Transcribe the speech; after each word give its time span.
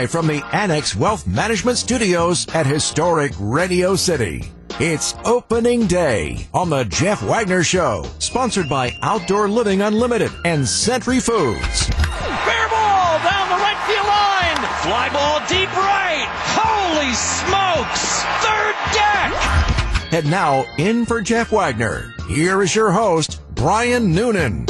live 0.00 0.10
from 0.10 0.26
the 0.26 0.42
Annex 0.54 0.96
Wealth 0.96 1.26
Management 1.26 1.76
Studios 1.76 2.46
at 2.54 2.64
historic 2.64 3.32
Radio 3.38 3.94
City. 3.96 4.50
It's 4.78 5.14
opening 5.26 5.86
day 5.86 6.48
on 6.54 6.70
the 6.70 6.84
Jeff 6.84 7.22
Wagner 7.22 7.62
Show, 7.62 8.06
sponsored 8.18 8.66
by 8.66 8.96
Outdoor 9.02 9.46
Living 9.46 9.82
Unlimited 9.82 10.32
and 10.46 10.66
Century 10.66 11.20
Foods. 11.20 11.86
Fair 11.88 12.68
ball 12.70 13.18
down 13.28 13.50
the 13.50 13.60
right 13.60 13.76
field 13.86 14.06
line. 14.06 14.56
Fly 14.80 15.10
ball 15.12 15.40
deep 15.46 15.70
right. 15.76 16.26
Holy 16.56 17.12
smokes! 17.12 18.24
Third 18.40 18.76
deck. 18.94 20.14
And 20.14 20.30
now, 20.30 20.64
in 20.78 21.04
for 21.04 21.20
Jeff 21.20 21.52
Wagner, 21.52 22.14
here 22.26 22.62
is 22.62 22.74
your 22.74 22.90
host, 22.90 23.42
Brian 23.54 24.14
Noonan. 24.14 24.64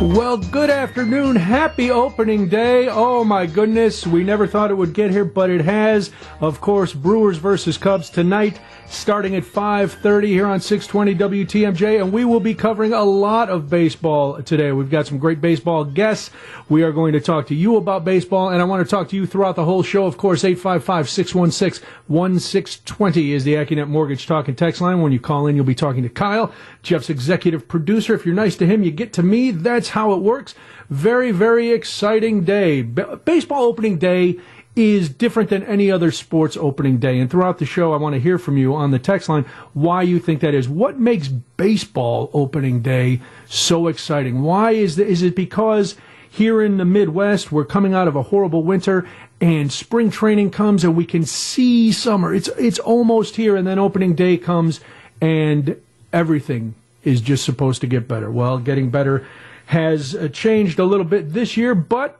Well, 0.00 0.38
good 0.38 0.70
afternoon. 0.70 1.36
Happy 1.36 1.90
opening 1.90 2.48
day. 2.48 2.88
Oh 2.88 3.22
my 3.22 3.44
goodness. 3.44 4.06
We 4.06 4.24
never 4.24 4.46
thought 4.46 4.70
it 4.70 4.74
would 4.74 4.94
get 4.94 5.10
here, 5.10 5.26
but 5.26 5.50
it 5.50 5.60
has. 5.60 6.10
Of 6.40 6.62
course, 6.62 6.94
Brewers 6.94 7.36
versus 7.36 7.76
Cubs 7.76 8.08
tonight 8.08 8.58
starting 8.90 9.34
at 9.36 9.44
5:30 9.44 10.26
here 10.26 10.46
on 10.46 10.60
620 10.60 11.14
WTMJ 11.14 12.00
and 12.00 12.12
we 12.12 12.24
will 12.24 12.40
be 12.40 12.54
covering 12.54 12.92
a 12.92 13.04
lot 13.04 13.48
of 13.48 13.70
baseball 13.70 14.42
today. 14.42 14.72
We've 14.72 14.90
got 14.90 15.06
some 15.06 15.18
great 15.18 15.40
baseball 15.40 15.84
guests. 15.84 16.30
We 16.68 16.82
are 16.82 16.90
going 16.90 17.12
to 17.12 17.20
talk 17.20 17.46
to 17.48 17.54
you 17.54 17.76
about 17.76 18.04
baseball 18.04 18.48
and 18.48 18.60
I 18.60 18.64
want 18.64 18.84
to 18.84 18.90
talk 18.90 19.08
to 19.10 19.16
you 19.16 19.26
throughout 19.26 19.54
the 19.54 19.64
whole 19.64 19.84
show. 19.84 20.06
Of 20.06 20.16
course, 20.16 20.42
855-616-1620 20.42 23.30
is 23.30 23.44
the 23.44 23.54
AccuNet 23.54 23.86
Mortgage 23.88 24.26
Talk 24.26 24.48
and 24.48 24.58
Text 24.58 24.80
line. 24.80 25.00
When 25.00 25.12
you 25.12 25.20
call 25.20 25.46
in, 25.46 25.54
you'll 25.56 25.64
be 25.64 25.74
talking 25.74 26.02
to 26.02 26.08
Kyle, 26.08 26.52
Jeff's 26.82 27.10
executive 27.10 27.68
producer. 27.68 28.14
If 28.14 28.26
you're 28.26 28.34
nice 28.34 28.56
to 28.56 28.66
him, 28.66 28.82
you 28.82 28.90
get 28.90 29.12
to 29.14 29.22
me. 29.22 29.52
That's 29.52 29.89
how 29.90 30.12
it 30.12 30.18
works. 30.18 30.54
Very, 30.88 31.30
very 31.30 31.70
exciting 31.70 32.44
day. 32.44 32.82
baseball 32.82 33.64
opening 33.64 33.98
day 33.98 34.38
is 34.76 35.08
different 35.08 35.50
than 35.50 35.62
any 35.64 35.90
other 35.90 36.10
sports 36.10 36.56
opening 36.56 36.98
day. 36.98 37.18
And 37.18 37.30
throughout 37.30 37.58
the 37.58 37.66
show, 37.66 37.92
I 37.92 37.96
want 37.96 38.14
to 38.14 38.20
hear 38.20 38.38
from 38.38 38.56
you 38.56 38.74
on 38.74 38.90
the 38.90 38.98
text 38.98 39.28
line 39.28 39.44
why 39.74 40.02
you 40.02 40.18
think 40.18 40.40
that 40.40 40.54
is. 40.54 40.68
What 40.68 40.98
makes 40.98 41.28
baseball 41.28 42.30
opening 42.32 42.80
day 42.80 43.20
so 43.46 43.88
exciting? 43.88 44.42
Why 44.42 44.72
is, 44.72 44.96
the, 44.96 45.06
is 45.06 45.22
it 45.22 45.34
because 45.34 45.96
here 46.30 46.62
in 46.62 46.76
the 46.76 46.84
Midwest, 46.84 47.50
we're 47.50 47.64
coming 47.64 47.94
out 47.94 48.06
of 48.06 48.14
a 48.14 48.22
horrible 48.22 48.62
winter 48.62 49.06
and 49.40 49.72
spring 49.72 50.10
training 50.10 50.50
comes 50.50 50.84
and 50.84 50.96
we 50.96 51.04
can 51.04 51.24
see 51.24 51.90
summer. 51.90 52.32
It's, 52.32 52.48
it's 52.48 52.78
almost 52.78 53.36
here 53.36 53.56
and 53.56 53.66
then 53.66 53.78
opening 53.78 54.14
day 54.14 54.36
comes 54.36 54.80
and 55.20 55.80
everything 56.12 56.74
is 57.02 57.20
just 57.20 57.44
supposed 57.44 57.80
to 57.80 57.86
get 57.86 58.06
better. 58.06 58.30
Well, 58.30 58.58
getting 58.58 58.90
better 58.90 59.26
has 59.70 60.16
uh, 60.16 60.26
changed 60.26 60.80
a 60.80 60.84
little 60.84 61.04
bit 61.04 61.32
this 61.32 61.56
year, 61.56 61.76
but 61.76 62.18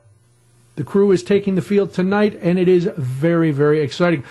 the 0.76 0.84
crew 0.84 1.10
is 1.10 1.24
taking 1.24 1.56
the 1.56 1.62
field 1.62 1.92
tonight, 1.92 2.38
and 2.40 2.60
it 2.60 2.68
is 2.68 2.88
very, 2.96 3.50
very 3.50 3.80
exciting. 3.80 4.22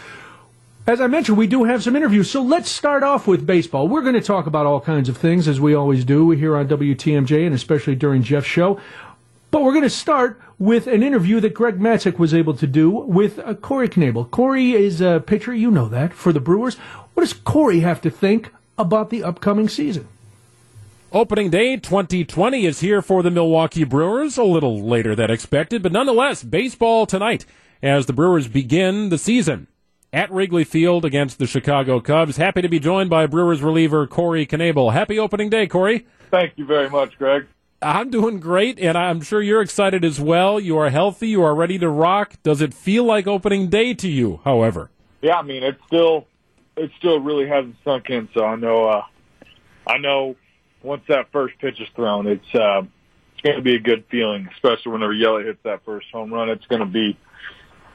As 0.88 1.02
I 1.02 1.08
mentioned, 1.08 1.38
we 1.38 1.46
do 1.46 1.66
have 1.66 1.84
some 1.84 1.98
interviews, 1.98 2.32
so 2.32 2.42
let's 2.42 2.70
start 2.72 3.04
off 3.04 3.28
with 3.28 3.46
baseball. 3.46 3.90
We're 3.90 4.04
going 4.04 4.14
to 4.14 4.22
talk 4.22 4.48
about 4.48 4.66
all 4.66 4.80
kinds 4.80 5.10
of 5.10 5.18
things, 5.18 5.50
as 5.50 5.60
we 5.60 5.74
always 5.74 6.06
do 6.06 6.30
here 6.30 6.56
on 6.56 6.70
WTMJ, 6.70 7.46
and 7.46 7.54
especially 7.54 7.94
during 7.94 8.24
Jeff's 8.24 8.48
show. 8.48 8.80
But 9.52 9.64
we're 9.64 9.74
going 9.74 9.84
to 9.84 9.90
start 9.90 10.40
with 10.58 10.88
an 10.88 11.04
interview 11.04 11.42
that 11.42 11.54
Greg 11.54 11.78
Matzek 11.78 12.20
was 12.20 12.34
able 12.34 12.54
to 12.54 12.68
do 12.68 12.90
with 12.90 13.38
uh, 13.40 13.54
Corey 13.56 13.90
Knebel. 13.90 14.32
Corey 14.32 14.72
is 14.72 15.02
a 15.02 15.22
pitcher, 15.28 15.54
you 15.54 15.72
know 15.72 15.90
that, 15.90 16.14
for 16.14 16.32
the 16.32 16.40
Brewers. 16.40 16.78
What 17.16 17.24
does 17.24 17.34
Corey 17.34 17.82
have 17.82 18.00
to 18.00 18.10
think 18.10 18.54
about 18.78 19.10
the 19.10 19.26
upcoming 19.26 19.68
season? 19.68 20.08
Opening 21.12 21.50
day 21.50 21.76
2020 21.76 22.68
is 22.68 22.82
here 22.82 23.02
for 23.02 23.24
the 23.24 23.32
Milwaukee 23.32 23.84
Brewers, 23.84 24.38
a 24.38 24.44
little 24.44 24.80
later 24.80 25.16
than 25.16 25.32
expected, 25.32 25.82
but 25.82 25.92
nonetheless, 25.92 26.44
baseball 26.44 27.08
tonight 27.08 27.48
as 27.82 28.06
the 28.06 28.14
Brewers 28.14 28.48
begin 28.48 29.10
the 29.10 29.18
season 29.18 29.66
at 30.14 30.32
Wrigley 30.32 30.64
Field 30.64 31.06
against 31.06 31.40
the 31.40 31.48
Chicago 31.48 32.00
Cubs. 32.00 32.38
Happy 32.38 32.62
to 32.62 32.70
be 32.70 32.78
joined 32.78 33.10
by 33.10 33.26
Brewers 33.26 33.64
reliever 33.64 34.06
Corey 34.06 34.46
Knebel. 34.46 34.94
Happy 34.94 35.18
opening 35.18 35.50
day, 35.50 35.66
Corey. 35.66 36.06
Thank 36.30 36.54
you 36.58 36.66
very 36.68 36.92
much, 36.92 37.18
Greg. 37.18 37.48
I'm 37.82 38.12
doing 38.12 38.40
great, 38.40 38.78
and 38.78 38.96
I'm 38.96 39.22
sure 39.22 39.42
you're 39.42 39.64
excited 39.64 40.06
as 40.06 40.20
well. 40.20 40.60
You 40.60 40.78
are 40.78 40.92
healthy. 40.92 41.30
You 41.30 41.42
are 41.42 41.56
ready 41.56 41.80
to 41.80 41.90
rock. 41.90 42.36
Does 42.44 42.62
it 42.62 42.72
feel 42.72 43.04
like 43.04 43.26
opening 43.26 43.68
day 43.68 43.96
to 43.96 44.08
you, 44.08 44.42
however? 44.44 44.92
Yeah, 45.24 45.38
I 45.38 45.42
mean, 45.42 45.64
it 45.64 45.80
still, 45.88 46.28
it 46.78 46.92
still 47.00 47.20
really 47.20 47.48
hasn't 47.48 47.78
sunk 47.84 48.12
in, 48.12 48.30
so 48.36 48.46
I 48.46 48.58
know, 48.58 48.86
uh, 48.86 49.02
I 49.88 49.98
know 49.98 50.36
once 50.84 51.04
that 51.08 51.32
first 51.32 51.58
pitch 51.60 51.80
is 51.80 51.88
thrown, 51.96 52.28
it's 52.28 52.56
uh, 52.56 52.82
it's 53.34 53.42
going 53.42 53.58
to 53.58 53.62
be 53.62 53.76
a 53.76 53.80
good 53.80 54.06
feeling, 54.10 54.50
especially 54.54 54.92
whenever 54.92 55.14
Yelich 55.14 55.46
hits 55.46 55.60
that 55.64 55.84
first 55.86 56.08
home 56.12 56.34
run. 56.34 56.50
It's 56.50 56.66
going 56.68 56.82
to 56.82 56.86
be 56.86 57.18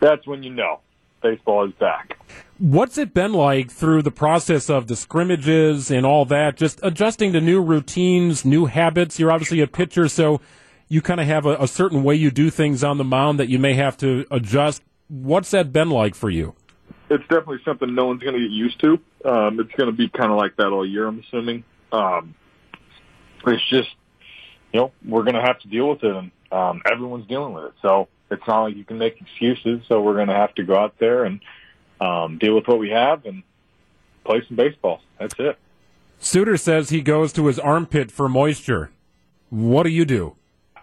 that's 0.01 0.27
when 0.27 0.43
you 0.43 0.51
know 0.51 0.81
baseball 1.23 1.67
is 1.67 1.73
back. 1.75 2.19
What's 2.59 2.99
it 2.99 3.15
been 3.15 3.33
like 3.33 3.71
through 3.71 4.03
the 4.03 4.11
process 4.11 4.71
of 4.71 4.87
the 4.87 4.97
scrimmages 4.97 5.91
and 5.91 6.07
all 6.07 6.25
that? 6.27 6.57
Just 6.57 6.79
adjusting 6.83 7.33
to 7.33 7.41
new 7.41 7.61
routines, 7.61 8.45
new 8.45 8.67
habits. 8.67 9.19
You're 9.19 9.33
obviously 9.33 9.61
a 9.61 9.67
pitcher, 9.67 10.09
so 10.09 10.41
you 10.89 11.03
kind 11.03 11.21
of 11.21 11.27
have 11.27 11.47
a, 11.47 11.57
a 11.57 11.67
certain 11.67 12.05
way 12.05 12.15
you 12.15 12.31
do 12.31 12.51
things 12.51 12.85
on 12.85 12.99
the 12.99 13.05
mound 13.05 13.41
that 13.41 13.49
you 13.49 13.59
may 13.59 13.75
have 13.75 13.97
to 13.99 14.27
adjust. 14.31 14.83
What's 15.09 15.51
that 15.51 15.73
been 15.73 15.91
like 15.91 16.15
for 16.15 16.31
you? 16.31 16.55
It's 17.11 17.25
definitely 17.25 17.61
something 17.65 17.95
no 17.95 18.07
one's 18.07 18.23
going 18.23 18.35
to 18.35 18.41
get 18.41 18.51
used 18.51 18.81
to. 18.81 18.99
Um, 19.25 19.61
it's 19.61 19.73
going 19.73 19.91
to 19.91 19.97
be 19.97 20.09
kind 20.09 20.31
of 20.31 20.39
like 20.39 20.57
that 20.57 20.69
all 20.69 20.87
year, 20.87 21.07
I'm 21.07 21.21
assuming. 21.21 21.65
Um, 21.93 22.35
it's 23.47 23.69
just, 23.69 23.89
you 24.73 24.81
know, 24.81 24.93
we're 25.05 25.23
going 25.23 25.35
to 25.35 25.43
have 25.43 25.59
to 25.61 25.69
deal 25.69 25.89
with 25.89 26.03
it, 26.03 26.15
and 26.15 26.31
um, 26.51 26.83
everyone's 26.91 27.27
dealing 27.27 27.55
with 27.55 27.65
it. 27.65 27.73
So 27.83 28.09
it's 28.31 28.47
not 28.47 28.63
like 28.63 28.77
you 28.77 28.85
can 28.85 28.99
make 28.99 29.21
excuses. 29.21 29.83
So 29.89 30.01
we're 30.01 30.15
going 30.15 30.29
to 30.29 30.35
have 30.35 30.55
to 30.57 30.65
go 30.65 30.77
out 30.77 30.95
there 30.99 31.25
and 31.25 31.41
um, 32.01 32.39
deal 32.39 32.55
with 32.55 32.67
what 32.67 32.79
we 32.79 32.91
have 32.91 33.25
and 33.25 33.43
play 34.25 34.43
some 34.47 34.57
baseball. 34.57 35.01
That's 35.19 35.35
it. 35.39 35.59
Suter 36.19 36.57
says 36.57 36.91
he 36.91 37.03
goes 37.03 37.33
to 37.35 37.47
his 37.47 37.59
armpit 37.59 38.11
for 38.11 38.29
moisture. 38.29 38.91
What 39.51 39.83
do 39.83 39.91
you 39.91 40.05
do? 40.05 40.37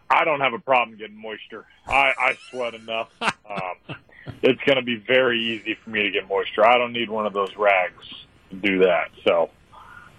I 0.09 0.25
don't 0.25 0.41
have 0.41 0.53
a 0.53 0.59
problem 0.59 0.97
getting 0.97 1.19
moisture. 1.19 1.65
I, 1.87 2.11
I 2.17 2.37
sweat 2.49 2.73
enough. 2.73 3.09
Um, 3.51 3.97
it's 4.43 4.61
going 4.63 4.77
to 4.77 4.81
be 4.81 4.95
very 4.95 5.37
easy 5.37 5.75
for 5.83 5.89
me 5.89 6.03
to 6.03 6.11
get 6.11 6.25
moisture. 6.29 6.65
I 6.65 6.77
don't 6.77 6.93
need 6.93 7.09
one 7.09 7.25
of 7.25 7.33
those 7.33 7.53
rags 7.57 8.07
to 8.49 8.55
do 8.55 8.79
that. 8.79 9.09
So 9.25 9.49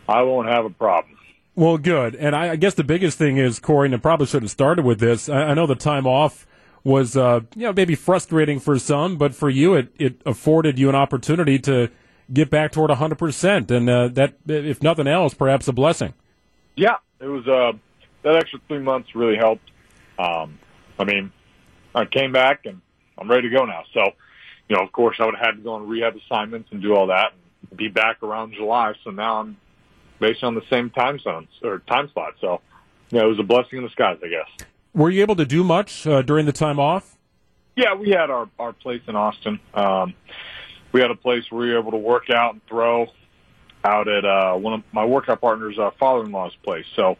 I 0.06 0.22
won't 0.22 0.48
have 0.48 0.66
a 0.66 0.70
problem. 0.70 1.16
Well, 1.54 1.76
good. 1.76 2.14
And 2.14 2.34
I, 2.34 2.50
I, 2.50 2.56
guess 2.56 2.74
the 2.74 2.84
biggest 2.84 3.18
thing 3.18 3.36
is, 3.36 3.58
Corey, 3.58 3.86
and 3.86 3.94
I 3.94 3.98
probably 3.98 4.26
should 4.26 4.42
have 4.42 4.50
started 4.50 4.84
with 4.84 5.00
this. 5.00 5.28
I, 5.28 5.48
I 5.48 5.54
know 5.54 5.66
the 5.66 5.74
time 5.74 6.06
off 6.06 6.46
was, 6.82 7.16
uh, 7.16 7.40
you 7.54 7.64
know, 7.64 7.72
maybe 7.72 7.94
frustrating 7.94 8.58
for 8.58 8.78
some, 8.78 9.16
but 9.16 9.34
for 9.34 9.50
you, 9.50 9.74
it, 9.74 9.92
it 9.98 10.22
afforded 10.24 10.78
you 10.78 10.88
an 10.88 10.94
opportunity 10.94 11.58
to 11.60 11.90
get 12.32 12.48
back 12.48 12.72
toward 12.72 12.90
100%. 12.90 13.70
And 13.70 13.90
uh, 13.90 14.08
that, 14.08 14.34
if 14.46 14.82
nothing 14.82 15.06
else, 15.06 15.34
perhaps 15.34 15.68
a 15.68 15.72
blessing. 15.72 16.14
Yeah, 16.74 16.96
it 17.20 17.26
was, 17.26 17.46
uh, 17.46 17.72
that 18.22 18.36
extra 18.36 18.58
three 18.66 18.78
months 18.78 19.14
really 19.14 19.36
helped. 19.36 19.70
Um, 20.19 20.58
I 20.98 21.04
mean, 21.04 21.32
I 21.94 22.06
came 22.06 22.32
back 22.32 22.64
and 22.64 22.80
I'm 23.19 23.30
ready 23.30 23.50
to 23.50 23.56
go 23.56 23.66
now. 23.66 23.82
So, 23.92 24.00
you 24.69 24.76
know, 24.76 24.82
of 24.82 24.92
course, 24.92 25.16
I 25.20 25.26
would 25.26 25.34
have 25.34 25.44
had 25.44 25.56
to 25.56 25.62
go 25.62 25.74
on 25.74 25.86
rehab 25.86 26.14
assignments 26.16 26.70
and 26.72 26.80
do 26.80 26.94
all 26.94 27.08
that 27.08 27.32
and 27.69 27.76
be 27.76 27.88
back 27.88 28.22
around 28.22 28.54
July. 28.54 28.94
So 29.04 29.10
now 29.10 29.40
I'm 29.40 29.56
based 30.22 30.42
on 30.42 30.54
the 30.54 30.62
same 30.70 30.88
time 30.88 31.18
zones 31.18 31.48
or 31.62 31.80
time 31.80 32.08
slot. 32.14 32.34
So, 32.40 32.62
yeah, 33.10 33.24
it 33.24 33.26
was 33.26 33.40
a 33.40 33.42
blessing 33.42 33.78
in 33.78 33.84
the 33.84 33.90
skies, 33.90 34.18
I 34.24 34.28
guess. 34.28 34.66
Were 34.94 35.10
you 35.10 35.20
able 35.20 35.36
to 35.36 35.44
do 35.44 35.62
much 35.64 36.06
uh, 36.06 36.22
during 36.22 36.46
the 36.46 36.52
time 36.52 36.78
off? 36.78 37.18
Yeah, 37.76 37.94
we 37.94 38.10
had 38.10 38.30
our 38.30 38.48
our 38.58 38.72
place 38.72 39.02
in 39.08 39.16
Austin. 39.16 39.58
Um, 39.74 40.14
we 40.92 41.00
had 41.00 41.10
a 41.10 41.16
place 41.16 41.44
where 41.50 41.62
we 41.62 41.72
were 41.72 41.78
able 41.78 41.92
to 41.92 41.98
work 41.98 42.30
out 42.30 42.52
and 42.52 42.66
throw 42.66 43.06
out 43.84 44.08
at 44.08 44.24
uh, 44.24 44.54
one 44.54 44.74
of 44.74 44.82
my 44.92 45.04
workout 45.04 45.40
partners' 45.40 45.78
uh, 45.78 45.90
father-in-law's 45.98 46.54
place. 46.62 46.84
So 46.94 47.16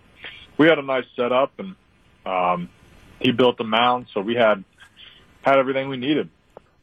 we 0.59 0.69
had 0.69 0.79
a 0.79 0.83
nice 0.83 1.07
setup, 1.17 1.59
and 1.59 1.75
um, 2.25 2.69
he 3.19 3.33
built 3.33 3.57
the 3.57 3.65
mound, 3.65 4.07
so 4.13 4.21
we 4.21 4.35
had 4.35 4.63
had 5.41 5.59
everything 5.59 5.89
we 5.89 5.97
needed. 5.97 6.29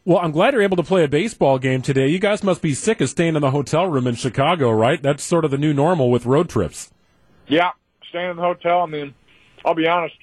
Well, 0.09 0.17
I'm 0.17 0.31
glad 0.31 0.55
you're 0.55 0.63
able 0.63 0.77
to 0.77 0.81
play 0.81 1.03
a 1.03 1.07
baseball 1.07 1.59
game 1.59 1.83
today. 1.83 2.07
You 2.07 2.17
guys 2.17 2.41
must 2.41 2.63
be 2.63 2.73
sick 2.73 2.99
of 2.99 3.09
staying 3.11 3.35
in 3.35 3.43
the 3.43 3.51
hotel 3.51 3.85
room 3.85 4.07
in 4.07 4.15
Chicago, 4.15 4.71
right? 4.71 4.99
That's 4.99 5.23
sort 5.23 5.45
of 5.45 5.51
the 5.51 5.57
new 5.59 5.71
normal 5.71 6.09
with 6.09 6.25
road 6.25 6.49
trips. 6.49 6.91
Yeah, 7.45 7.73
staying 8.09 8.31
in 8.31 8.35
the 8.35 8.41
hotel. 8.41 8.81
I 8.81 8.87
mean, 8.87 9.13
I'll 9.63 9.75
be 9.75 9.85
honest. 9.85 10.15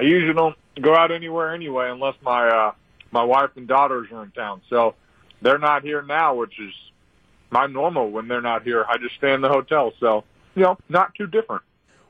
I 0.00 0.02
usually 0.02 0.34
don't 0.34 0.56
go 0.80 0.96
out 0.96 1.12
anywhere 1.12 1.54
anyway 1.54 1.92
unless 1.92 2.16
my 2.22 2.48
uh, 2.48 2.72
my 3.12 3.22
wife 3.22 3.50
and 3.54 3.68
daughters 3.68 4.08
are 4.10 4.24
in 4.24 4.32
town. 4.32 4.62
So 4.68 4.96
they're 5.40 5.58
not 5.58 5.84
here 5.84 6.02
now, 6.02 6.34
which 6.34 6.58
is 6.58 6.74
my 7.52 7.68
normal 7.68 8.10
when 8.10 8.26
they're 8.26 8.42
not 8.42 8.64
here. 8.64 8.84
I 8.84 8.98
just 8.98 9.14
stay 9.14 9.32
in 9.32 9.42
the 9.42 9.48
hotel. 9.48 9.92
So 10.00 10.24
you 10.56 10.64
know, 10.64 10.76
not 10.88 11.14
too 11.14 11.28
different. 11.28 11.62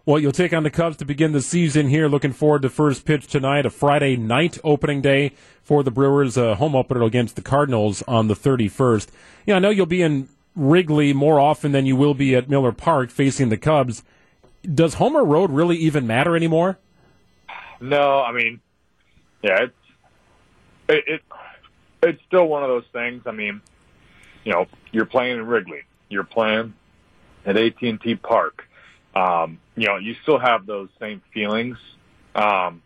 Well, 0.06 0.19
you'll 0.19 0.33
take 0.33 0.53
on 0.53 0.65
the 0.65 0.71
Cubs 0.71 0.99
to 0.99 1.06
begin 1.06 1.33
the 1.33 1.41
season 1.41 1.89
here. 1.89 2.09
Looking 2.09 2.35
forward 2.35 2.61
to 2.62 2.69
first 2.69 3.06
pitch 3.06 3.27
tonight, 3.27 3.65
a 3.65 3.71
Friday 3.71 4.17
night 4.17 4.59
opening 4.62 5.01
day 5.01 5.33
for 5.62 5.83
the 5.83 5.91
Brewers, 5.91 6.37
a 6.37 6.56
home 6.56 6.77
opener 6.77 7.03
against 7.05 7.37
the 7.37 7.43
Cardinals 7.43 8.03
on 8.03 8.29
the 8.29 8.35
31st. 8.35 9.09
Yeah, 9.47 9.56
I 9.56 9.61
know 9.61 9.71
you'll 9.71 9.87
be 9.87 10.03
in 10.03 10.29
Wrigley 10.55 11.15
more 11.15 11.41
often 11.41 11.73
than 11.73 11.87
you 11.87 11.97
will 11.97 12.12
be 12.12 12.35
at 12.35 12.51
Miller 12.51 12.71
Park 12.71 13.09
facing 13.09 13.49
the 13.49 13.56
Cubs. 13.56 14.03
Does 14.62 14.95
Homer 14.95 15.25
Road 15.25 15.51
really 15.51 15.79
even 15.79 16.06
matter 16.06 16.37
anymore? 16.37 16.79
No, 17.81 18.21
I 18.21 18.33
mean, 18.33 18.61
yeah, 19.43 19.62
it's 19.62 19.75
it, 20.87 21.05
it 21.06 21.23
it's 22.03 22.23
still 22.27 22.47
one 22.47 22.62
of 22.62 22.69
those 22.69 22.85
things. 22.93 23.23
I 23.25 23.33
mean, 23.33 23.62
you 24.45 24.53
know, 24.53 24.67
you're 24.93 25.06
playing 25.06 25.39
in 25.39 25.47
Wrigley, 25.47 25.85
you're 26.11 26.25
playing 26.25 26.75
at 27.47 27.56
AT&T 27.56 28.17
Park. 28.17 28.69
Um, 29.15 29.61
you 29.76 29.87
know, 29.87 29.97
you 29.97 30.15
still 30.23 30.38
have 30.38 30.67
those 30.67 30.88
same 31.00 31.23
feelings 31.32 31.76
um, 32.35 32.82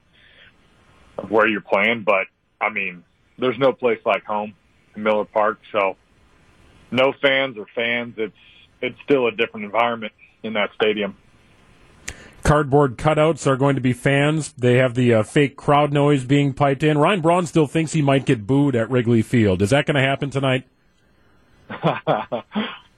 of 1.16 1.30
where 1.30 1.46
you're 1.46 1.60
playing, 1.60 2.04
but 2.04 2.26
I 2.60 2.70
mean, 2.70 3.04
there's 3.38 3.58
no 3.58 3.72
place 3.72 4.00
like 4.04 4.24
home 4.24 4.54
in 4.96 5.02
Miller 5.02 5.24
Park. 5.24 5.60
So, 5.72 5.96
no 6.90 7.12
fans 7.20 7.56
or 7.58 7.66
fans, 7.74 8.14
it's 8.16 8.34
it's 8.80 8.96
still 9.04 9.26
a 9.26 9.32
different 9.32 9.66
environment 9.66 10.12
in 10.42 10.54
that 10.54 10.70
stadium. 10.74 11.16
Cardboard 12.42 12.96
cutouts 12.96 13.46
are 13.46 13.56
going 13.56 13.74
to 13.74 13.80
be 13.80 13.92
fans. 13.92 14.52
They 14.52 14.76
have 14.76 14.94
the 14.94 15.14
uh, 15.14 15.22
fake 15.22 15.56
crowd 15.56 15.92
noise 15.92 16.24
being 16.24 16.54
piped 16.54 16.82
in. 16.82 16.96
Ryan 16.96 17.20
Braun 17.20 17.46
still 17.46 17.66
thinks 17.66 17.92
he 17.92 18.00
might 18.00 18.24
get 18.24 18.46
booed 18.46 18.74
at 18.76 18.90
Wrigley 18.90 19.22
Field. 19.22 19.60
Is 19.60 19.70
that 19.70 19.86
going 19.86 19.96
to 19.96 20.08
happen 20.08 20.30
tonight? 20.30 20.66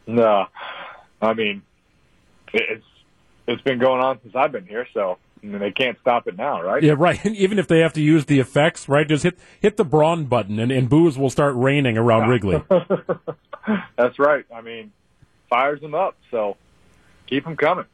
no, 0.07 0.47
I 1.21 1.35
mean 1.35 1.63
it's 2.53 2.85
it's 3.51 3.63
been 3.63 3.79
going 3.79 4.01
on 4.01 4.21
since 4.23 4.35
I've 4.35 4.53
been 4.53 4.67
here, 4.67 4.87
so 4.95 5.19
I 5.43 5.47
mean, 5.47 5.59
they 5.59 5.71
can't 5.71 5.99
stop 6.01 6.27
it 6.27 6.37
now, 6.37 6.63
right? 6.63 6.83
Yeah, 6.83 6.95
right. 6.97 7.25
Even 7.27 7.59
if 7.59 7.69
they 7.69 7.81
have 7.81 7.93
to 7.95 8.03
use 8.03 8.27
the 8.27 8.41
effects, 8.41 8.89
right? 8.89 9.07
Just 9.09 9.23
hit 9.23 9.39
hit 9.61 9.77
the 9.77 9.85
Braun 9.85 10.25
button, 10.25 10.59
and, 10.59 10.71
and 10.71 10.89
boos 10.89 11.19
will 11.19 11.31
start 11.31 11.55
raining 11.57 11.99
around 11.99 12.29
Wrigley. 12.29 12.63
That's 13.97 14.19
right. 14.19 14.45
I 14.55 14.61
mean, 14.61 14.93
fires 15.49 15.81
them 15.81 15.95
up, 15.95 16.17
so 16.31 16.57
keep 17.27 17.45
them 17.45 17.57
coming. 17.57 17.87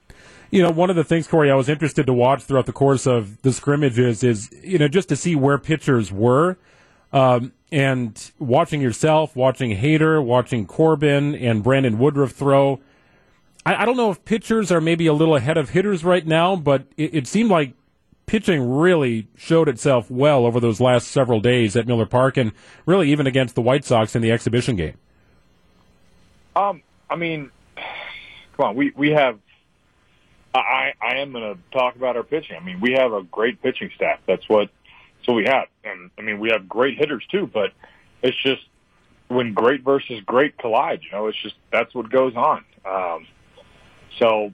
You 0.50 0.62
know, 0.62 0.70
one 0.70 0.90
of 0.90 0.96
the 0.96 1.04
things, 1.04 1.26
Corey, 1.26 1.50
I 1.50 1.56
was 1.56 1.68
interested 1.68 2.06
to 2.06 2.12
watch 2.12 2.44
throughout 2.44 2.66
the 2.66 2.72
course 2.72 3.06
of 3.06 3.42
the 3.42 3.52
scrimmages 3.52 4.22
is, 4.22 4.48
you 4.62 4.78
know, 4.78 4.86
just 4.86 5.08
to 5.08 5.16
see 5.16 5.34
where 5.34 5.58
pitchers 5.58 6.12
were. 6.12 6.56
Um, 7.12 7.52
and 7.72 8.30
watching 8.38 8.80
yourself, 8.80 9.34
watching 9.34 9.76
Hader, 9.76 10.24
watching 10.24 10.66
Corbin 10.66 11.34
and 11.34 11.62
Brandon 11.62 11.98
Woodruff 11.98 12.32
throw. 12.32 12.80
I, 13.66 13.82
I, 13.82 13.84
don't 13.84 13.96
know 13.96 14.10
if 14.10 14.24
pitchers 14.24 14.72
are 14.72 14.80
maybe 14.80 15.06
a 15.08 15.12
little 15.12 15.36
ahead 15.36 15.58
of 15.58 15.70
hitters 15.70 16.04
right 16.04 16.26
now, 16.26 16.56
but 16.56 16.86
it, 16.96 17.14
it 17.14 17.26
seemed 17.26 17.50
like 17.50 17.74
pitching 18.24 18.70
really 18.78 19.28
showed 19.36 19.68
itself 19.68 20.10
well 20.10 20.46
over 20.46 20.60
those 20.60 20.80
last 20.80 21.08
several 21.08 21.40
days 21.40 21.76
at 21.76 21.86
Miller 21.86 22.06
Park 22.06 22.36
and 22.36 22.52
really 22.86 23.10
even 23.10 23.26
against 23.26 23.54
the 23.54 23.62
White 23.62 23.84
Sox 23.84 24.16
in 24.16 24.22
the 24.22 24.30
exhibition 24.30 24.76
game. 24.76 24.96
Um, 26.54 26.82
I 27.10 27.16
mean, 27.16 27.50
come 28.56 28.66
on, 28.70 28.76
we, 28.76 28.92
we 28.96 29.10
have 29.10 29.38
I, 30.54 30.94
I 31.02 31.16
am 31.16 31.32
going 31.32 31.54
to 31.54 31.60
talk 31.70 31.96
about 31.96 32.16
our 32.16 32.22
pitching. 32.22 32.56
I 32.56 32.64
mean, 32.64 32.80
we 32.80 32.92
have 32.92 33.12
a 33.12 33.22
great 33.22 33.62
pitching 33.62 33.90
staff. 33.94 34.20
That's 34.26 34.48
what, 34.48 34.70
what 35.26 35.34
we 35.34 35.44
have. 35.44 35.66
And 35.84 36.10
I 36.18 36.22
mean, 36.22 36.38
we 36.38 36.50
have 36.50 36.68
great 36.68 36.96
hitters 36.98 37.24
too, 37.30 37.50
but 37.52 37.72
it's 38.22 38.40
just 38.42 38.62
when 39.28 39.52
great 39.54 39.82
versus 39.82 40.20
great 40.24 40.56
collide, 40.56 41.00
you 41.02 41.10
know, 41.10 41.26
it's 41.26 41.40
just, 41.42 41.56
that's 41.72 41.94
what 41.94 42.08
goes 42.10 42.34
on. 42.36 42.64
Um, 42.84 43.26
so, 44.18 44.52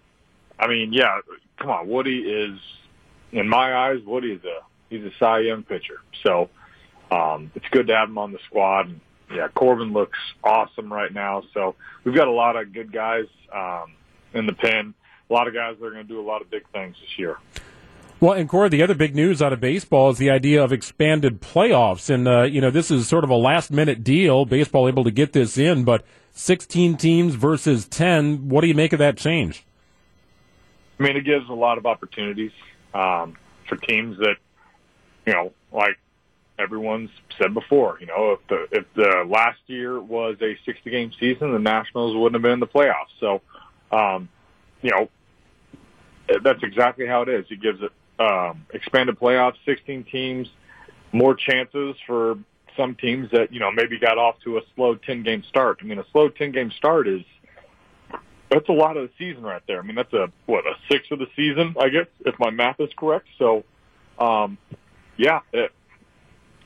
I 0.59 0.67
mean, 0.69 0.93
yeah, 0.93 1.20
come 1.59 1.70
on. 1.70 1.88
Woody 1.88 2.20
is, 2.20 2.59
in 3.32 3.49
my 3.49 3.75
eyes, 3.75 4.00
Woody 4.05 4.32
is 4.32 4.44
a, 4.44 4.61
he's 4.91 5.05
a 5.05 5.12
Cy 5.19 5.41
Young 5.41 5.62
pitcher. 5.62 6.00
So, 6.23 6.50
um, 7.11 7.50
it's 7.55 7.69
good 7.70 7.88
to 7.88 7.97
have 7.97 8.09
him 8.09 8.19
on 8.19 8.32
the 8.32 8.38
squad. 8.47 8.88
And 8.88 9.00
yeah, 9.35 9.49
Corbin 9.49 9.93
looks 9.93 10.19
awesome 10.43 10.93
right 10.93 11.12
now. 11.12 11.43
So 11.53 11.75
we've 12.05 12.14
got 12.14 12.29
a 12.29 12.32
lot 12.32 12.56
of 12.56 12.73
good 12.73 12.93
guys, 12.93 13.26
um, 13.53 13.93
in 14.35 14.47
the 14.47 14.55
pen 14.55 14.94
a 15.32 15.35
lot 15.35 15.49
of 15.49 15.55
guys 15.55 15.76
that 15.81 15.87
are 15.87 15.91
going 15.91 16.06
to 16.06 16.12
do 16.12 16.20
a 16.20 16.29
lot 16.29 16.43
of 16.43 16.50
big 16.50 16.69
things 16.73 16.94
this 17.00 17.19
year. 17.19 17.38
Well, 18.23 18.35
and 18.35 18.49
Corey, 18.49 18.69
the 18.69 18.85
other 18.85 18.95
big 18.95 19.17
news 19.17 19.43
out 19.43 19.53
of 19.53 19.59
baseball 19.59 20.11
is 20.11 20.19
the 20.19 20.31
idea 20.31 20.63
of 20.63 20.73
expanded 20.73 21.41
playoffs, 21.41 22.09
and 22.09 22.29
uh, 22.29 22.43
you 22.43 22.61
know 22.61 22.71
this 22.71 22.89
is 22.89 23.09
sort 23.09 23.25
of 23.25 23.31
a 23.31 23.35
last-minute 23.35 24.05
deal. 24.05 24.45
Baseball 24.45 24.87
able 24.87 25.03
to 25.03 25.11
get 25.11 25.33
this 25.33 25.59
in, 25.59 25.83
but 25.83 26.05
16 26.31 26.97
teams 26.99 27.35
versus 27.35 27.85
10. 27.89 28.49
What 28.49 28.61
do 28.61 28.69
you 28.69 28.75
make 28.75 28.93
of 28.93 29.01
that 29.01 29.17
change? 29.17 29.65
I 31.01 31.03
mean, 31.03 31.17
it 31.17 31.25
gives 31.25 31.49
a 31.49 31.53
lot 31.53 31.79
of 31.79 31.87
opportunities 31.87 32.53
um, 32.95 33.37
for 33.69 33.75
teams 33.75 34.17
that, 34.19 34.37
you 35.27 35.33
know, 35.33 35.53
like 35.73 35.99
everyone's 36.61 37.11
said 37.41 37.53
before. 37.53 37.99
You 37.99 38.07
know, 38.07 38.39
if 38.39 38.47
the 38.47 38.79
if 38.79 38.85
the 38.95 39.25
last 39.29 39.59
year 39.67 40.01
was 40.01 40.37
a 40.41 40.57
60-game 40.71 41.11
season, 41.19 41.51
the 41.51 41.59
Nationals 41.59 42.15
wouldn't 42.15 42.37
have 42.37 42.43
been 42.43 42.53
in 42.53 42.61
the 42.61 42.69
playoffs. 42.69 43.11
So, 43.19 43.41
um, 43.91 44.29
you 44.81 44.93
know, 44.93 45.09
that's 46.45 46.63
exactly 46.63 47.09
how 47.09 47.23
it 47.23 47.29
is. 47.29 47.47
He 47.49 47.57
gives 47.57 47.83
it 47.83 47.91
um, 48.23 48.67
expanded 48.73 49.19
playoffs, 49.19 49.57
16 49.65 50.05
teams, 50.05 50.49
more 51.13 51.35
chances 51.35 51.97
for 52.07 52.39
some 52.77 52.95
teams 52.95 53.31
that 53.33 53.53
you 53.53 53.61
know 53.61 53.71
maybe 53.71 53.99
got 53.99 54.17
off 54.17 54.37
to 54.45 54.57
a 54.57 54.61
slow 54.75 54.95
10 54.95 55.23
game 55.23 55.43
start. 55.49 55.79
I 55.83 55.85
mean, 55.85 55.99
a 55.99 56.07
slow 56.13 56.29
10 56.29 56.53
game 56.53 56.71
start 56.71 57.09
is 57.09 57.23
that's 58.49 58.69
a 58.69 58.73
lot 58.73 58.97
of 58.97 59.09
the 59.09 59.15
season 59.19 59.43
right 59.43 59.63
there. 59.67 59.81
I 59.81 59.83
mean, 59.83 59.97
that's 59.97 60.13
a 60.13 60.31
what 60.47 60.67
a 60.67 60.75
sixth 60.91 61.11
of 61.11 61.19
the 61.19 61.29
season, 61.37 61.75
I 61.79 61.89
guess, 61.89 62.07
if 62.21 62.39
my 62.39 62.51
math 62.51 62.81
is 62.81 62.91
correct. 62.97 63.27
So, 63.39 63.65
um, 64.19 64.59
yeah, 65.17 65.41
it, 65.53 65.73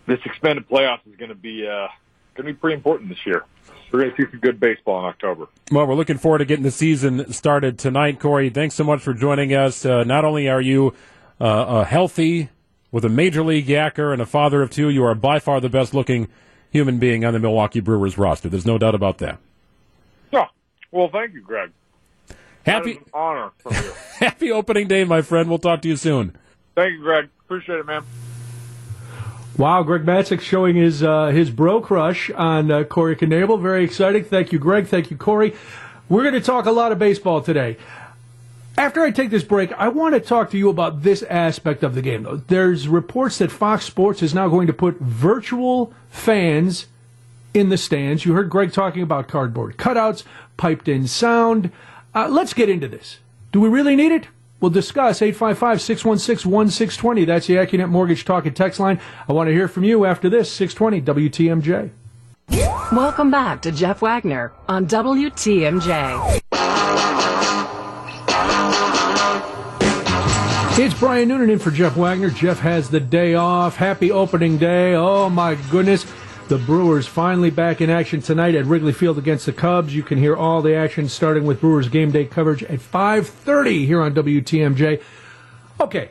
this 0.06 0.20
expanded 0.24 0.68
playoffs 0.68 1.06
is 1.10 1.16
going 1.16 1.30
to 1.30 1.34
be 1.34 1.66
uh, 1.66 1.88
going 2.34 2.46
to 2.46 2.52
be 2.52 2.54
pretty 2.54 2.74
important 2.74 3.08
this 3.08 3.24
year 3.24 3.44
we're 3.92 4.00
going 4.00 4.14
to 4.14 4.22
see 4.22 4.30
some 4.30 4.40
good 4.40 4.60
baseball 4.60 5.00
in 5.00 5.06
October. 5.06 5.46
Well, 5.70 5.86
we're 5.86 5.94
looking 5.94 6.18
forward 6.18 6.38
to 6.38 6.44
getting 6.44 6.64
the 6.64 6.70
season 6.70 7.32
started 7.32 7.78
tonight. 7.78 8.20
Corey, 8.20 8.50
thanks 8.50 8.74
so 8.74 8.84
much 8.84 9.00
for 9.00 9.14
joining 9.14 9.54
us. 9.54 9.84
Uh, 9.84 10.04
not 10.04 10.24
only 10.24 10.48
are 10.48 10.60
you 10.60 10.94
uh, 11.40 11.84
healthy 11.84 12.50
with 12.90 13.04
a 13.04 13.08
major 13.08 13.42
league 13.42 13.66
yacker 13.66 14.12
and 14.12 14.22
a 14.22 14.26
father 14.26 14.62
of 14.62 14.70
two, 14.70 14.88
you 14.88 15.04
are 15.04 15.14
by 15.14 15.38
far 15.38 15.60
the 15.60 15.68
best 15.68 15.94
looking 15.94 16.28
human 16.70 16.98
being 16.98 17.24
on 17.24 17.32
the 17.32 17.38
Milwaukee 17.38 17.80
Brewers 17.80 18.16
roster. 18.18 18.48
There's 18.48 18.66
no 18.66 18.78
doubt 18.78 18.94
about 18.94 19.18
that. 19.18 19.38
Yeah. 20.30 20.46
Well, 20.90 21.08
thank 21.12 21.34
you, 21.34 21.42
Greg. 21.42 21.72
Happy 22.64 23.00
honor 23.14 23.50
from 23.58 23.74
you. 23.74 23.92
Happy 24.18 24.50
opening 24.50 24.88
day, 24.88 25.04
my 25.04 25.22
friend. 25.22 25.48
We'll 25.48 25.58
talk 25.58 25.82
to 25.82 25.88
you 25.88 25.96
soon. 25.96 26.36
Thank 26.74 26.94
you, 26.94 27.00
Greg. 27.00 27.28
Appreciate 27.44 27.78
it, 27.78 27.86
man. 27.86 28.04
Wow, 29.56 29.84
Greg 29.84 30.04
Matzek 30.04 30.40
showing 30.40 30.76
his 30.76 31.02
uh, 31.02 31.28
his 31.28 31.50
bro 31.50 31.80
crush 31.80 32.30
on 32.30 32.70
uh, 32.70 32.84
Corey 32.84 33.16
Knebel. 33.16 33.60
Very 33.60 33.84
exciting. 33.84 34.24
Thank 34.24 34.52
you, 34.52 34.58
Greg. 34.58 34.86
Thank 34.86 35.10
you, 35.10 35.16
Corey. 35.16 35.54
We're 36.08 36.22
going 36.22 36.34
to 36.34 36.40
talk 36.40 36.66
a 36.66 36.72
lot 36.72 36.92
of 36.92 36.98
baseball 36.98 37.40
today. 37.40 37.78
After 38.78 39.00
I 39.02 39.10
take 39.10 39.30
this 39.30 39.42
break, 39.42 39.72
I 39.72 39.88
want 39.88 40.14
to 40.14 40.20
talk 40.20 40.50
to 40.50 40.58
you 40.58 40.68
about 40.68 41.02
this 41.02 41.22
aspect 41.24 41.82
of 41.82 41.94
the 41.94 42.02
game. 42.02 42.24
Though 42.24 42.36
there's 42.36 42.88
reports 42.88 43.38
that 43.38 43.50
Fox 43.50 43.86
Sports 43.86 44.22
is 44.22 44.34
now 44.34 44.48
going 44.48 44.66
to 44.66 44.72
put 44.74 44.98
virtual 44.98 45.94
fans 46.10 46.86
in 47.54 47.70
the 47.70 47.78
stands. 47.78 48.26
You 48.26 48.34
heard 48.34 48.50
Greg 48.50 48.72
talking 48.72 49.02
about 49.02 49.28
cardboard 49.28 49.78
cutouts, 49.78 50.24
piped 50.58 50.88
in 50.88 51.06
sound. 51.06 51.72
Uh, 52.14 52.28
let's 52.28 52.52
get 52.52 52.68
into 52.68 52.86
this. 52.86 53.18
Do 53.50 53.60
we 53.60 53.70
really 53.70 53.96
need 53.96 54.12
it? 54.12 54.28
We'll 54.60 54.70
discuss 54.70 55.22
855 55.22 55.80
616 55.80 56.50
1620. 56.50 57.24
That's 57.24 57.46
the 57.46 57.54
AccuNet 57.54 57.88
Mortgage 57.88 58.26
Talk 58.26 58.44
and 58.44 58.54
Text 58.54 58.78
line. 58.78 59.00
I 59.26 59.32
want 59.32 59.48
to 59.48 59.54
hear 59.54 59.68
from 59.68 59.84
you 59.84 60.04
after 60.04 60.28
this 60.28 60.52
620 60.52 61.30
WTMJ. 61.30 61.90
Welcome 62.92 63.30
back 63.30 63.62
to 63.62 63.72
Jeff 63.72 64.02
Wagner 64.02 64.52
on 64.68 64.86
WTMJ. 64.86 66.42
It's 70.78 70.92
Brian 70.92 71.28
Noonan 71.28 71.48
in 71.48 71.58
for 71.58 71.70
Jeff 71.70 71.96
Wagner. 71.96 72.28
Jeff 72.28 72.58
has 72.58 72.90
the 72.90 73.00
day 73.00 73.32
off. 73.32 73.76
Happy 73.76 74.12
opening 74.12 74.58
day. 74.58 74.94
Oh 74.94 75.30
my 75.30 75.54
goodness. 75.70 76.04
The 76.48 76.58
Brewers 76.58 77.06
finally 77.06 77.48
back 77.48 77.80
in 77.80 77.88
action 77.88 78.20
tonight 78.20 78.54
at 78.54 78.66
Wrigley 78.66 78.92
Field 78.92 79.16
against 79.16 79.46
the 79.46 79.54
Cubs. 79.54 79.94
You 79.96 80.02
can 80.02 80.18
hear 80.18 80.36
all 80.36 80.60
the 80.60 80.74
action 80.74 81.08
starting 81.08 81.46
with 81.46 81.62
Brewers 81.62 81.88
game 81.88 82.10
day 82.10 82.26
coverage 82.26 82.62
at 82.62 82.80
5:30 82.80 83.86
here 83.86 84.02
on 84.02 84.12
WTMJ. 84.12 85.02
Okay, 85.80 86.10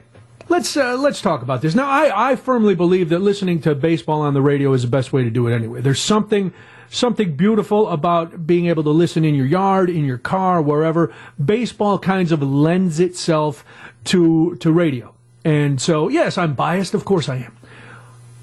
let's 0.50 0.76
uh, 0.76 0.98
let's 0.98 1.22
talk 1.22 1.44
about 1.44 1.62
this. 1.62 1.76
Now, 1.76 1.88
I, 1.88 2.32
I 2.32 2.36
firmly 2.36 2.74
believe 2.74 3.10
that 3.10 3.20
listening 3.20 3.62
to 3.62 3.76
baseball 3.76 4.22
on 4.22 4.34
the 4.34 4.42
radio 4.42 4.74
is 4.74 4.82
the 4.82 4.88
best 4.88 5.14
way 5.14 5.24
to 5.24 5.30
do 5.30 5.46
it 5.46 5.54
anyway. 5.54 5.82
There's 5.82 6.02
something 6.02 6.52
something 6.90 7.36
beautiful 7.36 7.90
about 7.90 8.48
being 8.48 8.68
able 8.68 8.84
to 8.84 8.90
listen 8.90 9.26
in 9.26 9.36
your 9.36 9.46
yard, 9.46 9.90
in 9.90 10.06
your 10.06 10.18
car, 10.18 10.62
wherever. 10.62 11.14
Baseball 11.44 12.00
kinds 12.00 12.32
of 12.32 12.42
lends 12.42 13.00
itself 13.00 13.64
to 14.06 14.56
to 14.58 14.72
radio. 14.72 15.14
And 15.44 15.80
so, 15.80 16.08
yes, 16.08 16.38
I'm 16.38 16.56
biased, 16.56 16.94
of 16.94 17.06
course 17.06 17.30
I 17.30 17.38
am. 17.38 17.56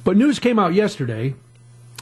But 0.05 0.17
news 0.17 0.39
came 0.39 0.59
out 0.59 0.75
yesterday 0.75 1.35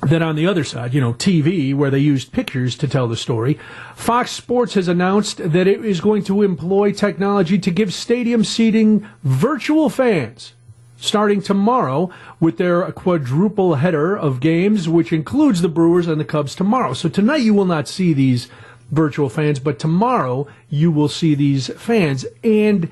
that 0.02 0.23
on 0.23 0.37
the 0.37 0.47
other 0.47 0.64
side, 0.64 0.95
you 0.95 1.00
know, 1.00 1.12
TV, 1.12 1.75
where 1.75 1.90
they 1.90 1.99
used 1.99 2.33
pictures 2.33 2.76
to 2.76 2.88
tell 2.88 3.07
the 3.07 3.17
story, 3.17 3.59
Fox 3.95 4.31
Sports 4.31 4.75
has 4.75 4.88
announced 4.88 5.38
that 5.38 5.67
it 5.67 5.85
is 5.85 6.00
going 6.00 6.25
to 6.25 6.43
employ 6.43 6.93
technology 6.93 7.59
to 7.59 7.71
give 7.71 7.93
stadium 7.93 8.45
seating 8.45 9.07
virtual 9.23 9.90
fans 9.90 10.52
starting 11.00 11.40
tomorrow 11.40 12.11
with 12.38 12.59
their 12.59 12.90
quadruple 12.93 13.76
header 13.76 14.14
of 14.17 14.38
games, 14.38 14.88
which 14.88 15.12
includes 15.12 15.62
the 15.62 15.69
Brewers 15.69 16.07
and 16.07 16.21
the 16.21 16.25
Cubs 16.25 16.55
tomorrow. 16.55 16.93
So 16.93 17.09
tonight 17.09 17.40
you 17.40 17.55
will 17.55 17.64
not 17.64 17.88
see 17.88 18.12
these 18.12 18.49
virtual 18.90 19.31
fans, 19.31 19.59
but 19.59 19.79
tomorrow 19.79 20.47
you 20.69 20.90
will 20.90 21.09
see 21.09 21.35
these 21.35 21.69
fans. 21.79 22.26
And 22.45 22.90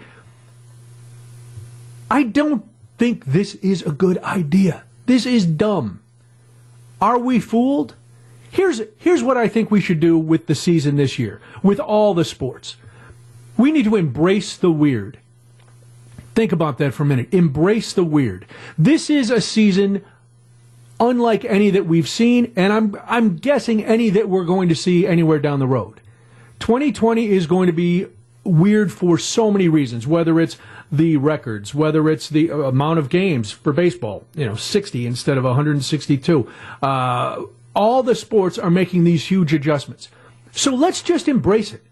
I 2.11 2.23
don't 2.23 2.65
think 2.97 3.25
this 3.25 3.55
is 3.57 3.83
a 3.83 3.93
good 3.93 4.19
idea. 4.19 4.85
This 5.07 5.27
is 5.27 5.47
dumb. 5.47 6.01
Are 7.01 7.19
we 7.19 7.41
fooled? 7.41 7.95
Here's, 8.51 8.83
here's 8.99 9.23
what 9.23 9.37
I 9.37 9.49
think 9.49 9.71
we 9.71 9.81
should 9.81 10.01
do 10.01 10.19
with 10.19 10.47
the 10.47 10.55
season 10.55 10.97
this 10.97 11.19
year, 11.19 11.41
with 11.63 11.79
all 11.79 12.15
the 12.15 12.25
sports. 12.25 12.77
We 13.57 13.73
need 13.73 13.85
to 13.85 13.97
embrace 13.97 14.57
the 14.57 14.71
weird. 14.71 15.19
Think 16.35 16.53
about 16.53 16.79
that 16.79 16.95
for 16.95 17.03
a 17.03 17.07
minute. 17.07 17.33
Embrace 17.33 17.93
the 17.93 18.05
weird. 18.05 18.47
This 18.77 19.11
is 19.11 19.31
a 19.31 19.41
season 19.41 20.05
unlike 21.01 21.45
any 21.45 21.71
that 21.71 21.87
we've 21.87 22.09
seen, 22.09 22.53
and 22.57 22.73
I'm, 22.73 22.97
I'm 23.07 23.37
guessing 23.37 23.85
any 23.85 24.11
that 24.11 24.29
we're 24.29 24.45
going 24.45 24.69
to 24.69 24.75
see 24.75 25.07
anywhere 25.07 25.39
down 25.39 25.59
the 25.59 25.67
road. 25.67 26.01
2020 26.61 27.29
is 27.29 27.47
going 27.47 27.67
to 27.67 27.73
be 27.73 28.07
weird 28.45 28.93
for 28.93 29.19
so 29.19 29.51
many 29.51 29.69
reasons, 29.69 30.07
whether 30.07 30.41
it's 30.41 30.57
the 30.91 31.17
records, 31.17 31.75
whether 31.75 32.09
it's 32.09 32.29
the 32.29 32.49
amount 32.49 32.99
of 32.99 33.09
games 33.09 33.51
for 33.51 33.73
baseball, 33.73 34.25
you 34.35 34.47
know, 34.47 34.55
60 34.55 35.07
instead 35.07 35.37
of 35.37 35.45
162. 35.45 36.51
Uh, 36.83 37.43
all 37.75 38.03
the 38.03 38.15
sports 38.15 38.59
are 38.59 38.71
making 38.71 39.05
these 39.05 39.27
huge 39.27 39.53
adjustments. 39.53 40.09
So 40.53 40.75
let's 40.75 41.03
just 41.03 41.29
embrace 41.29 41.73
it. 41.73 41.85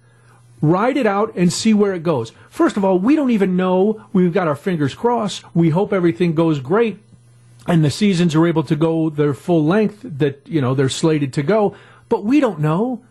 Ride 0.62 0.96
it 0.96 1.06
out 1.06 1.34
and 1.36 1.52
see 1.52 1.74
where 1.74 1.94
it 1.94 2.02
goes. 2.02 2.32
First 2.48 2.76
of 2.76 2.84
all, 2.84 2.98
we 2.98 3.14
don't 3.14 3.30
even 3.30 3.56
know. 3.56 4.04
We've 4.12 4.32
got 4.32 4.48
our 4.48 4.56
fingers 4.56 4.94
crossed. 4.94 5.44
We 5.54 5.70
hope 5.70 5.92
everything 5.92 6.34
goes 6.34 6.60
great 6.60 6.98
and 7.66 7.84
the 7.84 7.90
seasons 7.90 8.34
are 8.34 8.46
able 8.46 8.62
to 8.64 8.76
go 8.76 9.10
their 9.10 9.34
full 9.34 9.64
length 9.64 10.00
that, 10.02 10.46
you 10.46 10.60
know, 10.60 10.74
they're 10.74 10.88
slated 10.88 11.32
to 11.34 11.42
go. 11.42 11.76
But 12.08 12.24
we 12.24 12.40
don't 12.40 12.60
know. 12.60 13.02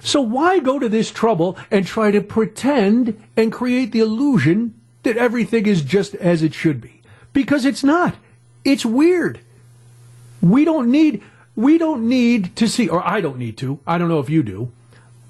So 0.00 0.20
why 0.20 0.58
go 0.58 0.78
to 0.78 0.88
this 0.88 1.10
trouble 1.10 1.56
and 1.70 1.86
try 1.86 2.10
to 2.10 2.20
pretend 2.20 3.22
and 3.36 3.52
create 3.52 3.92
the 3.92 4.00
illusion 4.00 4.74
that 5.02 5.16
everything 5.16 5.66
is 5.66 5.82
just 5.82 6.14
as 6.16 6.42
it 6.42 6.54
should 6.54 6.80
be? 6.80 7.02
Because 7.32 7.64
it's 7.64 7.84
not. 7.84 8.14
It's 8.64 8.84
weird. 8.84 9.40
We 10.40 10.64
don't 10.64 10.90
need 10.90 11.22
we 11.56 11.78
don't 11.78 12.08
need 12.08 12.56
to 12.56 12.68
see 12.68 12.88
or 12.88 13.06
I 13.06 13.20
don't 13.20 13.38
need 13.38 13.56
to. 13.58 13.80
I 13.86 13.98
don't 13.98 14.08
know 14.08 14.20
if 14.20 14.30
you 14.30 14.42
do. 14.42 14.72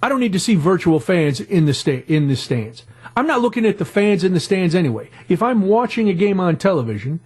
I 0.02 0.08
don't 0.08 0.20
need 0.20 0.32
to 0.32 0.40
see 0.40 0.54
virtual 0.54 1.00
fans 1.00 1.40
in 1.40 1.66
the 1.66 1.74
sta- 1.74 2.04
in 2.06 2.28
the 2.28 2.36
stands. 2.36 2.84
I'm 3.16 3.26
not 3.26 3.40
looking 3.40 3.66
at 3.66 3.78
the 3.78 3.84
fans 3.84 4.24
in 4.24 4.32
the 4.32 4.40
stands 4.40 4.74
anyway. 4.74 5.10
If 5.28 5.42
I'm 5.42 5.62
watching 5.62 6.08
a 6.08 6.14
game 6.14 6.40
on 6.40 6.56
television, 6.56 7.20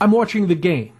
I'm 0.00 0.10
watching 0.10 0.46
the 0.46 0.54
game. 0.54 0.92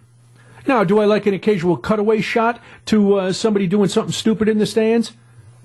Now, 0.67 0.83
do 0.83 0.99
I 0.99 1.05
like 1.05 1.25
an 1.25 1.33
occasional 1.33 1.77
cutaway 1.77 2.21
shot 2.21 2.59
to 2.85 3.15
uh, 3.15 3.33
somebody 3.33 3.67
doing 3.67 3.89
something 3.89 4.13
stupid 4.13 4.47
in 4.47 4.57
the 4.57 4.65
stands? 4.65 5.13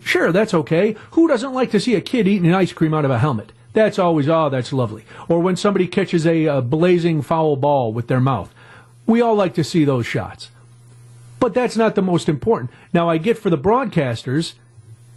Sure, 0.02 0.33
that's 0.33 0.54
okay. 0.54 0.97
Who 1.12 1.28
doesn't 1.28 1.54
like 1.54 1.71
to 1.73 1.80
see 1.80 1.95
a 1.95 2.00
kid 2.00 2.26
eating 2.26 2.49
an 2.49 2.54
ice 2.54 2.73
cream 2.73 2.95
out 2.95 3.04
of 3.04 3.11
a 3.11 3.19
helmet? 3.19 3.52
That's 3.73 3.99
always, 3.99 4.29
oh, 4.29 4.49
that's 4.49 4.73
lovely. 4.73 5.05
Or 5.29 5.41
when 5.41 5.57
somebody 5.57 5.87
catches 5.87 6.27
a, 6.27 6.47
a 6.47 6.62
blazing 6.62 7.23
foul 7.23 7.57
ball 7.57 7.93
with 7.93 8.09
their 8.09 8.21
mouth. 8.21 8.53
We 9.07 9.21
all 9.21 9.35
like 9.35 9.55
to 9.55 9.65
see 9.65 9.85
those 9.85 10.07
shots. 10.07 10.50
But 11.39 11.55
that's 11.55 11.77
not 11.77 11.95
the 11.95 12.03
most 12.03 12.29
important. 12.29 12.71
Now, 12.93 13.09
I 13.09 13.19
get 13.19 13.39
for 13.39 13.49
the 13.49 13.59
broadcasters, 13.59 14.55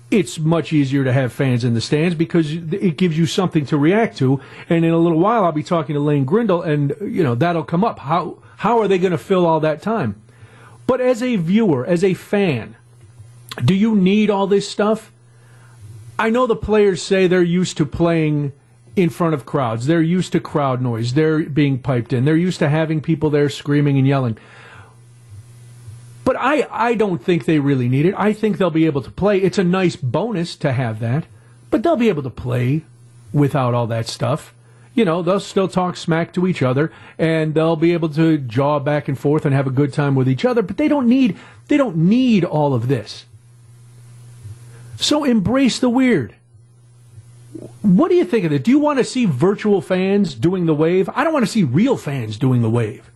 it's 0.09 0.37
much 0.37 0.71
easier 0.71 1.03
to 1.03 1.11
have 1.11 1.33
fans 1.33 1.63
in 1.63 1.73
the 1.73 1.81
stands 1.81 2.15
because 2.15 2.51
it 2.51 2.97
gives 2.97 3.17
you 3.17 3.25
something 3.25 3.65
to 3.65 3.77
react 3.77 4.17
to. 4.17 4.39
And 4.69 4.85
in 4.85 4.91
a 4.91 4.97
little 4.97 5.19
while, 5.19 5.43
I'll 5.43 5.51
be 5.51 5.63
talking 5.63 5.95
to 5.95 5.99
Lane 5.99 6.25
Grindle, 6.25 6.61
and 6.61 6.95
you 7.01 7.23
know 7.23 7.35
that'll 7.35 7.63
come 7.63 7.83
up. 7.83 7.99
How 7.99 8.37
how 8.57 8.79
are 8.79 8.87
they 8.87 8.99
going 8.99 9.11
to 9.11 9.17
fill 9.17 9.45
all 9.45 9.59
that 9.61 9.81
time? 9.81 10.21
But 10.85 11.01
as 11.01 11.23
a 11.23 11.35
viewer, 11.37 11.85
as 11.85 12.03
a 12.03 12.13
fan, 12.13 12.75
do 13.63 13.73
you 13.73 13.95
need 13.95 14.29
all 14.29 14.47
this 14.47 14.69
stuff? 14.69 15.11
I 16.23 16.29
know 16.29 16.47
the 16.47 16.55
players 16.55 17.01
say 17.01 17.27
they're 17.27 17.43
used 17.43 17.75
to 17.75 17.85
playing 17.85 18.53
in 18.95 19.09
front 19.09 19.33
of 19.33 19.45
crowds. 19.45 19.87
They're 19.87 20.01
used 20.01 20.31
to 20.31 20.39
crowd 20.39 20.81
noise. 20.81 21.15
They're 21.15 21.41
being 21.43 21.79
piped 21.79 22.13
in. 22.13 22.23
They're 22.23 22.37
used 22.37 22.59
to 22.59 22.69
having 22.69 23.01
people 23.01 23.29
there 23.29 23.49
screaming 23.49 23.97
and 23.97 24.07
yelling. 24.07 24.37
But 26.23 26.37
I, 26.39 26.65
I 26.71 26.93
don't 26.93 27.21
think 27.21 27.43
they 27.43 27.59
really 27.59 27.89
need 27.89 28.05
it. 28.05 28.15
I 28.17 28.31
think 28.31 28.57
they'll 28.57 28.69
be 28.69 28.85
able 28.85 29.01
to 29.01 29.11
play. 29.11 29.39
It's 29.39 29.57
a 29.57 29.65
nice 29.65 29.97
bonus 29.97 30.55
to 30.55 30.71
have 30.71 31.01
that, 31.01 31.25
but 31.69 31.83
they'll 31.83 31.97
be 31.97 32.07
able 32.07 32.23
to 32.23 32.29
play 32.29 32.83
without 33.33 33.73
all 33.73 33.87
that 33.87 34.07
stuff. 34.07 34.53
You 34.93 35.03
know, 35.03 35.23
they'll 35.23 35.41
still 35.41 35.67
talk 35.67 35.97
smack 35.97 36.31
to 36.35 36.47
each 36.47 36.63
other 36.63 36.89
and 37.17 37.53
they'll 37.53 37.75
be 37.75 37.91
able 37.91 38.07
to 38.11 38.37
jaw 38.37 38.79
back 38.79 39.09
and 39.09 39.19
forth 39.19 39.43
and 39.45 39.53
have 39.53 39.67
a 39.67 39.71
good 39.71 39.91
time 39.91 40.15
with 40.15 40.29
each 40.29 40.45
other, 40.45 40.61
but 40.61 40.77
they 40.77 40.87
don't 40.87 41.09
need 41.09 41.37
they 41.67 41.75
don't 41.75 41.97
need 41.97 42.45
all 42.45 42.73
of 42.73 42.87
this. 42.87 43.25
So 45.03 45.25
embrace 45.25 45.79
the 45.79 45.89
weird. 45.89 46.33
What 47.81 48.07
do 48.07 48.15
you 48.15 48.23
think 48.23 48.45
of 48.45 48.53
it? 48.53 48.63
Do 48.63 48.71
you 48.71 48.79
want 48.79 48.99
to 48.99 49.03
see 49.03 49.25
virtual 49.25 49.81
fans 49.81 50.33
doing 50.33 50.65
the 50.65 50.73
wave? 50.73 51.09
I 51.13 51.25
don't 51.25 51.33
want 51.33 51.45
to 51.45 51.51
see 51.51 51.63
real 51.63 51.97
fans 51.97 52.37
doing 52.37 52.61
the 52.61 52.69
wave. 52.69 53.11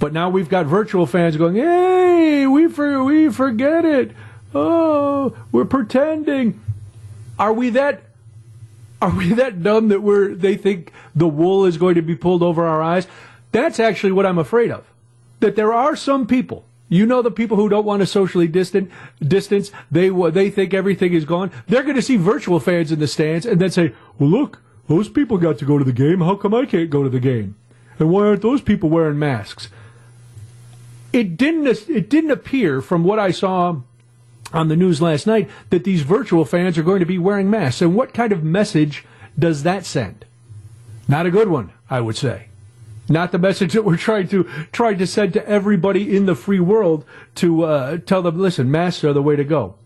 But 0.00 0.12
now 0.12 0.28
we've 0.28 0.48
got 0.48 0.66
virtual 0.66 1.06
fans 1.06 1.36
going, 1.36 1.54
"Hey, 1.54 2.48
we 2.48 2.66
for, 2.66 3.04
we 3.04 3.30
forget 3.30 3.84
it. 3.84 4.10
Oh, 4.54 5.36
we're 5.52 5.64
pretending." 5.64 6.60
Are 7.38 7.52
we 7.52 7.70
that 7.70 8.02
are 9.00 9.10
we 9.10 9.34
that 9.34 9.62
dumb 9.62 9.88
that 9.88 10.02
we're 10.02 10.34
they 10.34 10.56
think 10.56 10.92
the 11.14 11.28
wool 11.28 11.64
is 11.64 11.78
going 11.78 11.94
to 11.94 12.02
be 12.02 12.16
pulled 12.16 12.42
over 12.42 12.66
our 12.66 12.82
eyes? 12.82 13.06
That's 13.52 13.78
actually 13.78 14.12
what 14.12 14.26
I'm 14.26 14.38
afraid 14.38 14.72
of. 14.72 14.84
That 15.38 15.54
there 15.54 15.72
are 15.72 15.94
some 15.94 16.26
people 16.26 16.64
you 16.88 17.06
know 17.06 17.22
the 17.22 17.30
people 17.30 17.56
who 17.56 17.68
don't 17.68 17.84
want 17.84 18.00
to 18.00 18.06
socially 18.06 18.48
distant 18.48 18.90
distance. 19.20 19.70
They 19.90 20.08
they 20.08 20.50
think 20.50 20.74
everything 20.74 21.12
is 21.12 21.24
gone. 21.24 21.50
They're 21.66 21.82
going 21.82 21.96
to 21.96 22.02
see 22.02 22.16
virtual 22.16 22.60
fans 22.60 22.92
in 22.92 22.98
the 22.98 23.08
stands 23.08 23.46
and 23.46 23.60
then 23.60 23.70
say, 23.70 23.94
"Well, 24.18 24.30
look, 24.30 24.62
those 24.88 25.08
people 25.08 25.38
got 25.38 25.58
to 25.58 25.64
go 25.64 25.78
to 25.78 25.84
the 25.84 25.92
game. 25.92 26.20
How 26.20 26.36
come 26.36 26.54
I 26.54 26.66
can't 26.66 26.90
go 26.90 27.02
to 27.02 27.08
the 27.08 27.20
game? 27.20 27.56
And 27.98 28.10
why 28.10 28.26
aren't 28.26 28.42
those 28.42 28.60
people 28.60 28.88
wearing 28.88 29.18
masks?" 29.18 29.68
it 31.12 31.36
didn't 31.36 31.66
it 31.88 32.10
didn't 32.10 32.30
appear 32.30 32.80
from 32.80 33.04
what 33.04 33.18
I 33.18 33.30
saw 33.30 33.76
on 34.52 34.68
the 34.68 34.76
news 34.76 35.00
last 35.00 35.26
night 35.26 35.48
that 35.70 35.84
these 35.84 36.02
virtual 36.02 36.44
fans 36.44 36.78
are 36.78 36.82
going 36.82 37.00
to 37.00 37.06
be 37.06 37.18
wearing 37.18 37.50
masks. 37.50 37.82
And 37.82 37.94
what 37.94 38.14
kind 38.14 38.32
of 38.32 38.44
message 38.44 39.04
does 39.38 39.62
that 39.62 39.84
send? 39.84 40.24
Not 41.08 41.26
a 41.26 41.30
good 41.30 41.48
one, 41.48 41.72
I 41.90 42.00
would 42.00 42.16
say. 42.16 42.48
Not 43.08 43.32
the 43.32 43.38
message 43.38 43.72
that 43.74 43.84
we're 43.84 43.96
trying 43.96 44.28
to 44.28 44.44
trying 44.72 44.98
to 44.98 45.06
send 45.06 45.32
to 45.34 45.48
everybody 45.48 46.16
in 46.16 46.26
the 46.26 46.34
free 46.34 46.60
world 46.60 47.04
to 47.36 47.64
uh, 47.64 47.98
tell 47.98 48.22
them, 48.22 48.38
listen, 48.38 48.70
masks 48.70 49.04
are 49.04 49.12
the 49.12 49.22
way 49.22 49.36
to 49.36 49.44
go. 49.44 49.76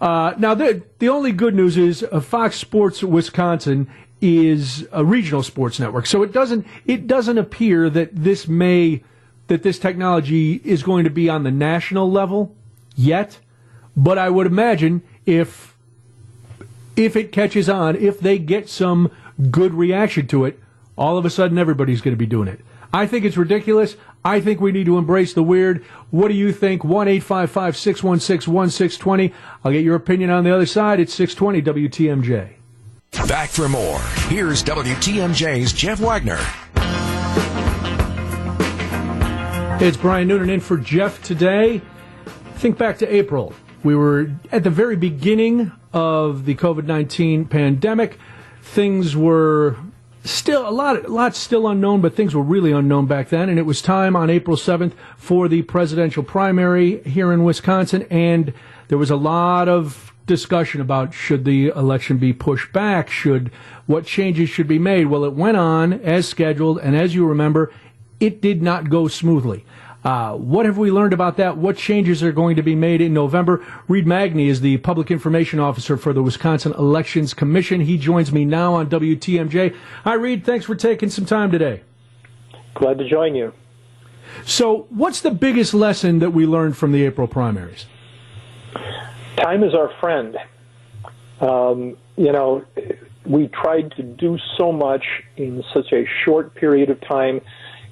Uh, 0.00 0.34
now, 0.38 0.54
the, 0.54 0.82
the 1.00 1.08
only 1.08 1.32
good 1.32 1.54
news 1.54 1.76
is 1.76 2.04
uh, 2.04 2.20
Fox 2.20 2.56
Sports 2.56 3.02
Wisconsin 3.02 3.90
is 4.20 4.86
a 4.92 5.04
regional 5.04 5.42
sports 5.42 5.80
network, 5.80 6.06
so 6.06 6.22
it 6.22 6.32
doesn't 6.32 6.66
it 6.86 7.06
doesn't 7.06 7.38
appear 7.38 7.88
that 7.88 8.14
this 8.14 8.46
may 8.48 9.02
that 9.46 9.62
this 9.62 9.78
technology 9.78 10.60
is 10.64 10.82
going 10.82 11.04
to 11.04 11.10
be 11.10 11.28
on 11.28 11.42
the 11.42 11.50
national 11.50 12.10
level 12.10 12.54
yet, 12.96 13.38
but 13.96 14.18
I 14.18 14.28
would 14.28 14.46
imagine 14.46 15.02
if 15.24 15.76
if 16.96 17.16
it 17.16 17.32
catches 17.32 17.68
on, 17.68 17.96
if 17.96 18.20
they 18.20 18.38
get 18.38 18.68
some 18.68 19.10
good 19.50 19.72
reaction 19.72 20.26
to 20.28 20.44
it, 20.44 20.60
all 20.98 21.16
of 21.16 21.24
a 21.24 21.30
sudden 21.30 21.56
everybody's 21.56 22.00
going 22.00 22.12
to 22.12 22.18
be 22.18 22.26
doing 22.26 22.48
it. 22.48 22.60
I 22.92 23.06
think 23.06 23.24
it's 23.24 23.36
ridiculous. 23.36 23.96
I 24.24 24.40
think 24.40 24.60
we 24.60 24.72
need 24.72 24.86
to 24.86 24.98
embrace 24.98 25.32
the 25.32 25.42
weird. 25.42 25.84
What 26.10 26.28
do 26.28 26.34
you 26.34 26.52
think? 26.52 26.84
1 26.84 27.08
855 27.08 27.76
616 27.76 28.52
1620. 28.52 29.32
I'll 29.64 29.72
get 29.72 29.84
your 29.84 29.94
opinion 29.94 30.30
on 30.30 30.44
the 30.44 30.54
other 30.54 30.66
side. 30.66 30.98
It's 30.98 31.14
620 31.14 31.88
WTMJ. 31.88 33.28
Back 33.28 33.50
for 33.50 33.68
more. 33.68 34.00
Here's 34.28 34.62
WTMJ's 34.62 35.72
Jeff 35.72 36.00
Wagner. 36.00 36.38
It's 39.80 39.96
Brian 39.96 40.26
Noonan 40.26 40.50
in 40.50 40.60
for 40.60 40.76
Jeff 40.76 41.22
today. 41.22 41.80
Think 42.54 42.76
back 42.76 42.98
to 42.98 43.14
April. 43.14 43.54
We 43.84 43.94
were 43.94 44.32
at 44.50 44.64
the 44.64 44.70
very 44.70 44.96
beginning 44.96 45.70
of 45.92 46.44
the 46.46 46.54
COVID 46.54 46.84
19 46.84 47.44
pandemic. 47.44 48.18
Things 48.60 49.16
were 49.16 49.76
still 50.24 50.68
a 50.68 50.70
lot, 50.70 51.04
a 51.04 51.08
lot 51.08 51.34
still 51.36 51.68
unknown, 51.68 52.00
but 52.00 52.14
things 52.14 52.34
were 52.34 52.42
really 52.42 52.72
unknown 52.72 53.06
back 53.06 53.28
then. 53.28 53.48
And 53.48 53.58
it 53.58 53.66
was 53.66 53.82
time 53.82 54.16
on 54.16 54.30
April 54.30 54.56
7th 54.56 54.92
for 55.16 55.48
the 55.48 55.62
presidential 55.62 56.22
primary 56.22 57.02
here 57.02 57.32
in 57.32 57.44
Wisconsin. 57.44 58.06
And 58.10 58.52
there 58.88 58.98
was 58.98 59.10
a 59.10 59.16
lot 59.16 59.68
of 59.68 60.12
discussion 60.26 60.80
about 60.80 61.14
should 61.14 61.44
the 61.44 61.68
election 61.68 62.18
be 62.18 62.32
pushed 62.32 62.72
back? 62.72 63.10
Should 63.10 63.50
what 63.86 64.04
changes 64.04 64.48
should 64.48 64.68
be 64.68 64.78
made? 64.78 65.06
Well, 65.06 65.24
it 65.24 65.32
went 65.32 65.56
on 65.56 65.94
as 65.94 66.28
scheduled. 66.28 66.78
And 66.78 66.96
as 66.96 67.14
you 67.14 67.26
remember, 67.26 67.72
it 68.20 68.40
did 68.40 68.62
not 68.62 68.90
go 68.90 69.08
smoothly. 69.08 69.64
Uh, 70.04 70.34
what 70.34 70.64
have 70.64 70.78
we 70.78 70.90
learned 70.90 71.12
about 71.12 71.36
that? 71.38 71.56
What 71.56 71.76
changes 71.76 72.22
are 72.22 72.30
going 72.30 72.56
to 72.56 72.62
be 72.62 72.74
made 72.74 73.00
in 73.00 73.12
November? 73.12 73.64
Reid 73.88 74.06
Magney 74.06 74.46
is 74.46 74.60
the 74.60 74.78
Public 74.78 75.10
Information 75.10 75.58
Officer 75.58 75.96
for 75.96 76.12
the 76.12 76.22
Wisconsin 76.22 76.72
Elections 76.72 77.34
Commission. 77.34 77.80
He 77.80 77.98
joins 77.98 78.32
me 78.32 78.44
now 78.44 78.74
on 78.74 78.88
WTMJ. 78.88 79.74
Hi, 80.04 80.14
Reid. 80.14 80.44
Thanks 80.44 80.66
for 80.66 80.76
taking 80.76 81.10
some 81.10 81.26
time 81.26 81.50
today. 81.50 81.82
Glad 82.74 82.98
to 82.98 83.08
join 83.08 83.34
you. 83.34 83.52
So, 84.44 84.86
what's 84.90 85.20
the 85.20 85.32
biggest 85.32 85.74
lesson 85.74 86.20
that 86.20 86.30
we 86.30 86.46
learned 86.46 86.76
from 86.76 86.92
the 86.92 87.04
April 87.04 87.26
primaries? 87.26 87.86
Time 89.36 89.64
is 89.64 89.74
our 89.74 89.92
friend. 90.00 90.36
Um, 91.40 91.96
you 92.16 92.32
know, 92.32 92.64
we 93.24 93.48
tried 93.48 93.92
to 93.96 94.02
do 94.02 94.38
so 94.56 94.70
much 94.70 95.04
in 95.36 95.64
such 95.72 95.92
a 95.92 96.04
short 96.24 96.54
period 96.54 96.90
of 96.90 97.00
time 97.00 97.40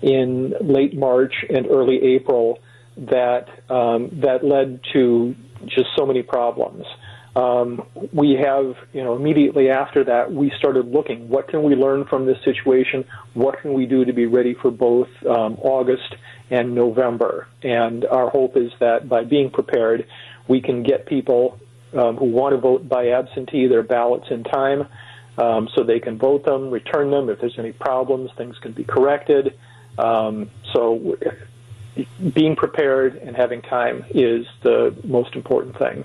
in 0.06 0.54
late 0.60 0.96
March 0.96 1.34
and 1.50 1.66
early 1.66 2.00
April 2.14 2.60
that 2.96 3.48
um, 3.68 4.08
that 4.22 4.44
led 4.44 4.80
to 4.92 5.34
just 5.66 5.88
so 5.98 6.06
many 6.06 6.22
problems. 6.22 6.86
Um, 7.34 7.82
we 8.14 8.38
have, 8.42 8.76
you 8.94 9.04
know, 9.04 9.14
immediately 9.14 9.68
after 9.68 10.04
that, 10.04 10.32
we 10.32 10.50
started 10.56 10.86
looking. 10.86 11.28
What 11.28 11.48
can 11.48 11.64
we 11.64 11.74
learn 11.74 12.06
from 12.06 12.24
this 12.24 12.38
situation? 12.44 13.04
What 13.34 13.60
can 13.60 13.74
we 13.74 13.84
do 13.84 14.06
to 14.06 14.12
be 14.12 14.24
ready 14.24 14.54
for 14.54 14.70
both 14.70 15.08
um, 15.28 15.58
August 15.60 16.14
and 16.50 16.74
November? 16.74 17.46
And 17.62 18.06
our 18.06 18.30
hope 18.30 18.56
is 18.56 18.70
that 18.80 19.08
by 19.08 19.24
being 19.24 19.50
prepared, 19.50 20.06
we 20.48 20.62
can 20.62 20.82
get 20.82 21.04
people 21.04 21.58
um, 21.92 22.16
who 22.16 22.26
want 22.26 22.54
to 22.54 22.60
vote 22.60 22.88
by 22.88 23.08
absentee 23.08 23.66
their 23.66 23.82
ballots 23.82 24.28
in 24.30 24.44
time, 24.44 24.88
um, 25.36 25.68
so 25.74 25.82
they 25.82 26.00
can 26.00 26.16
vote 26.16 26.46
them, 26.46 26.70
return 26.70 27.10
them. 27.10 27.28
If 27.28 27.40
there's 27.40 27.58
any 27.58 27.72
problems, 27.72 28.30
things 28.38 28.56
can 28.62 28.72
be 28.72 28.84
corrected. 28.84 29.58
Um, 29.98 30.50
so, 30.72 31.16
being 32.34 32.56
prepared 32.56 33.16
and 33.16 33.34
having 33.36 33.62
time 33.62 34.04
is 34.10 34.46
the 34.62 34.94
most 35.04 35.34
important 35.34 35.78
thing. 35.78 36.04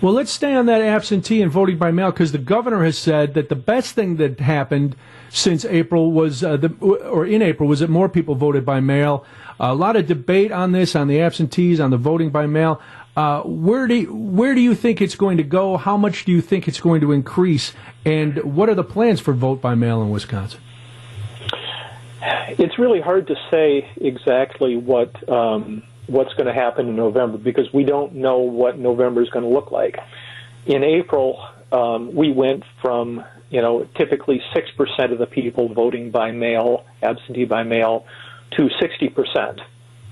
Well, 0.00 0.14
let's 0.14 0.30
stay 0.30 0.54
on 0.54 0.66
that 0.66 0.80
absentee 0.80 1.42
and 1.42 1.52
voting 1.52 1.76
by 1.78 1.90
mail 1.90 2.10
because 2.10 2.32
the 2.32 2.38
governor 2.38 2.84
has 2.84 2.96
said 2.98 3.34
that 3.34 3.48
the 3.48 3.54
best 3.54 3.94
thing 3.94 4.16
that 4.16 4.40
happened 4.40 4.96
since 5.28 5.64
April 5.64 6.12
was, 6.12 6.42
uh, 6.42 6.56
the, 6.56 6.68
or 6.80 7.26
in 7.26 7.42
April, 7.42 7.68
was 7.68 7.80
that 7.80 7.90
more 7.90 8.08
people 8.08 8.34
voted 8.34 8.64
by 8.64 8.80
mail. 8.80 9.24
A 9.60 9.74
lot 9.74 9.96
of 9.96 10.06
debate 10.06 10.52
on 10.52 10.72
this, 10.72 10.96
on 10.96 11.06
the 11.06 11.20
absentees, 11.20 11.80
on 11.80 11.90
the 11.90 11.96
voting 11.96 12.30
by 12.30 12.46
mail. 12.46 12.80
Uh, 13.16 13.42
where 13.42 13.86
do 13.86 13.94
you, 13.94 14.14
where 14.14 14.54
do 14.54 14.60
you 14.60 14.74
think 14.74 15.00
it's 15.00 15.14
going 15.14 15.36
to 15.36 15.42
go? 15.42 15.76
How 15.76 15.96
much 15.96 16.24
do 16.24 16.32
you 16.32 16.40
think 16.40 16.66
it's 16.66 16.80
going 16.80 17.00
to 17.02 17.12
increase? 17.12 17.72
And 18.04 18.42
what 18.56 18.68
are 18.68 18.74
the 18.74 18.84
plans 18.84 19.20
for 19.20 19.32
vote 19.32 19.60
by 19.60 19.74
mail 19.74 20.02
in 20.02 20.10
Wisconsin? 20.10 20.60
It's 22.24 22.78
really 22.78 23.00
hard 23.00 23.26
to 23.26 23.34
say 23.50 23.90
exactly 23.96 24.76
what 24.76 25.28
um, 25.28 25.82
what's 26.06 26.32
going 26.34 26.46
to 26.46 26.54
happen 26.54 26.88
in 26.88 26.96
November 26.96 27.38
because 27.38 27.72
we 27.72 27.84
don't 27.84 28.14
know 28.14 28.38
what 28.38 28.78
November 28.78 29.22
is 29.22 29.28
going 29.30 29.44
to 29.44 29.50
look 29.50 29.70
like. 29.70 29.98
In 30.66 30.82
April, 30.82 31.46
um, 31.72 32.14
we 32.14 32.32
went 32.32 32.64
from 32.80 33.24
you 33.50 33.60
know 33.60 33.86
typically 33.96 34.40
six 34.54 34.70
percent 34.70 35.12
of 35.12 35.18
the 35.18 35.26
people 35.26 35.72
voting 35.72 36.10
by 36.10 36.30
mail, 36.30 36.86
absentee 37.02 37.44
by 37.44 37.62
mail, 37.62 38.06
to 38.52 38.68
sixty 38.80 39.08
percent, 39.08 39.60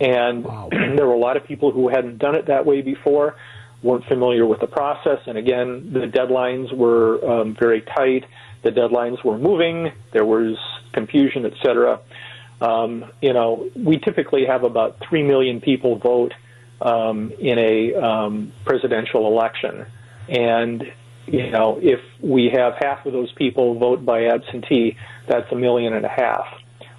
and 0.00 0.44
wow. 0.44 0.68
there 0.70 1.06
were 1.06 1.14
a 1.14 1.18
lot 1.18 1.36
of 1.36 1.44
people 1.44 1.72
who 1.72 1.88
hadn't 1.88 2.18
done 2.18 2.34
it 2.34 2.46
that 2.46 2.66
way 2.66 2.82
before, 2.82 3.36
weren't 3.82 4.04
familiar 4.04 4.44
with 4.44 4.60
the 4.60 4.66
process, 4.66 5.20
and 5.26 5.38
again 5.38 5.92
the 5.92 6.00
deadlines 6.00 6.74
were 6.76 7.24
um, 7.24 7.56
very 7.58 7.80
tight. 7.80 8.24
The 8.62 8.70
deadlines 8.70 9.22
were 9.24 9.38
moving. 9.38 9.92
There 10.12 10.24
was 10.24 10.56
confusion, 10.92 11.46
etc. 11.46 12.00
Um, 12.60 13.04
you 13.20 13.32
know, 13.32 13.68
we 13.74 13.98
typically 13.98 14.46
have 14.46 14.62
about 14.64 14.98
3 15.08 15.22
million 15.24 15.60
people 15.60 15.96
vote 15.96 16.32
um, 16.80 17.32
in 17.38 17.58
a 17.58 17.94
um, 17.94 18.52
presidential 18.64 19.26
election. 19.26 19.86
And, 20.28 20.92
you 21.26 21.50
know, 21.50 21.78
if 21.82 22.00
we 22.20 22.50
have 22.50 22.74
half 22.80 23.04
of 23.06 23.12
those 23.12 23.32
people 23.32 23.74
vote 23.74 24.04
by 24.04 24.26
absentee, 24.26 24.96
that's 25.26 25.50
a 25.50 25.56
million 25.56 25.92
and 25.92 26.04
a 26.04 26.08
half. 26.08 26.46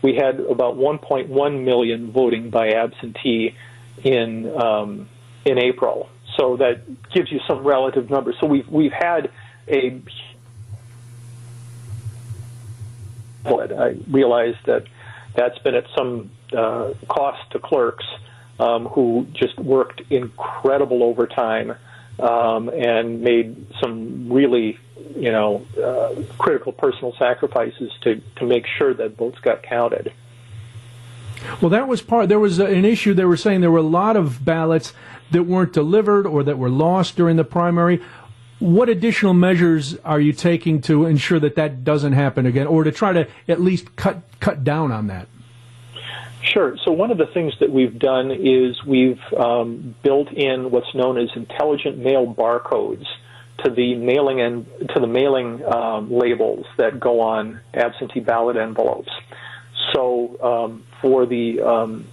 We 0.02 0.16
had 0.16 0.42
about 0.42 0.76
1.1 0.76 1.64
million 1.64 2.12
voting 2.12 2.50
by 2.50 2.72
absentee 2.72 3.56
in 4.04 4.52
um, 4.62 5.08
in 5.46 5.58
April, 5.58 6.10
so 6.38 6.58
that 6.58 6.82
gives 7.12 7.32
you 7.32 7.40
some 7.48 7.64
relative 7.64 8.10
numbers. 8.10 8.36
So 8.40 8.48
we've 8.48 8.68
we've 8.68 8.92
had 8.92 9.32
a 9.68 10.02
I 13.46 13.98
realize 14.10 14.56
that 14.66 14.86
that's 15.36 15.58
been 15.60 15.76
at 15.76 15.86
some 15.96 16.32
uh, 16.56 16.94
cost 17.08 17.52
to 17.52 17.60
clerks 17.60 18.06
um, 18.60 18.86
who 18.88 19.28
just 19.34 19.58
worked 19.58 20.02
incredible 20.10 21.04
overtime 21.04 21.76
um, 22.20 22.70
and 22.70 23.22
made 23.22 23.66
some 23.82 24.32
really, 24.32 24.78
you 25.16 25.32
know, 25.32 25.66
uh, 25.82 26.22
critical 26.38 26.72
personal 26.72 27.14
sacrifices 27.18 27.92
to, 28.02 28.22
to 28.38 28.46
make 28.46 28.66
sure 28.78 28.94
that 28.94 29.18
votes 29.18 29.40
got 29.40 29.64
counted. 29.64 30.14
Well, 31.62 31.70
that 31.70 31.88
was 31.88 32.02
part. 32.02 32.30
There 32.30 32.40
was 32.40 32.60
an 32.60 32.86
issue. 32.86 33.14
They 33.14 33.26
were 33.26 33.38
saying 33.38 33.62
there 33.62 33.72
were 33.72 33.80
a 33.80 33.82
lot 33.82 34.16
of 34.16 34.46
ballots 34.46 34.94
that 35.32 35.44
weren't 35.44 35.74
delivered 35.74 36.26
or 36.26 36.44
that 36.44 36.58
were 36.58 36.70
lost 36.70 37.18
during 37.18 37.36
the 37.36 37.44
primary. 37.44 38.02
What 38.64 38.88
additional 38.88 39.34
measures 39.34 39.98
are 40.06 40.22
you 40.22 40.32
taking 40.32 40.80
to 40.84 41.06
ensure 41.06 41.38
that 41.38 41.56
that 41.58 41.84
doesn't 41.84 42.14
happen 42.14 42.46
again, 42.46 42.66
or 42.66 42.86
to 42.86 42.94
try 42.94 43.12
to 43.12 43.28
at 43.50 43.60
least 43.60 43.94
cut 43.98 44.22
cut 44.40 44.64
down 44.64 44.90
on 44.90 45.08
that? 45.08 45.28
Sure. 46.42 46.78
So 46.86 46.94
one 46.94 47.12
of 47.12 47.18
the 47.18 47.26
things 47.26 47.54
that 47.60 47.72
we've 47.72 48.00
done 48.00 48.32
is 48.32 48.82
we've 48.86 49.20
um, 49.38 49.96
built 50.02 50.32
in 50.32 50.72
what's 50.72 50.96
known 50.96 51.18
as 51.18 51.30
intelligent 51.36 51.98
mail 51.98 52.26
barcodes 52.26 53.06
to 53.66 53.70
the 53.70 53.96
mailing 53.96 54.40
and 54.40 54.66
to 54.94 55.02
the 55.02 55.08
mailing 55.08 55.62
um, 55.66 56.10
labels 56.10 56.66
that 56.78 57.02
go 57.02 57.20
on 57.20 57.60
absentee 57.74 58.22
ballot 58.22 58.56
envelopes. 58.56 59.12
So 59.92 60.42
um, 60.42 60.86
for 61.02 61.26
the 61.26 61.60
um, 61.60 62.08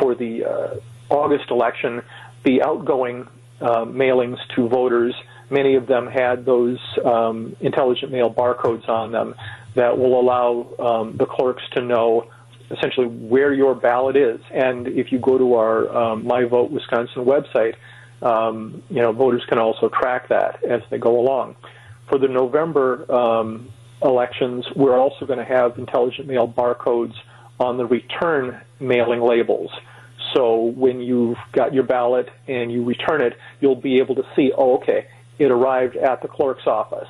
for 0.00 0.16
the 0.16 0.46
uh, 0.46 0.74
August 1.10 1.52
election, 1.52 2.02
the 2.42 2.60
outgoing 2.64 3.28
uh, 3.60 3.84
mailings 3.84 4.38
to 4.56 4.68
voters 4.68 5.14
Many 5.52 5.74
of 5.74 5.86
them 5.86 6.06
had 6.06 6.46
those 6.46 6.78
um, 7.04 7.54
intelligent 7.60 8.10
mail 8.10 8.32
barcodes 8.32 8.88
on 8.88 9.12
them 9.12 9.34
that 9.74 9.98
will 9.98 10.18
allow 10.18 10.66
um, 10.78 11.16
the 11.18 11.26
clerks 11.26 11.62
to 11.72 11.82
know 11.82 12.30
essentially 12.70 13.06
where 13.06 13.52
your 13.52 13.74
ballot 13.74 14.16
is. 14.16 14.40
And 14.50 14.88
if 14.88 15.12
you 15.12 15.18
go 15.18 15.36
to 15.36 15.54
our 15.54 15.94
um, 15.94 16.26
My 16.26 16.44
Vote 16.44 16.70
Wisconsin 16.70 17.26
website, 17.26 17.74
um, 18.22 18.82
you 18.88 19.02
know 19.02 19.12
voters 19.12 19.42
can 19.46 19.58
also 19.58 19.90
track 19.90 20.28
that 20.28 20.64
as 20.64 20.80
they 20.90 20.96
go 20.98 21.20
along. 21.20 21.56
For 22.08 22.18
the 22.18 22.28
November 22.28 23.10
um, 23.12 23.70
elections, 24.02 24.64
we're 24.74 24.98
also 24.98 25.26
going 25.26 25.38
to 25.38 25.44
have 25.44 25.76
intelligent 25.76 26.28
mail 26.28 26.48
barcodes 26.48 27.14
on 27.60 27.76
the 27.76 27.84
return 27.84 28.58
mailing 28.80 29.20
labels. 29.20 29.70
So 30.34 30.72
when 30.76 31.00
you've 31.00 31.36
got 31.52 31.74
your 31.74 31.82
ballot 31.82 32.30
and 32.48 32.72
you 32.72 32.84
return 32.84 33.20
it, 33.20 33.34
you'll 33.60 33.80
be 33.80 33.98
able 33.98 34.14
to 34.14 34.22
see, 34.34 34.50
oh, 34.56 34.76
okay, 34.76 35.08
it 35.42 35.50
arrived 35.50 35.96
at 35.96 36.22
the 36.22 36.28
clerk's 36.28 36.66
office. 36.66 37.08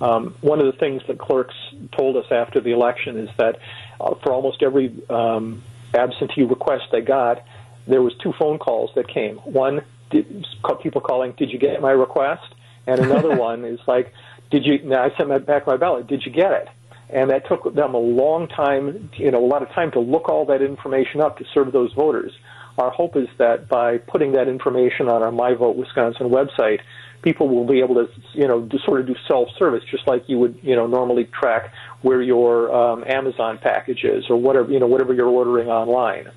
Um, 0.00 0.36
one 0.40 0.60
of 0.60 0.66
the 0.66 0.78
things 0.78 1.02
that 1.08 1.18
clerks 1.18 1.54
told 1.96 2.16
us 2.16 2.26
after 2.30 2.60
the 2.60 2.70
election 2.70 3.18
is 3.18 3.28
that 3.36 3.58
uh, 4.00 4.14
for 4.22 4.32
almost 4.32 4.62
every 4.62 4.94
um, 5.10 5.62
absentee 5.92 6.44
request 6.44 6.84
they 6.92 7.00
got, 7.00 7.42
there 7.86 8.02
was 8.02 8.14
two 8.22 8.32
phone 8.38 8.58
calls 8.58 8.90
that 8.94 9.08
came. 9.08 9.36
One, 9.38 9.80
did, 10.10 10.46
people 10.82 11.00
calling, 11.00 11.32
"Did 11.36 11.50
you 11.50 11.58
get 11.58 11.80
my 11.80 11.90
request?" 11.90 12.54
And 12.86 13.00
another 13.00 13.34
one 13.48 13.64
is 13.64 13.80
like, 13.88 14.12
"Did 14.50 14.64
you?" 14.64 14.78
Now 14.84 15.04
I 15.04 15.16
sent 15.16 15.28
my, 15.28 15.38
back 15.38 15.66
my 15.66 15.76
ballot. 15.76 16.06
Did 16.06 16.24
you 16.24 16.32
get 16.32 16.52
it? 16.52 16.68
And 17.10 17.30
that 17.30 17.48
took 17.48 17.74
them 17.74 17.94
a 17.94 17.98
long 17.98 18.48
time, 18.48 19.10
you 19.14 19.30
know, 19.30 19.44
a 19.44 19.48
lot 19.48 19.62
of 19.62 19.70
time 19.70 19.90
to 19.92 20.00
look 20.00 20.28
all 20.28 20.44
that 20.46 20.60
information 20.60 21.22
up 21.22 21.38
to 21.38 21.44
serve 21.54 21.72
those 21.72 21.92
voters. 21.94 22.32
Our 22.76 22.90
hope 22.90 23.16
is 23.16 23.28
that 23.38 23.68
by 23.68 23.98
putting 23.98 24.32
that 24.32 24.46
information 24.46 25.08
on 25.08 25.22
our 25.22 25.32
My 25.32 25.54
Vote 25.54 25.76
Wisconsin 25.76 26.28
website, 26.28 26.80
people 27.22 27.48
will 27.48 27.66
be 27.66 27.80
able 27.80 27.94
to, 27.96 28.08
you 28.32 28.46
know, 28.46 28.68
sort 28.84 29.00
of 29.00 29.06
do 29.06 29.16
self-service, 29.26 29.84
just 29.90 30.06
like 30.06 30.24
you 30.28 30.38
would, 30.38 30.58
you 30.62 30.76
know, 30.76 30.86
normally 30.86 31.24
track 31.24 31.72
where 32.02 32.22
your 32.22 32.72
um, 32.74 33.04
Amazon 33.06 33.58
package 33.58 34.04
is 34.04 34.24
or 34.30 34.36
whatever, 34.36 34.70
you 34.70 34.78
know, 34.78 34.86
whatever 34.86 35.12
you're 35.12 35.28
ordering 35.28 35.68
online. 35.68 36.30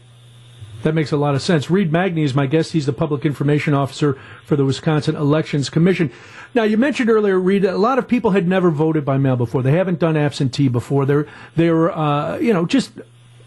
That 0.84 0.96
makes 0.96 1.12
a 1.12 1.17
lot 1.17 1.36
of 1.36 1.44
sense. 1.44 1.70
Reid 1.70 1.91
Magney 1.91 2.24
is 2.24 2.34
my 2.34 2.48
guest. 2.48 2.74
He's 2.74 2.88
the 2.88 2.94
public 2.94 3.24
information 3.24 3.76
officer 3.76 4.17
for 4.44 4.56
the 4.56 4.65
Wisconsin 4.65 5.15
Elections 5.15 5.70
Commission. 5.70 6.12
Now, 6.56 6.63
you 6.63 6.76
mentioned 6.76 7.10
earlier, 7.10 7.39
Reid, 7.39 7.65
a 7.65 7.78
lot 7.78 8.00
of 8.00 8.08
people 8.08 8.32
had 8.32 8.48
never 8.48 8.72
voted 8.72 9.06
by 9.06 9.17
mail 9.17 9.36
before. 9.36 9.62
They 9.62 9.74
haven't 9.74 10.00
done 10.00 10.17
absentee 10.17 10.70
before. 10.70 11.06
They're 11.06 11.28
they're 11.56 11.96
uh, 11.96 12.38
you 12.38 12.52
know 12.52 12.65
just 12.65 12.94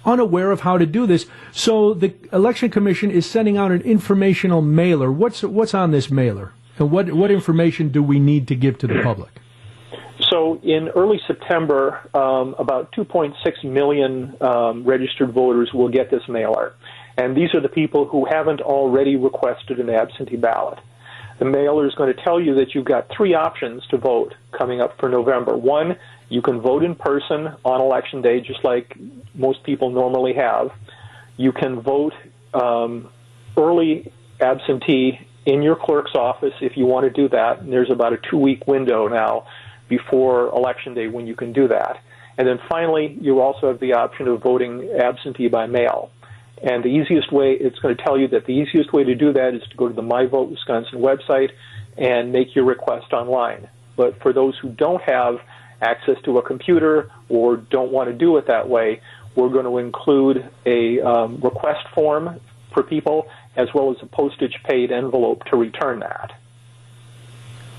unaware 0.04 0.52
of 0.52 0.60
how 0.60 0.78
to 0.78 0.86
do 0.86 1.06
this. 1.06 1.26
So 1.50 1.92
the 1.92 2.14
Election 2.32 2.70
Commission 2.70 3.10
is 3.10 3.28
sending 3.28 3.56
out 3.56 3.72
an 3.72 3.82
informational 3.82 4.62
mailer. 4.62 5.10
What's 5.10 5.42
what's 5.42 5.74
on 5.74 5.90
this 5.90 6.10
mailer? 6.10 6.52
And 6.78 6.90
what, 6.90 7.12
what 7.12 7.30
information 7.30 7.90
do 7.90 8.02
we 8.02 8.18
need 8.18 8.48
to 8.48 8.56
give 8.56 8.78
to 8.78 8.86
the 8.86 9.00
public? 9.02 9.30
So 10.30 10.60
in 10.62 10.88
early 10.88 11.20
September, 11.26 12.00
um, 12.14 12.54
about 12.58 12.92
2.6 12.92 13.64
million 13.64 14.36
um, 14.40 14.84
registered 14.84 15.32
voters 15.32 15.72
will 15.72 15.88
get 15.88 16.10
this 16.10 16.22
mailer. 16.28 16.74
And 17.16 17.36
these 17.36 17.54
are 17.54 17.60
the 17.60 17.68
people 17.68 18.06
who 18.06 18.24
haven't 18.24 18.60
already 18.60 19.16
requested 19.16 19.78
an 19.78 19.90
absentee 19.90 20.36
ballot. 20.36 20.78
The 21.38 21.44
mailer 21.44 21.86
is 21.86 21.94
going 21.94 22.14
to 22.14 22.22
tell 22.22 22.40
you 22.40 22.54
that 22.56 22.74
you've 22.74 22.84
got 22.84 23.10
three 23.16 23.34
options 23.34 23.86
to 23.88 23.98
vote 23.98 24.34
coming 24.52 24.80
up 24.80 24.98
for 24.98 25.08
November. 25.08 25.56
One, 25.56 25.96
you 26.28 26.42
can 26.42 26.60
vote 26.60 26.84
in 26.84 26.94
person 26.94 27.54
on 27.64 27.80
election 27.80 28.22
day, 28.22 28.40
just 28.40 28.64
like 28.64 28.96
most 29.34 29.62
people 29.64 29.90
normally 29.90 30.34
have. 30.34 30.70
You 31.36 31.52
can 31.52 31.80
vote 31.80 32.14
um, 32.52 33.08
early 33.56 34.12
absentee 34.40 35.20
in 35.46 35.62
your 35.62 35.76
clerk's 35.76 36.14
office 36.14 36.54
if 36.60 36.76
you 36.76 36.86
want 36.86 37.04
to 37.04 37.10
do 37.10 37.28
that. 37.28 37.60
And 37.60 37.72
there's 37.72 37.90
about 37.90 38.12
a 38.12 38.18
two 38.30 38.38
week 38.38 38.66
window 38.66 39.08
now 39.08 39.46
before 39.88 40.48
election 40.48 40.94
day 40.94 41.08
when 41.08 41.26
you 41.26 41.34
can 41.34 41.52
do 41.52 41.68
that. 41.68 41.98
And 42.36 42.48
then 42.48 42.58
finally, 42.68 43.16
you 43.20 43.40
also 43.40 43.68
have 43.68 43.80
the 43.80 43.92
option 43.92 44.26
of 44.26 44.42
voting 44.42 44.90
absentee 44.98 45.48
by 45.48 45.66
mail. 45.66 46.10
And 46.62 46.82
the 46.82 46.88
easiest 46.88 47.32
way, 47.32 47.52
it's 47.52 47.78
going 47.78 47.96
to 47.96 48.02
tell 48.02 48.18
you 48.18 48.28
that 48.28 48.46
the 48.46 48.52
easiest 48.52 48.92
way 48.92 49.04
to 49.04 49.14
do 49.14 49.32
that 49.32 49.54
is 49.54 49.62
to 49.68 49.76
go 49.76 49.88
to 49.88 49.94
the 49.94 50.02
My 50.02 50.26
Vote 50.26 50.50
Wisconsin 50.50 51.00
website 51.00 51.50
and 51.98 52.32
make 52.32 52.54
your 52.54 52.64
request 52.64 53.12
online. 53.12 53.68
But 53.96 54.20
for 54.22 54.32
those 54.32 54.56
who 54.58 54.70
don't 54.70 55.02
have 55.02 55.36
access 55.80 56.16
to 56.24 56.38
a 56.38 56.42
computer 56.42 57.10
or 57.28 57.56
don't 57.56 57.92
want 57.92 58.08
to 58.08 58.14
do 58.14 58.36
it 58.38 58.46
that 58.46 58.68
way, 58.68 59.00
we're 59.36 59.50
going 59.50 59.64
to 59.64 59.78
include 59.78 60.48
a 60.64 61.00
um, 61.00 61.40
request 61.40 61.86
form 61.94 62.40
for 62.72 62.82
people 62.82 63.28
as 63.56 63.68
well 63.74 63.90
as 63.90 63.96
a 64.02 64.06
postage 64.06 64.58
paid 64.64 64.90
envelope 64.90 65.44
to 65.46 65.56
return 65.56 66.00
that. 66.00 66.32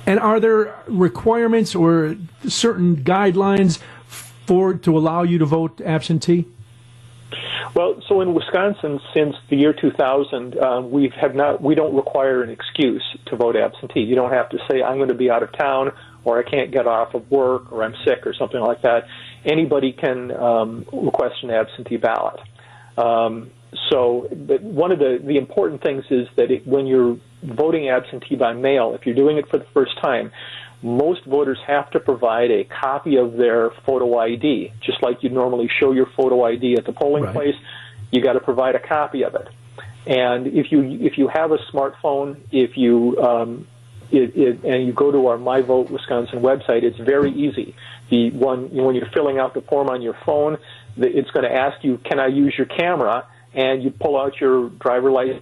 And 0.06 0.20
are 0.20 0.40
there 0.40 0.76
requirements 0.88 1.74
or 1.74 2.16
certain 2.48 2.98
guidelines 2.98 3.80
for 4.08 4.76
to 4.76 4.98
allow 4.98 5.24
you 5.24 5.40
to 5.40 5.46
vote 5.46 5.82
absentee? 5.82 6.46
Well, 7.74 8.02
so 8.08 8.22
in 8.22 8.34
Wisconsin, 8.34 9.02
since 9.14 9.36
the 9.50 9.58
year 9.58 9.74
2000, 9.74 10.58
uh, 10.58 10.82
we 10.82 11.12
have 11.20 11.36
not 11.36 11.62
we 11.62 11.76
don't 11.76 11.94
require 11.94 12.42
an 12.42 12.50
excuse 12.50 13.04
to 13.26 13.36
vote 13.36 13.58
absentee. 13.58 14.00
You 14.02 14.16
don't 14.16 14.32
have 14.32 14.50
to 14.50 14.60
say 14.70 14.82
I'm 14.82 14.96
going 14.96 15.10
to 15.10 15.16
be 15.16 15.30
out 15.30 15.44
of 15.44 15.52
town, 15.52 15.92
or 16.24 16.40
I 16.40 16.50
can't 16.50 16.72
get 16.72 16.88
off 16.88 17.14
of 17.14 17.30
work, 17.30 17.74
or 17.74 17.84
I'm 17.84 17.96
sick, 18.06 18.26
or 18.26 18.34
something 18.34 18.62
like 18.62 18.84
that. 18.84 19.08
Anybody 19.44 19.92
can 19.92 20.32
um, 20.32 20.86
request 20.94 21.44
an 21.44 21.50
absentee 21.50 21.98
ballot. 21.98 22.40
Um, 22.98 23.52
so, 23.90 24.28
but 24.32 24.62
one 24.62 24.92
of 24.92 25.00
the 25.00 25.20
the 25.24 25.38
important 25.38 25.82
things 25.82 26.06
is 26.10 26.28
that 26.36 26.52
it, 26.52 26.68
when 26.68 26.88
you're 26.88 27.18
voting 27.44 27.90
absentee 27.90 28.36
by 28.36 28.54
mail, 28.54 28.94
if 28.94 29.06
you're 29.06 29.16
doing 29.16 29.38
it 29.38 29.48
for 29.50 29.58
the 29.58 29.66
first 29.74 29.98
time, 30.02 30.32
most 30.82 31.26
voters 31.26 31.60
have 31.66 31.90
to 31.92 32.00
provide 32.00 32.52
a 32.52 32.64
copy 32.64 33.18
of 33.18 33.38
their 33.38 33.72
photo 33.86 34.18
ID, 34.20 34.72
just 34.82 35.02
like 35.02 35.24
you 35.24 35.30
normally 35.30 35.70
show 35.80 35.92
your 35.92 36.06
photo 36.06 36.44
ID 36.44 36.76
at 36.76 36.86
the 36.86 36.94
polling 36.94 37.24
right. 37.24 37.34
place. 37.34 37.56
You 38.12 38.22
got 38.22 38.34
to 38.34 38.40
provide 38.40 38.76
a 38.76 38.80
copy 38.80 39.24
of 39.24 39.36
it. 39.36 39.48
And 40.06 40.48
if 40.48 40.72
you 40.72 40.84
if 40.84 41.18
you 41.18 41.28
have 41.28 41.52
a 41.52 41.58
smartphone, 41.72 42.40
if 42.52 42.78
you 42.78 43.18
um, 43.20 43.68
it, 44.12 44.36
it, 44.36 44.64
and 44.64 44.86
you 44.86 44.94
go 44.94 45.12
to 45.12 45.28
our 45.28 45.38
My 45.38 45.62
Vote 45.62 45.90
Wisconsin 45.90 46.40
website, 46.42 46.84
it's 46.84 47.00
very 47.00 47.32
easy. 47.32 47.76
The 48.10 48.32
one 48.32 48.70
when 48.70 48.96
you're 48.96 49.10
filling 49.10 49.40
out 49.40 49.56
the 49.56 49.62
form 49.62 49.90
on 49.90 50.02
your 50.02 50.16
phone, 50.26 50.58
it's 50.98 51.32
going 51.32 51.46
to 51.46 51.54
ask 51.54 51.84
you, 51.84 51.98
"Can 51.98 52.20
I 52.20 52.28
use 52.28 52.54
your 52.58 52.68
camera?" 52.68 53.26
And 53.56 53.82
you 53.82 53.89
pull 53.89 54.20
out 54.20 54.39
your 54.39 54.70
driver 54.70 55.10
license. 55.10 55.41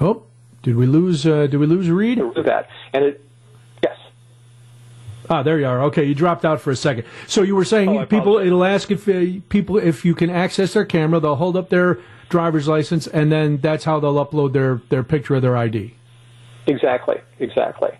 Oh, 0.00 0.24
did 0.62 0.76
we 0.76 0.86
lose? 0.86 1.26
Uh, 1.26 1.46
did 1.46 1.58
we 1.58 1.66
lose 1.66 1.88
Reid? 1.88 2.18
That 2.18 2.68
and 2.92 3.04
it. 3.04 3.24
Yes. 3.82 3.96
Ah, 5.30 5.42
there 5.42 5.58
you 5.58 5.66
are. 5.66 5.84
Okay, 5.84 6.04
you 6.04 6.14
dropped 6.14 6.44
out 6.44 6.60
for 6.60 6.70
a 6.70 6.76
second. 6.76 7.04
So 7.26 7.42
you 7.42 7.54
were 7.54 7.64
saying 7.64 7.96
oh, 7.96 8.06
people. 8.06 8.38
It'll 8.38 8.64
ask 8.64 8.90
if 8.90 9.08
uh, 9.08 9.40
people 9.48 9.76
if 9.78 10.04
you 10.04 10.14
can 10.14 10.30
access 10.30 10.72
their 10.72 10.84
camera. 10.84 11.20
They'll 11.20 11.36
hold 11.36 11.56
up 11.56 11.68
their 11.68 11.98
driver's 12.28 12.66
license, 12.66 13.06
and 13.06 13.30
then 13.30 13.58
that's 13.58 13.84
how 13.84 14.00
they'll 14.00 14.24
upload 14.24 14.52
their 14.52 14.80
their 14.88 15.02
picture 15.02 15.36
of 15.36 15.42
their 15.42 15.56
ID. 15.56 15.94
Exactly. 16.66 17.20
Exactly. 17.38 17.90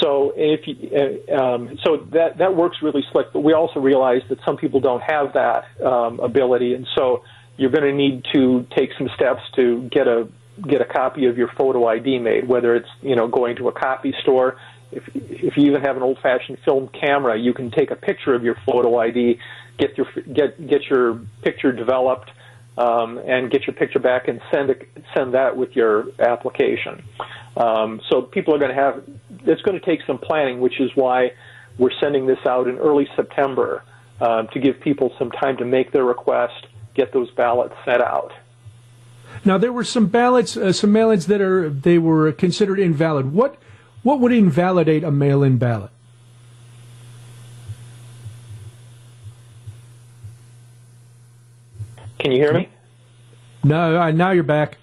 So 0.00 0.32
if 0.36 0.66
you, 0.66 0.90
uh, 0.90 1.34
um, 1.34 1.78
so 1.84 2.06
that 2.12 2.38
that 2.38 2.56
works 2.56 2.78
really 2.82 3.02
slick. 3.12 3.32
But 3.32 3.40
we 3.40 3.52
also 3.52 3.80
realize 3.80 4.22
that 4.28 4.38
some 4.44 4.56
people 4.56 4.80
don't 4.80 5.02
have 5.02 5.32
that 5.34 5.64
um, 5.84 6.20
ability, 6.20 6.74
and 6.74 6.86
so 6.96 7.22
you're 7.56 7.70
going 7.70 7.84
to 7.84 7.92
need 7.92 8.24
to 8.32 8.66
take 8.76 8.90
some 8.98 9.08
steps 9.14 9.40
to 9.56 9.88
get 9.90 10.08
a 10.08 10.28
get 10.68 10.80
a 10.80 10.84
copy 10.84 11.26
of 11.26 11.36
your 11.36 11.48
photo 11.56 11.86
ID 11.86 12.18
made, 12.18 12.48
whether 12.48 12.74
it's 12.74 12.88
you 13.02 13.16
know 13.16 13.28
going 13.28 13.56
to 13.56 13.68
a 13.68 13.72
copy 13.72 14.14
store. 14.22 14.56
If 14.92 15.04
if 15.14 15.56
you 15.56 15.66
even 15.66 15.82
have 15.82 15.96
an 15.96 16.02
old-fashioned 16.02 16.58
film 16.64 16.88
camera, 16.88 17.38
you 17.38 17.52
can 17.54 17.70
take 17.70 17.90
a 17.90 17.96
picture 17.96 18.34
of 18.34 18.42
your 18.42 18.56
photo 18.66 18.98
ID, 18.98 19.38
get 19.78 19.96
your 19.96 20.06
get 20.32 20.66
get 20.68 20.82
your 20.90 21.20
picture 21.42 21.72
developed, 21.72 22.30
um, 22.78 23.18
and 23.18 23.50
get 23.50 23.66
your 23.66 23.74
picture 23.74 23.98
back 23.98 24.28
and 24.28 24.40
send 24.52 24.70
a, 24.70 24.74
send 25.16 25.34
that 25.34 25.56
with 25.56 25.74
your 25.76 26.06
application. 26.18 27.02
Um, 27.56 28.00
so 28.10 28.22
people 28.22 28.54
are 28.54 28.58
going 28.58 28.74
to 28.74 28.80
have 28.80 29.04
it's 29.46 29.62
going 29.62 29.78
to 29.78 29.84
take 29.84 30.00
some 30.06 30.18
planning, 30.18 30.60
which 30.60 30.80
is 30.80 30.90
why 30.94 31.32
we're 31.78 31.92
sending 32.00 32.26
this 32.26 32.38
out 32.46 32.68
in 32.68 32.78
early 32.78 33.08
September 33.16 33.82
um, 34.20 34.48
to 34.52 34.60
give 34.60 34.80
people 34.80 35.12
some 35.18 35.30
time 35.30 35.56
to 35.58 35.64
make 35.64 35.92
their 35.92 36.04
request, 36.04 36.66
get 36.94 37.12
those 37.12 37.30
ballots 37.32 37.74
sent 37.84 38.00
out. 38.00 38.32
Now 39.44 39.58
there 39.58 39.72
were 39.72 39.84
some 39.84 40.06
ballots, 40.06 40.56
uh, 40.56 40.72
some 40.72 40.92
mail-ins 40.92 41.26
that 41.26 41.40
are 41.40 41.68
they 41.68 41.98
were 41.98 42.30
considered 42.32 42.78
invalid. 42.78 43.32
What 43.32 43.56
what 44.02 44.20
would 44.20 44.32
invalidate 44.32 45.02
a 45.02 45.10
mail-in 45.10 45.56
ballot? 45.58 45.90
Can 52.18 52.32
you 52.32 52.38
hear 52.38 52.54
me? 52.54 52.68
No, 53.64 54.00
uh, 54.00 54.10
now 54.12 54.30
you're 54.30 54.44
back. 54.44 54.78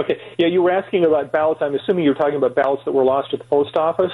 Okay. 0.00 0.18
Yeah, 0.38 0.46
you 0.46 0.62
were 0.62 0.70
asking 0.70 1.04
about 1.04 1.30
ballots. 1.30 1.60
I'm 1.62 1.74
assuming 1.74 2.04
you're 2.04 2.14
talking 2.14 2.36
about 2.36 2.54
ballots 2.54 2.84
that 2.86 2.92
were 2.92 3.04
lost 3.04 3.34
at 3.34 3.40
the 3.40 3.44
post 3.44 3.76
office. 3.76 4.12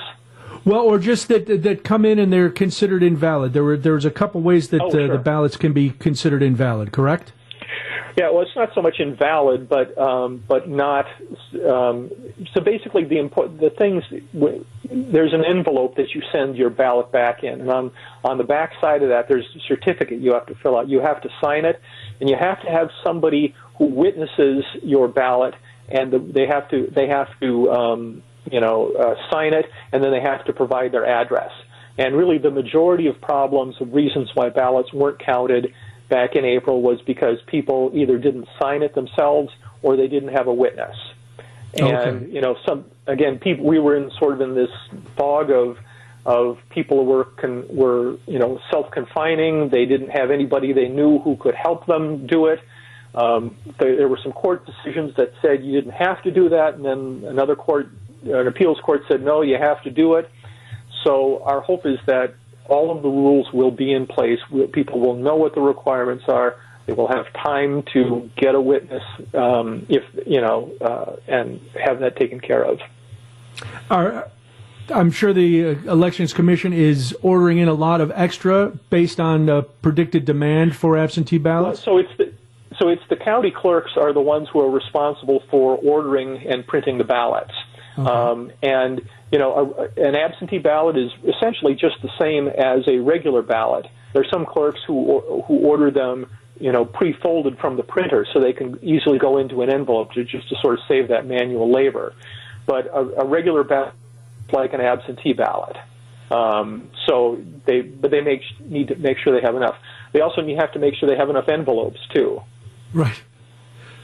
Well, 0.65 0.83
or 0.83 0.99
just 0.99 1.29
that 1.29 1.63
that 1.63 1.85
come 1.85 2.05
in 2.05 2.19
and 2.19 2.33
they're 2.33 2.51
considered 2.51 3.03
invalid. 3.03 3.53
There 3.53 3.63
were 3.63 3.77
there's 3.77 4.05
a 4.05 4.11
couple 4.11 4.41
ways 4.41 4.71
that 4.71 4.81
oh, 4.81 4.91
sure. 4.91 5.05
uh, 5.05 5.17
the 5.17 5.23
ballots 5.23 5.57
can 5.57 5.73
be 5.73 5.91
considered 5.91 6.43
invalid. 6.43 6.93
Correct? 6.93 7.33
Yeah, 8.17 8.31
well, 8.31 8.41
it's 8.41 8.57
not 8.57 8.71
so 8.75 8.81
much 8.81 8.99
invalid, 8.99 9.69
but 9.69 9.97
um, 9.99 10.43
but 10.49 10.69
not. 10.69 11.05
Um, 11.69 12.11
so 12.55 12.63
basically, 12.63 13.05
the 13.05 13.19
important 13.19 13.61
the 13.61 13.69
things 13.69 14.05
there's 14.91 15.35
an 15.35 15.45
envelope 15.45 15.97
that 15.97 16.15
you 16.15 16.23
send 16.33 16.57
your 16.57 16.71
ballot 16.71 17.13
back 17.13 17.45
in, 17.45 17.61
and 17.61 17.71
on 17.71 17.93
on 18.25 18.39
the 18.39 18.45
back 18.45 18.73
side 18.81 19.03
of 19.03 19.11
that, 19.11 19.29
there's 19.29 19.45
a 19.55 19.61
certificate 19.69 20.21
you 20.21 20.33
have 20.33 20.47
to 20.47 20.55
fill 20.55 20.79
out. 20.79 20.89
You 20.89 21.01
have 21.01 21.21
to 21.23 21.29
sign 21.43 21.67
it, 21.67 21.79
and 22.19 22.31
you 22.31 22.37
have 22.37 22.61
to 22.63 22.71
have 22.71 22.89
somebody 23.05 23.55
who 23.77 23.85
witnesses 23.85 24.65
your 24.83 25.09
ballot, 25.09 25.55
and 25.89 26.13
the, 26.13 26.19
they 26.19 26.47
have 26.47 26.69
to 26.71 26.91
they 26.95 27.09
have 27.09 27.29
to 27.41 27.71
um, 27.71 28.23
you 28.51 28.61
know 28.61 28.93
uh, 28.93 29.15
sign 29.31 29.55
it, 29.55 29.67
and 29.93 30.03
then 30.03 30.11
they 30.11 30.21
have 30.21 30.45
to 30.47 30.53
provide 30.53 30.93
their 30.93 31.07
address. 31.07 31.53
And 31.99 32.15
really, 32.15 32.39
the 32.39 32.51
majority 32.51 33.07
of 33.07 33.21
problems, 33.21 33.81
of 33.81 33.95
reasons 33.95 34.31
why 34.35 34.51
ballots 34.51 34.93
weren't 34.93 35.19
counted 35.19 35.73
back 36.09 36.37
in 36.37 36.45
April 36.45 36.83
was 36.83 37.01
because 37.03 37.39
people 37.47 37.91
either 37.95 38.19
didn't 38.19 38.49
sign 38.61 38.83
it 38.83 38.95
themselves 38.95 39.51
or 39.83 39.97
they 39.97 40.09
didn't 40.09 40.29
have 40.31 40.47
a 40.47 40.55
witness. 40.55 40.97
And 41.75 42.23
okay. 42.23 42.27
you 42.33 42.41
know, 42.41 42.57
some 42.67 42.85
again, 43.07 43.39
people 43.39 43.65
we 43.65 43.79
were 43.79 43.97
in 43.97 44.11
sort 44.19 44.35
of 44.35 44.41
in 44.41 44.55
this 44.55 44.71
fog 45.17 45.51
of 45.51 45.79
of 46.25 46.59
people 46.71 47.07
were 47.07 47.25
con, 47.25 47.65
were 47.69 48.17
you 48.27 48.39
know 48.39 48.61
self 48.71 48.91
confining. 48.91 49.69
They 49.69 49.85
didn't 49.85 50.11
have 50.11 50.31
anybody 50.31 50.73
they 50.73 50.89
knew 50.89 51.19
who 51.19 51.37
could 51.37 51.55
help 51.55 51.87
them 51.87 52.27
do 52.27 52.47
it. 52.47 52.61
Um, 53.17 53.57
there, 53.79 53.97
there 53.97 54.09
were 54.09 54.21
some 54.23 54.33
court 54.33 54.67
decisions 54.67 55.17
that 55.17 55.33
said 55.41 55.65
you 55.65 55.73
didn't 55.73 55.95
have 55.95 56.23
to 56.23 56.31
do 56.31 56.51
that, 56.51 56.75
and 56.75 56.85
then 56.85 57.25
another 57.27 57.57
court, 57.57 57.89
an 58.23 58.47
appeals 58.47 58.79
court, 58.81 59.03
said 59.09 59.23
no, 59.23 59.43
you 59.43 59.57
have 59.57 59.83
to 59.85 59.91
do 59.91 60.15
it. 60.15 60.31
So 61.03 61.43
our 61.45 61.61
hope 61.61 61.87
is 61.87 61.99
that 62.07 62.35
all 62.69 62.95
of 62.95 63.03
the 63.03 63.09
rules 63.09 63.51
will 63.53 63.71
be 63.71 63.93
in 63.93 64.07
place. 64.07 64.41
People 64.73 65.01
will 65.01 65.17
know 65.17 65.37
what 65.37 65.55
the 65.55 65.61
requirements 65.61 66.25
are. 66.29 66.57
They 66.87 66.93
will 66.93 67.09
have 67.09 67.33
time 67.33 67.83
to 67.95 68.31
get 68.37 68.55
a 68.55 68.61
witness, 68.61 69.03
um, 69.35 69.87
if 69.89 70.05
you 70.27 70.41
know, 70.41 70.73
uh, 70.81 71.17
and 71.27 71.61
have 71.83 72.01
that 72.01 72.17
taken 72.17 72.39
care 72.39 72.63
of. 72.63 72.81
Are, 73.91 74.29
I'm 74.91 75.11
sure 75.11 75.33
the 75.33 75.71
uh, 75.71 75.71
Elections 75.91 76.33
Commission 76.33 76.73
is 76.73 77.17
ordering 77.23 77.59
in 77.59 77.67
a 77.67 77.75
lot 77.75 78.01
of 78.01 78.13
extra 78.15 78.69
based 78.91 79.19
on 79.19 79.49
uh, 79.49 79.63
predicted 79.83 80.25
demand 80.25 80.77
for 80.77 80.97
absentee 80.97 81.39
ballots. 81.39 81.81
So 81.81 81.99
it's 81.99 82.17
the 82.19 82.33
so 82.79 82.89
it's 82.89 83.03
the 83.09 83.17
county 83.17 83.51
clerks 83.51 83.93
are 83.97 84.13
the 84.13 84.21
ones 84.21 84.49
who 84.53 84.61
are 84.61 84.71
responsible 84.71 85.43
for 85.51 85.77
ordering 85.77 86.47
and 86.47 86.67
printing 86.67 86.99
the 86.99 87.05
ballots. 87.05 87.53
Okay. 87.99 88.09
Um, 88.09 88.53
and 88.63 89.01
you 89.33 89.39
know, 89.39 89.75
a, 89.79 90.01
an 90.01 90.15
absentee 90.15 90.59
ballot 90.59 90.97
is 90.97 91.11
essentially 91.25 91.75
just 91.75 91.97
the 92.03 92.11
same 92.19 92.49
as 92.49 92.87
a 92.87 92.99
regular 92.99 93.43
ballot. 93.43 93.87
There's 94.13 94.31
some 94.31 94.47
clerks 94.47 94.81
who 94.87 95.43
who 95.47 95.59
order 95.59 95.91
them, 95.91 96.31
you 96.61 96.73
know, 96.73 96.85
pre-folded 96.85 97.59
from 97.59 97.77
the 97.77 97.83
printer, 97.83 98.27
so 98.33 98.41
they 98.41 98.53
can 98.53 98.79
easily 98.83 99.19
go 99.19 99.39
into 99.39 99.63
an 99.63 99.71
envelope 99.71 100.13
to 100.13 100.25
just 100.25 100.49
to 100.51 100.57
sort 100.61 100.75
of 100.75 100.81
save 100.87 101.09
that 101.09 101.27
manual 101.27 101.71
labor. 101.73 102.15
But 102.67 102.87
a, 102.87 103.23
a 103.23 103.25
regular 103.27 103.65
ballot, 103.65 103.95
like 104.53 104.73
an 104.73 104.81
absentee 104.81 105.33
ballot, 105.33 105.77
um, 106.31 106.91
so 107.07 107.41
they 107.65 107.81
but 107.81 108.11
they 108.11 108.21
make 108.21 108.43
need 108.61 108.89
to 108.89 108.97
make 108.97 109.19
sure 109.19 109.39
they 109.39 109.45
have 109.45 109.57
enough. 109.57 109.77
They 110.13 110.21
also 110.21 110.41
need 110.41 110.59
have 110.59 110.73
to 110.73 110.79
make 110.79 110.95
sure 110.95 111.09
they 111.09 111.17
have 111.17 111.31
enough 111.31 111.49
envelopes 111.49 112.01
too. 112.15 112.43
Right. 112.93 113.23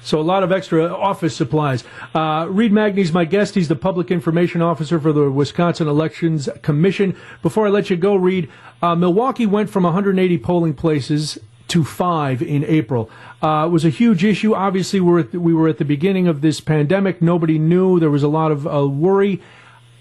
So 0.05 0.21
a 0.21 0.23
lot 0.23 0.43
of 0.43 0.51
extra 0.51 0.93
office 0.93 1.37
supplies. 1.37 1.85
Uh, 2.13 2.47
Reid 2.51 2.73
Magney's 2.73 3.13
my 3.13 3.25
guest. 3.25 3.55
He's 3.55 3.69
the 3.69 3.77
public 3.77 4.11
information 4.11 4.61
officer 4.61 4.99
for 4.99 5.13
the 5.13 5.31
Wisconsin 5.31 5.87
Elections 5.87 6.49
Commission. 6.63 7.17
Before 7.41 7.69
I 7.69 7.71
let 7.71 7.89
you 7.89 7.97
go, 7.97 8.17
Reid, 8.17 8.51
uh, 8.83 8.97
Milwaukee 8.97 9.47
went 9.47 9.71
from 9.71 9.85
180 9.85 10.39
polling 10.39 10.75
places 10.75 11.39
to 11.69 11.85
five 11.85 12.43
in 12.43 12.65
April. 12.65 13.09
Uh, 13.41 13.65
it 13.67 13.71
was 13.71 13.85
a 13.85 13.91
huge 13.91 14.25
issue. 14.25 14.55
Obviously, 14.55 15.01
we 15.01 15.11
were, 15.11 15.19
at 15.21 15.31
the, 15.31 15.41
we 15.41 15.55
were 15.55 15.69
at 15.69 15.79
the 15.79 15.85
beginning 15.85 16.27
of 16.27 16.41
this 16.41 16.61
pandemic. 16.61 17.23
Nobody 17.23 17.59
knew. 17.59 18.01
There 18.01 18.11
was 18.11 18.25
a 18.25 18.29
lot 18.29 18.51
of 18.51 18.67
uh, 18.67 18.89
worry. 18.89 19.41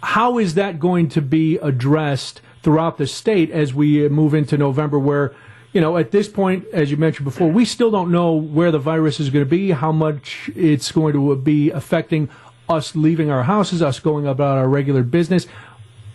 How 0.02 0.39
is 0.39 0.56
that 0.56 0.80
going 0.80 1.10
to 1.10 1.22
be 1.22 1.58
addressed 1.58 2.41
throughout 2.63 2.98
the 2.98 3.06
state 3.06 3.52
as 3.52 3.74
we 3.74 4.10
move 4.10 4.34
into 4.34 4.58
November, 4.58 4.98
where 4.98 5.34
you 5.74 5.80
know, 5.80 5.98
at 5.98 6.12
this 6.12 6.28
point, 6.28 6.66
as 6.74 6.92
you 6.92 6.98
mentioned 6.98 7.26
before, 7.26 7.50
we 7.50 7.66
still 7.66 7.92
don't 7.92 8.12
know 8.12 8.34
where 8.34 8.72
the 8.72 8.80
virus 8.80 9.20
is 9.20 9.30
going 9.30 9.46
to 9.46 9.50
be, 9.50 9.72
how 9.72 9.92
much 9.92 10.50
it's 10.56 10.92
going 10.92 11.14
to 11.14 11.36
be 11.38 11.70
affecting 11.70 12.30
us 12.68 12.96
leaving 12.96 13.30
our 13.30 13.44
houses, 13.44 13.82
us 13.82 14.00
going 14.00 14.28
about 14.28 14.58
our 14.58 14.68
regular 14.68 15.04
business. 15.04 15.48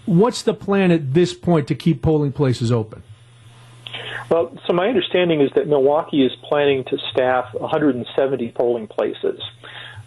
What's 0.05 0.42
the 0.42 0.55
plan 0.55 0.90
at 0.90 1.14
this 1.14 1.35
point 1.35 1.69
to 1.69 1.75
keep 1.75 2.03
polling 2.03 2.33
places 2.33 2.71
open? 2.71 3.03
Well, 4.31 4.57
so 4.66 4.73
my 4.73 4.88
understanding 4.88 5.40
is 5.40 5.51
that 5.55 5.69
Milwaukee 5.69 6.25
is 6.25 6.33
planning 6.49 6.85
to 6.85 6.99
staff 7.12 7.55
170 7.55 8.53
polling 8.53 8.88
places. 8.88 9.40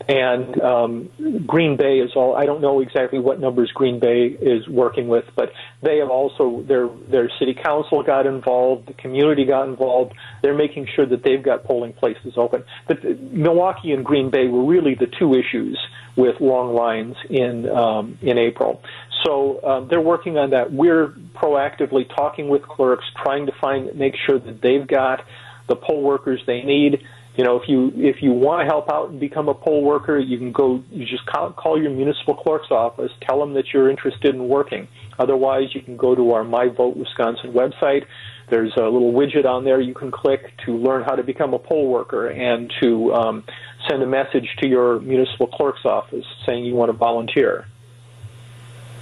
And 0.09 0.59
um, 0.59 1.43
Green 1.45 1.77
Bay 1.77 1.99
is 1.99 2.15
all. 2.15 2.35
I 2.35 2.47
don't 2.47 2.61
know 2.61 2.79
exactly 2.79 3.19
what 3.19 3.39
numbers 3.39 3.71
Green 3.71 3.99
Bay 3.99 4.25
is 4.25 4.67
working 4.67 5.07
with, 5.07 5.25
but 5.35 5.51
they 5.83 5.99
have 5.99 6.09
also 6.09 6.63
their 6.63 6.87
their 6.87 7.29
city 7.37 7.53
council 7.53 8.01
got 8.01 8.25
involved, 8.25 8.87
the 8.87 8.93
community 8.93 9.45
got 9.45 9.67
involved. 9.69 10.15
They're 10.41 10.57
making 10.57 10.87
sure 10.95 11.05
that 11.05 11.21
they've 11.21 11.43
got 11.43 11.63
polling 11.63 11.93
places 11.93 12.33
open. 12.37 12.63
But 12.87 13.03
Milwaukee 13.31 13.91
and 13.91 14.03
Green 14.03 14.31
Bay 14.31 14.47
were 14.47 14.63
really 14.63 14.95
the 14.95 15.05
two 15.05 15.35
issues 15.35 15.77
with 16.15 16.41
long 16.41 16.73
lines 16.73 17.15
in 17.29 17.69
um, 17.69 18.17
in 18.23 18.39
April. 18.39 18.81
So 19.23 19.63
um, 19.63 19.87
they're 19.89 20.01
working 20.01 20.39
on 20.39 20.49
that. 20.49 20.73
We're 20.73 21.09
proactively 21.35 22.09
talking 22.09 22.49
with 22.49 22.63
clerks, 22.63 23.05
trying 23.15 23.45
to 23.45 23.51
find 23.61 23.93
make 23.95 24.15
sure 24.25 24.39
that 24.39 24.59
they've 24.59 24.87
got 24.87 25.23
the 25.67 25.75
poll 25.75 26.01
workers 26.01 26.41
they 26.47 26.63
need 26.63 27.05
you 27.39 27.45
know, 27.45 27.55
if 27.55 27.69
you 27.69 27.93
if 27.95 28.21
you 28.21 28.33
want 28.33 28.59
to 28.59 28.65
help 28.65 28.91
out 28.91 29.11
and 29.11 29.17
become 29.17 29.47
a 29.47 29.53
poll 29.53 29.81
worker, 29.81 30.19
you 30.19 30.37
can 30.37 30.51
go. 30.51 30.83
You 30.91 31.05
just 31.05 31.25
call, 31.25 31.53
call 31.53 31.81
your 31.81 31.89
municipal 31.89 32.35
clerk's 32.35 32.69
office, 32.69 33.13
tell 33.21 33.39
them 33.39 33.53
that 33.53 33.67
you're 33.73 33.89
interested 33.89 34.35
in 34.35 34.49
working. 34.49 34.89
Otherwise, 35.17 35.73
you 35.73 35.81
can 35.81 35.95
go 35.95 36.15
to 36.15 36.33
our 36.33 36.43
My 36.43 36.67
Vote 36.67 36.97
Wisconsin 36.97 37.53
website. 37.53 38.03
There's 38.49 38.73
a 38.75 38.81
little 38.81 39.13
widget 39.13 39.45
on 39.45 39.63
there 39.63 39.79
you 39.79 39.93
can 39.93 40.11
click 40.11 40.51
to 40.65 40.75
learn 40.75 41.05
how 41.05 41.15
to 41.15 41.23
become 41.23 41.53
a 41.53 41.59
poll 41.59 41.87
worker 41.87 42.27
and 42.27 42.73
to 42.81 43.13
um, 43.13 43.45
send 43.87 44.03
a 44.03 44.05
message 44.05 44.49
to 44.57 44.67
your 44.67 44.99
municipal 44.99 45.47
clerk's 45.47 45.85
office 45.85 46.25
saying 46.45 46.65
you 46.65 46.75
want 46.75 46.89
to 46.89 46.97
volunteer. 46.97 47.67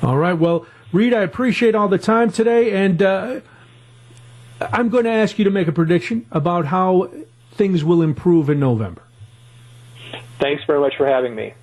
All 0.04 0.18
right. 0.18 0.34
Well, 0.34 0.68
Reid, 0.94 1.12
I 1.12 1.24
appreciate 1.24 1.74
all 1.74 1.88
the 1.88 1.98
time 1.98 2.32
today, 2.32 2.70
and 2.86 3.02
uh, 3.02 3.40
I'm 4.62 4.90
going 4.90 5.06
to 5.06 5.12
ask 5.12 5.40
you 5.40 5.46
to 5.46 5.50
make 5.50 5.68
a 5.68 5.72
prediction 5.72 6.28
about 6.30 6.66
how 6.66 7.10
things 7.58 7.84
will 7.84 8.02
improve 8.02 8.50
in 8.50 8.60
November. 8.60 9.02
Thanks 10.40 10.64
very 10.66 10.80
much 10.80 10.96
for 10.96 11.08
having 11.08 11.36
me. 11.36 11.54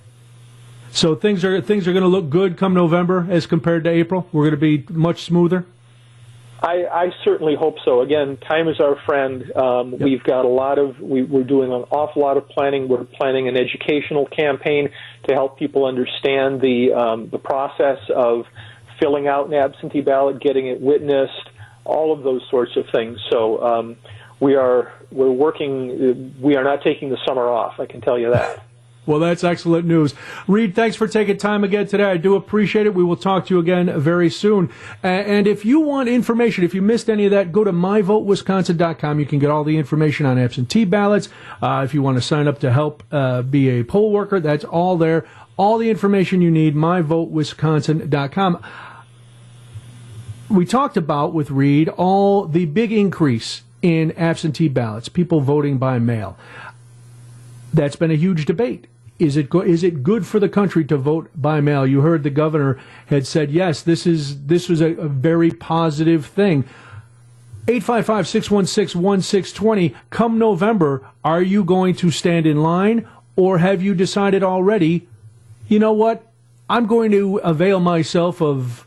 So 0.91 1.15
things 1.15 1.43
are 1.43 1.59
things 1.61 1.87
are 1.87 1.93
going 1.93 2.03
to 2.03 2.09
look 2.09 2.29
good 2.29 2.57
come 2.57 2.73
November 2.73 3.27
as 3.29 3.45
compared 3.45 3.83
to 3.85 3.89
April. 3.89 4.27
We're 4.31 4.49
going 4.49 4.59
to 4.59 4.85
be 4.85 4.93
much 4.93 5.23
smoother. 5.23 5.65
I, 6.61 6.85
I 6.85 7.11
certainly 7.23 7.55
hope 7.55 7.75
so. 7.83 8.01
Again, 8.01 8.37
time 8.37 8.67
is 8.69 8.79
our 8.79 8.95
friend. 9.05 9.51
Um, 9.55 9.91
yep. 9.91 10.01
We've 10.01 10.23
got 10.23 10.45
a 10.45 10.49
lot 10.49 10.79
of 10.79 10.99
we, 10.99 11.21
we're 11.21 11.43
doing 11.43 11.71
an 11.71 11.83
awful 11.91 12.21
lot 12.21 12.37
of 12.37 12.47
planning. 12.47 12.87
We're 12.87 13.03
planning 13.03 13.47
an 13.47 13.57
educational 13.57 14.25
campaign 14.25 14.89
to 15.27 15.33
help 15.33 15.59
people 15.59 15.85
understand 15.85 16.61
the 16.61 16.93
um, 16.93 17.29
the 17.29 17.39
process 17.39 17.99
of 18.13 18.45
filling 18.99 19.27
out 19.27 19.47
an 19.47 19.53
absentee 19.53 20.01
ballot, 20.01 20.39
getting 20.39 20.67
it 20.67 20.79
witnessed, 20.79 21.49
all 21.83 22.13
of 22.13 22.23
those 22.23 22.41
sorts 22.49 22.77
of 22.77 22.85
things. 22.91 23.19
So 23.29 23.61
um, 23.61 23.97
we 24.39 24.55
are 24.55 24.91
we're 25.11 25.31
working. 25.31 26.35
We 26.41 26.55
are 26.55 26.63
not 26.63 26.83
taking 26.83 27.09
the 27.09 27.17
summer 27.25 27.47
off. 27.47 27.79
I 27.79 27.85
can 27.85 28.01
tell 28.01 28.19
you 28.19 28.31
that. 28.31 28.63
Well, 29.05 29.19
that's 29.19 29.43
excellent 29.43 29.85
news. 29.85 30.15
Reid, 30.47 30.73
thanks 30.73 30.95
for 30.95 31.07
taking 31.07 31.37
time 31.37 31.63
again 31.63 31.85
today. 31.85 32.05
I 32.05 32.17
do 32.17 32.35
appreciate 32.35 32.87
it. 32.87 32.95
We 32.95 33.03
will 33.03 33.15
talk 33.15 33.45
to 33.47 33.53
you 33.53 33.59
again 33.59 33.99
very 33.99 34.31
soon. 34.31 34.71
And 35.03 35.45
if 35.45 35.63
you 35.63 35.79
want 35.79 36.09
information, 36.09 36.63
if 36.63 36.73
you 36.73 36.81
missed 36.81 37.07
any 37.07 37.25
of 37.25 37.31
that, 37.31 37.51
go 37.51 37.63
to 37.63 37.71
myvotewisconsin.com. 37.71 39.19
You 39.19 39.25
can 39.27 39.37
get 39.37 39.51
all 39.51 39.63
the 39.63 39.77
information 39.77 40.25
on 40.25 40.39
absentee 40.39 40.85
ballots. 40.85 41.29
Uh, 41.61 41.83
if 41.85 41.93
you 41.93 42.01
want 42.01 42.17
to 42.17 42.21
sign 42.21 42.47
up 42.47 42.59
to 42.61 42.71
help 42.71 43.03
uh, 43.11 43.43
be 43.43 43.69
a 43.69 43.83
poll 43.83 44.11
worker, 44.11 44.39
that's 44.39 44.63
all 44.63 44.97
there. 44.97 45.27
All 45.55 45.77
the 45.77 45.91
information 45.91 46.41
you 46.41 46.49
need, 46.49 46.75
myvotewisconsin.com. 46.75 48.63
We 50.49 50.65
talked 50.65 50.97
about 50.97 51.33
with 51.33 51.51
Reid 51.51 51.89
all 51.89 52.45
the 52.45 52.65
big 52.65 52.91
increase 52.91 53.61
in 53.85 54.11
absentee 54.13 54.67
ballots, 54.67 55.07
people 55.09 55.41
voting 55.41 55.77
by 55.77 55.99
mail. 55.99 56.35
That's 57.71 57.95
been 57.95 58.09
a 58.09 58.15
huge 58.15 58.45
debate. 58.45 58.87
Is 59.19 59.37
it 59.37 59.47
go- 59.47 59.61
is 59.61 59.83
it 59.83 60.01
good 60.01 60.25
for 60.25 60.39
the 60.39 60.49
country 60.49 60.83
to 60.85 60.97
vote 60.97 61.29
by 61.35 61.61
mail? 61.61 61.85
You 61.85 62.01
heard 62.01 62.23
the 62.23 62.31
governor 62.31 62.79
had 63.05 63.27
said 63.27 63.51
yes. 63.51 63.83
This 63.83 64.07
is 64.07 64.47
this 64.47 64.67
was 64.67 64.81
a, 64.81 64.95
a 64.95 65.07
very 65.07 65.51
positive 65.51 66.25
thing. 66.25 66.65
855-616-1620 67.67 69.93
come 70.09 70.39
November 70.39 71.07
are 71.23 71.43
you 71.43 71.63
going 71.63 71.95
to 71.95 72.11
stand 72.11 72.45
in 72.45 72.61
line 72.61 73.07
or 73.35 73.57
have 73.57 73.81
you 73.81 73.95
decided 73.95 74.43
already 74.43 75.07
you 75.67 75.79
know 75.79 75.91
what 75.91 76.31
I'm 76.69 76.85
going 76.85 77.09
to 77.09 77.37
avail 77.37 77.79
myself 77.79 78.39
of 78.39 78.85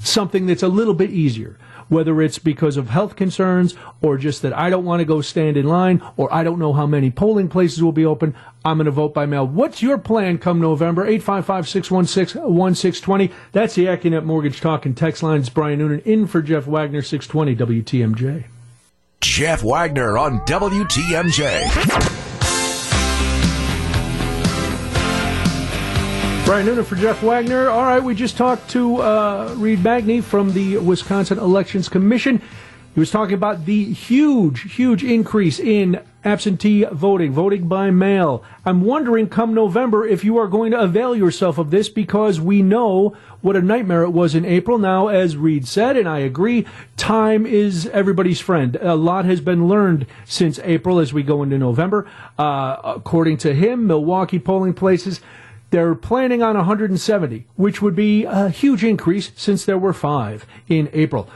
something 0.00 0.46
that's 0.46 0.64
a 0.64 0.68
little 0.68 0.92
bit 0.92 1.10
easier 1.10 1.56
whether 1.88 2.20
it's 2.22 2.38
because 2.38 2.76
of 2.76 2.90
health 2.90 3.16
concerns 3.16 3.74
or 4.00 4.16
just 4.18 4.42
that 4.42 4.56
I 4.56 4.70
don't 4.70 4.84
want 4.84 5.00
to 5.00 5.04
go 5.04 5.20
stand 5.20 5.56
in 5.56 5.66
line 5.66 6.02
or 6.16 6.32
I 6.32 6.44
don't 6.44 6.58
know 6.58 6.72
how 6.72 6.86
many 6.86 7.10
polling 7.10 7.48
places 7.48 7.82
will 7.82 7.92
be 7.92 8.04
open. 8.04 8.34
I'm 8.64 8.78
going 8.78 8.86
to 8.86 8.90
vote 8.90 9.14
by 9.14 9.26
mail. 9.26 9.46
What's 9.46 9.82
your 9.82 9.98
plan 9.98 10.38
come 10.38 10.60
November? 10.60 11.06
855 11.06 11.68
616 11.68 12.42
1620. 12.42 13.32
That's 13.52 13.74
the 13.74 13.86
Accunet 13.86 14.24
Mortgage 14.24 14.60
Talk 14.60 14.86
and 14.86 14.96
Text 14.96 15.22
line. 15.22 15.40
It's 15.40 15.48
Brian 15.48 15.78
Noonan 15.78 16.00
in 16.00 16.26
for 16.26 16.42
Jeff 16.42 16.66
Wagner, 16.66 17.02
620 17.02 17.82
WTMJ. 17.82 18.44
Jeff 19.20 19.62
Wagner 19.62 20.16
on 20.18 20.40
WTMJ. 20.40 22.27
Brian 26.48 26.64
Noonan 26.64 26.84
for 26.86 26.96
Jeff 26.96 27.22
Wagner. 27.22 27.68
All 27.68 27.82
right, 27.82 28.02
we 28.02 28.14
just 28.14 28.38
talked 28.38 28.70
to 28.70 29.02
uh, 29.02 29.54
Reid 29.58 29.80
Magney 29.80 30.22
from 30.22 30.54
the 30.54 30.78
Wisconsin 30.78 31.38
Elections 31.38 31.90
Commission. 31.90 32.40
He 32.94 33.00
was 33.00 33.10
talking 33.10 33.34
about 33.34 33.66
the 33.66 33.92
huge, 33.92 34.74
huge 34.74 35.04
increase 35.04 35.60
in 35.60 36.00
absentee 36.24 36.84
voting, 36.84 37.32
voting 37.32 37.68
by 37.68 37.90
mail. 37.90 38.42
I'm 38.64 38.80
wondering, 38.80 39.28
come 39.28 39.52
November, 39.52 40.06
if 40.06 40.24
you 40.24 40.38
are 40.38 40.46
going 40.46 40.70
to 40.70 40.80
avail 40.80 41.14
yourself 41.14 41.58
of 41.58 41.70
this 41.70 41.90
because 41.90 42.40
we 42.40 42.62
know 42.62 43.14
what 43.42 43.54
a 43.54 43.60
nightmare 43.60 44.04
it 44.04 44.10
was 44.10 44.34
in 44.34 44.46
April. 44.46 44.78
Now, 44.78 45.08
as 45.08 45.36
Reid 45.36 45.68
said, 45.68 45.98
and 45.98 46.08
I 46.08 46.20
agree, 46.20 46.66
time 46.96 47.44
is 47.44 47.88
everybody's 47.88 48.40
friend. 48.40 48.74
A 48.80 48.94
lot 48.94 49.26
has 49.26 49.42
been 49.42 49.68
learned 49.68 50.06
since 50.24 50.58
April 50.60 50.98
as 50.98 51.12
we 51.12 51.22
go 51.22 51.42
into 51.42 51.58
November. 51.58 52.06
Uh, 52.38 52.80
according 52.82 53.36
to 53.36 53.54
him, 53.54 53.86
Milwaukee 53.86 54.38
polling 54.38 54.72
places 54.72 55.20
they're 55.70 55.94
planning 55.94 56.42
on 56.42 56.56
170, 56.56 57.46
which 57.56 57.82
would 57.82 57.94
be 57.94 58.24
a 58.24 58.48
huge 58.48 58.84
increase 58.84 59.32
since 59.36 59.64
there 59.64 59.78
were 59.78 59.92
five 59.92 60.46
in 60.68 60.88
April. 60.92 61.28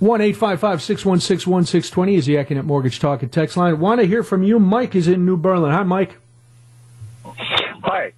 1 0.00 0.20
855 0.20 0.82
616 0.82 1.50
1620 1.50 2.14
is 2.14 2.26
the 2.26 2.36
Accunet 2.36 2.64
Mortgage 2.64 3.00
Talk 3.00 3.22
and 3.22 3.32
Text 3.32 3.56
line. 3.56 3.80
Want 3.80 4.00
to 4.00 4.06
hear 4.06 4.22
from 4.22 4.42
you? 4.42 4.58
Mike 4.58 4.94
is 4.94 5.08
in 5.08 5.26
New 5.26 5.36
Berlin. 5.36 5.72
Hi, 5.72 5.82
Mike. 5.82 6.16
Hi. 7.24 8.12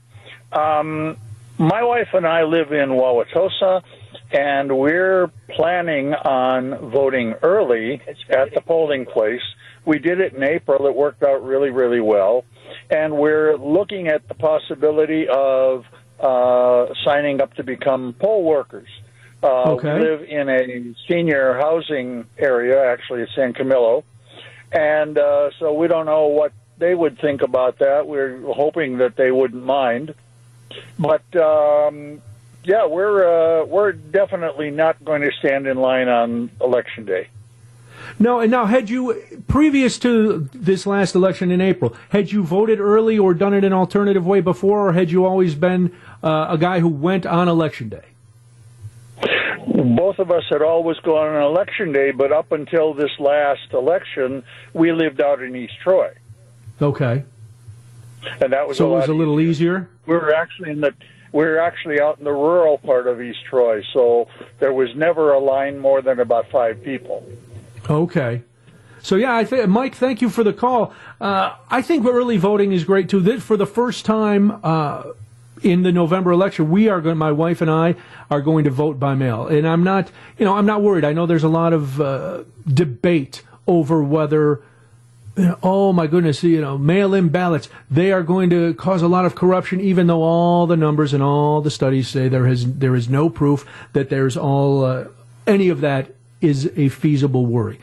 Um, 0.53 1.17
my 1.59 1.83
wife 1.83 2.09
and 2.13 2.27
I 2.27 2.43
live 2.43 2.73
in 2.73 2.91
Wauwatosa, 2.91 3.83
and 4.31 4.77
we're 4.77 5.31
planning 5.49 6.13
on 6.13 6.91
voting 6.91 7.35
early 7.43 8.03
at 8.29 8.55
the 8.55 8.61
polling 8.61 9.07
place. 9.07 9.43
We 9.87 9.99
did 9.99 10.21
it 10.21 10.35
in 10.35 10.43
April. 10.43 10.87
It 10.87 10.95
worked 10.95 11.23
out 11.23 11.43
really, 11.43 11.71
really 11.71 12.01
well 12.01 12.45
and 12.91 13.17
we're 13.17 13.57
looking 13.57 14.09
at 14.09 14.27
the 14.29 14.35
possibility 14.35 15.27
of 15.29 15.85
uh, 16.19 16.93
signing 17.05 17.41
up 17.41 17.55
to 17.55 17.65
become 17.65 18.15
poll 18.19 18.45
workers. 18.45 18.89
Uh, 19.43 19.73
okay. 19.73 19.95
We 19.95 20.01
live 20.01 20.23
in 20.25 20.49
a 20.49 20.95
senior 21.09 21.55
housing 21.55 22.27
area, 22.39 22.85
actually, 22.93 23.23
at 23.23 23.29
San 23.35 23.55
Camillo, 23.55 24.05
and 24.71 25.17
uh, 25.17 25.51
so 25.59 25.73
we 25.73 25.89
don't 25.89 26.07
know 26.07 26.27
what 26.27 26.53
they 26.79 26.95
would 26.95 27.19
think 27.19 27.43
about 27.43 27.79
that. 27.79 28.07
We're 28.07 28.41
hoping 28.53 28.99
that 28.99 29.17
they 29.17 29.31
wouldn't 29.31 29.65
mind, 29.65 30.15
but 30.99 31.25
um, 31.37 32.21
yeah, 32.65 32.87
we're 32.87 33.63
uh, 33.63 33.65
we're 33.65 33.93
definitely 33.93 34.71
not 34.71 35.03
going 35.03 35.23
to 35.23 35.31
stand 35.39 35.67
in 35.67 35.79
line 35.79 36.09
on 36.09 36.51
election 36.61 37.07
day. 37.07 37.29
No, 38.19 38.41
and 38.41 38.51
now 38.51 38.67
had 38.67 38.91
you 38.91 39.23
previous 39.49 39.99
to 40.01 40.49
this 40.53 40.87
last 40.87 41.15
election 41.15 41.51
in 41.51 41.61
April, 41.61 41.97
had 42.11 42.33
you 42.33 42.43
voted 42.43 42.81
early 42.81 43.19
or 43.19 43.35
done 43.35 43.55
it 43.55 43.65
an 43.65 43.73
alternative 43.73 44.27
way 44.27 44.41
before, 44.41 44.89
or 44.89 44.93
had 44.93 45.11
you 45.11 45.25
always 45.25 45.55
been 45.55 45.95
uh, 46.23 46.47
a 46.51 46.59
guy 46.59 46.81
who 46.81 46.89
went 46.89 47.27
on 47.27 47.49
election 47.49 47.89
day? 47.89 48.05
Both 49.67 50.19
of 50.19 50.31
us 50.31 50.45
had 50.51 50.63
always 50.63 50.99
gone 50.99 51.35
on 51.35 51.43
election 51.43 51.93
day, 51.93 52.11
but 52.11 52.33
up 52.33 52.53
until 52.53 52.93
this 52.95 53.11
last 53.19 53.73
election, 53.73 54.43
we 54.73 54.93
lived 54.93 55.21
out 55.21 55.43
in 55.43 55.55
East 55.55 55.75
Troy. 55.83 56.13
Okay. 56.81 57.25
And 58.41 58.53
that 58.53 58.69
was 58.69 58.77
so 58.77 58.93
it 58.93 59.01
was 59.01 59.09
a 59.09 59.15
little 59.15 59.41
easier. 59.41 59.89
easier. 59.89 59.89
We 60.07 60.15
were 60.15 60.35
actually 60.35 60.71
in 60.71 60.81
the 60.81 60.95
we 61.33 61.45
were 61.45 61.59
actually 61.59 62.01
out 62.01 62.19
in 62.19 62.25
the 62.25 62.33
rural 62.33 62.79
part 62.79 63.07
of 63.07 63.23
East 63.23 63.45
Troy, 63.49 63.83
so 63.93 64.29
there 64.59 64.73
was 64.73 64.95
never 64.97 65.33
a 65.33 65.39
line 65.39 65.79
more 65.79 66.03
than 66.03 66.19
about 66.19 66.51
five 66.51 66.83
people. 66.83 67.25
Okay. 67.88 68.43
So 69.03 69.16
yeah, 69.16 69.35
I 69.35 69.45
think 69.45 69.69
Mike, 69.69 69.95
thank 69.95 70.21
you 70.21 70.29
for 70.29 70.45
the 70.45 70.53
call. 70.53 70.93
Uh, 71.21 71.55
I 71.71 71.83
think 71.83 72.07
early 72.07 72.37
voting 72.37 72.73
is 72.73 72.85
great 72.85 73.09
too. 73.09 73.21
This, 73.21 73.43
for 73.43 73.57
the 73.57 73.66
first 73.66 74.05
time 74.05 74.61
uh, 74.62 75.05
in 75.62 75.83
the 75.83 75.93
November 75.93 76.33
election, 76.33 76.71
we 76.71 76.88
are 76.88 77.01
going. 77.01 77.16
My 77.16 77.33
wife 77.33 77.61
and 77.61 77.71
I 77.71 77.97
are 78.31 78.40
going 78.40 78.64
to 78.64 78.71
vote 78.71 78.99
by 78.99 79.14
mail, 79.14 79.47
and 79.47 79.66
I'm 79.66 79.85
not. 79.85 80.11
You 80.38 80.45
know, 80.45 80.57
I'm 80.57 80.66
not 80.66 80.83
worried. 80.83 81.05
I 81.05 81.12
know 81.12 81.27
there's 81.27 81.45
a 81.45 81.49
lot 81.49 81.73
of 81.73 82.01
uh, 82.01 82.45
debate 82.73 83.43
over 83.66 84.03
whether. 84.03 84.62
You 85.37 85.47
know, 85.47 85.59
oh 85.62 85.93
my 85.93 86.07
goodness! 86.07 86.43
You 86.43 86.61
know, 86.61 86.77
mail-in 86.77 87.29
ballots. 87.29 87.69
They 87.90 88.12
are 88.12 88.23
going 88.23 88.51
to 88.51 88.75
cause 88.75 89.01
a 89.01 89.09
lot 89.09 89.25
of 89.25 89.35
corruption, 89.35 89.81
even 89.81 90.09
though 90.09 90.23
all 90.23 90.66
the 90.66 90.77
numbers 90.77 91.14
and 91.14 91.23
all 91.23 91.61
the 91.61 91.71
studies 91.71 92.09
say 92.09 92.29
there 92.29 92.47
has 92.47 92.75
there 92.75 92.95
is 92.95 93.09
no 93.09 93.31
proof 93.31 93.64
that 93.93 94.11
there's 94.11 94.37
all 94.37 94.85
uh, 94.85 95.05
any 95.47 95.69
of 95.69 95.81
that 95.81 96.14
is 96.40 96.70
a 96.76 96.88
feasible 96.88 97.46
worry. 97.46 97.79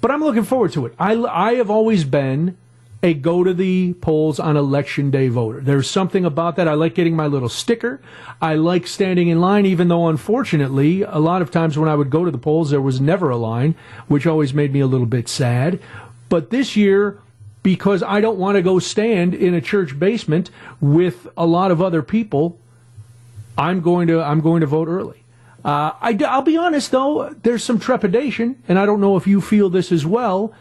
But 0.00 0.10
I'm 0.10 0.20
looking 0.22 0.44
forward 0.44 0.72
to 0.72 0.86
it. 0.86 0.94
I, 0.98 1.14
I 1.14 1.54
have 1.54 1.70
always 1.70 2.04
been 2.04 2.56
a 3.02 3.12
go 3.12 3.44
to 3.44 3.52
the 3.52 3.92
polls 3.94 4.40
on 4.40 4.56
election 4.56 5.10
day 5.10 5.28
voter. 5.28 5.60
There's 5.60 5.88
something 5.88 6.24
about 6.24 6.56
that. 6.56 6.66
I 6.66 6.72
like 6.72 6.94
getting 6.94 7.14
my 7.14 7.26
little 7.26 7.50
sticker. 7.50 8.00
I 8.40 8.54
like 8.54 8.86
standing 8.86 9.28
in 9.28 9.40
line, 9.40 9.66
even 9.66 9.88
though 9.88 10.08
unfortunately, 10.08 11.02
a 11.02 11.18
lot 11.18 11.42
of 11.42 11.50
times 11.50 11.78
when 11.78 11.88
I 11.88 11.94
would 11.94 12.08
go 12.08 12.24
to 12.24 12.30
the 12.30 12.38
polls, 12.38 12.70
there 12.70 12.80
was 12.80 13.02
never 13.02 13.28
a 13.28 13.36
line, 13.36 13.74
which 14.08 14.26
always 14.26 14.54
made 14.54 14.72
me 14.72 14.80
a 14.80 14.86
little 14.86 15.06
bit 15.06 15.28
sad. 15.28 15.80
But 16.30 16.50
this 16.50 16.76
year, 16.76 17.18
because 17.62 18.02
I 18.02 18.22
don't 18.22 18.38
want 18.38 18.56
to 18.56 18.62
go 18.62 18.78
stand 18.78 19.34
in 19.34 19.52
a 19.52 19.60
church 19.60 19.98
basement 19.98 20.50
with 20.80 21.28
a 21.36 21.46
lot 21.46 21.70
of 21.70 21.82
other 21.82 22.02
people, 22.02 22.58
I'm 23.58 23.82
going 23.82 24.08
to 24.08 24.22
I'm 24.22 24.40
going 24.40 24.62
to 24.62 24.66
vote 24.66 24.88
early. 24.88 25.23
Uh, 25.64 25.92
I, 26.00 26.12
will 26.12 26.42
be 26.42 26.56
honest 26.56 26.90
though, 26.90 27.34
there's 27.42 27.64
some 27.64 27.78
trepidation, 27.78 28.62
and 28.68 28.78
I 28.78 28.84
don't 28.84 29.00
know 29.00 29.16
if 29.16 29.26
you 29.26 29.40
feel 29.40 29.70
this 29.70 29.90
as 29.90 30.04
well. 30.04 30.52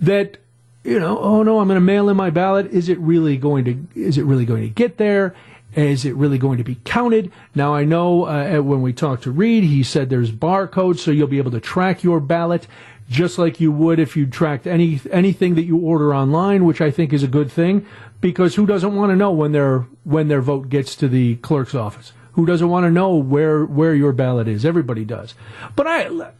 That 0.00 0.38
you 0.84 0.98
know, 0.98 1.18
oh 1.18 1.42
no, 1.42 1.60
I'm 1.60 1.68
going 1.68 1.76
to 1.76 1.80
mail 1.80 2.08
in 2.08 2.16
my 2.16 2.30
ballot. 2.30 2.66
Is 2.66 2.88
it 2.88 2.98
really 2.98 3.36
going 3.36 3.64
to? 3.64 3.86
Is 3.94 4.18
it 4.18 4.24
really 4.24 4.44
going 4.44 4.62
to 4.62 4.68
get 4.68 4.98
there? 4.98 5.34
Is 5.74 6.04
it 6.04 6.16
really 6.16 6.38
going 6.38 6.58
to 6.58 6.64
be 6.64 6.78
counted? 6.84 7.30
Now 7.54 7.74
I 7.74 7.84
know 7.84 8.24
uh, 8.24 8.60
when 8.60 8.82
we 8.82 8.92
talked 8.92 9.22
to 9.22 9.30
Reid, 9.30 9.64
he 9.64 9.82
said 9.82 10.10
there's 10.10 10.32
barcodes, 10.32 10.98
so 10.98 11.10
you'll 11.10 11.28
be 11.28 11.38
able 11.38 11.52
to 11.52 11.60
track 11.60 12.02
your 12.02 12.18
ballot 12.20 12.66
just 13.08 13.38
like 13.38 13.60
you 13.60 13.72
would 13.72 13.98
if 13.98 14.16
you 14.16 14.26
tracked 14.26 14.66
any 14.66 15.00
anything 15.10 15.54
that 15.54 15.64
you 15.64 15.76
order 15.76 16.14
online, 16.14 16.64
which 16.64 16.80
I 16.80 16.90
think 16.90 17.12
is 17.12 17.22
a 17.22 17.28
good 17.28 17.50
thing 17.50 17.86
because 18.20 18.54
who 18.54 18.66
doesn't 18.66 18.94
want 18.94 19.10
to 19.10 19.16
know 19.16 19.30
when 19.32 19.52
their 19.52 19.86
when 20.04 20.28
their 20.28 20.40
vote 20.40 20.68
gets 20.68 20.94
to 20.96 21.08
the 21.08 21.36
clerk's 21.36 21.74
office? 21.74 22.12
Who 22.40 22.46
doesn't 22.46 22.70
want 22.70 22.84
to 22.84 22.90
know 22.90 23.16
where 23.16 23.66
where 23.66 23.94
your 23.94 24.14
ballot 24.14 24.48
is? 24.48 24.64
Everybody 24.64 25.04
does. 25.04 25.34
But 25.76 25.86
I 25.86 26.30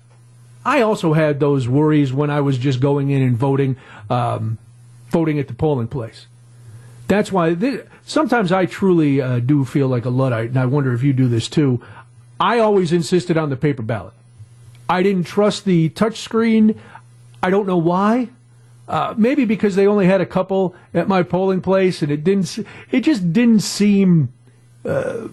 I 0.65 0.81
also 0.81 1.13
had 1.13 1.41
those 1.41 1.69
worries 1.69 2.11
when 2.11 2.31
I 2.31 2.41
was 2.41 2.57
just 2.57 2.81
going 2.81 3.11
in 3.11 3.21
and 3.21 3.37
voting 3.37 3.77
um, 4.09 4.57
voting 5.11 5.39
at 5.39 5.47
the 5.47 5.53
polling 5.53 5.89
place. 5.89 6.25
That's 7.07 7.31
why 7.31 7.55
sometimes 8.07 8.51
I 8.51 8.65
truly 8.65 9.21
uh, 9.21 9.41
do 9.41 9.67
feel 9.67 9.89
like 9.89 10.07
a 10.07 10.11
luddite, 10.11 10.49
and 10.49 10.59
I 10.59 10.65
wonder 10.65 10.95
if 10.95 11.03
you 11.03 11.13
do 11.13 11.29
this 11.29 11.49
too. 11.49 11.85
I 12.41 12.61
always 12.61 12.93
insisted 12.93 13.37
on 13.37 13.51
the 13.51 13.57
paper 13.57 13.83
ballot. 13.83 14.15
I 14.89 15.03
didn't 15.03 15.25
trust 15.25 15.67
the 15.67 15.91
touch 15.91 16.19
screen. 16.21 16.81
I 17.43 17.51
don't 17.51 17.67
know 17.67 17.77
why. 17.77 18.31
Uh, 18.89 19.13
maybe 19.19 19.45
because 19.45 19.77
they 19.77 19.87
only 19.87 20.07
had 20.07 20.23
a 20.23 20.27
couple 20.27 20.75
at 20.95 21.09
my 21.09 21.23
polling 21.23 21.61
place, 21.61 22.01
and 22.01 22.11
it 22.11 22.25
didn't. 22.25 22.59
It 22.91 23.01
just 23.03 23.35
didn't 23.35 23.61
seem 23.61 24.33
uh, 24.87 25.29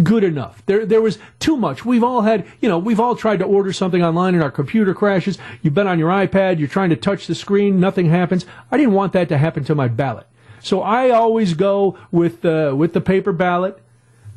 good 0.00 0.24
enough. 0.24 0.62
There, 0.66 0.84
there 0.84 1.00
was 1.00 1.18
too 1.38 1.56
much. 1.56 1.84
We've 1.84 2.04
all 2.04 2.22
had, 2.22 2.46
you 2.60 2.68
know, 2.68 2.78
we've 2.78 3.00
all 3.00 3.16
tried 3.16 3.38
to 3.38 3.44
order 3.44 3.72
something 3.72 4.02
online 4.02 4.34
and 4.34 4.42
our 4.42 4.50
computer 4.50 4.94
crashes. 4.94 5.38
You've 5.62 5.74
been 5.74 5.86
on 5.86 5.98
your 5.98 6.10
iPad, 6.10 6.58
you're 6.58 6.68
trying 6.68 6.90
to 6.90 6.96
touch 6.96 7.26
the 7.26 7.34
screen, 7.34 7.80
nothing 7.80 8.10
happens. 8.10 8.46
I 8.70 8.76
didn't 8.76 8.94
want 8.94 9.12
that 9.12 9.28
to 9.28 9.38
happen 9.38 9.64
to 9.64 9.74
my 9.74 9.88
ballot. 9.88 10.26
So 10.62 10.82
I 10.82 11.10
always 11.10 11.54
go 11.54 11.98
with 12.10 12.42
the 12.42 12.74
with 12.76 12.92
the 12.92 13.00
paper 13.00 13.32
ballot 13.32 13.78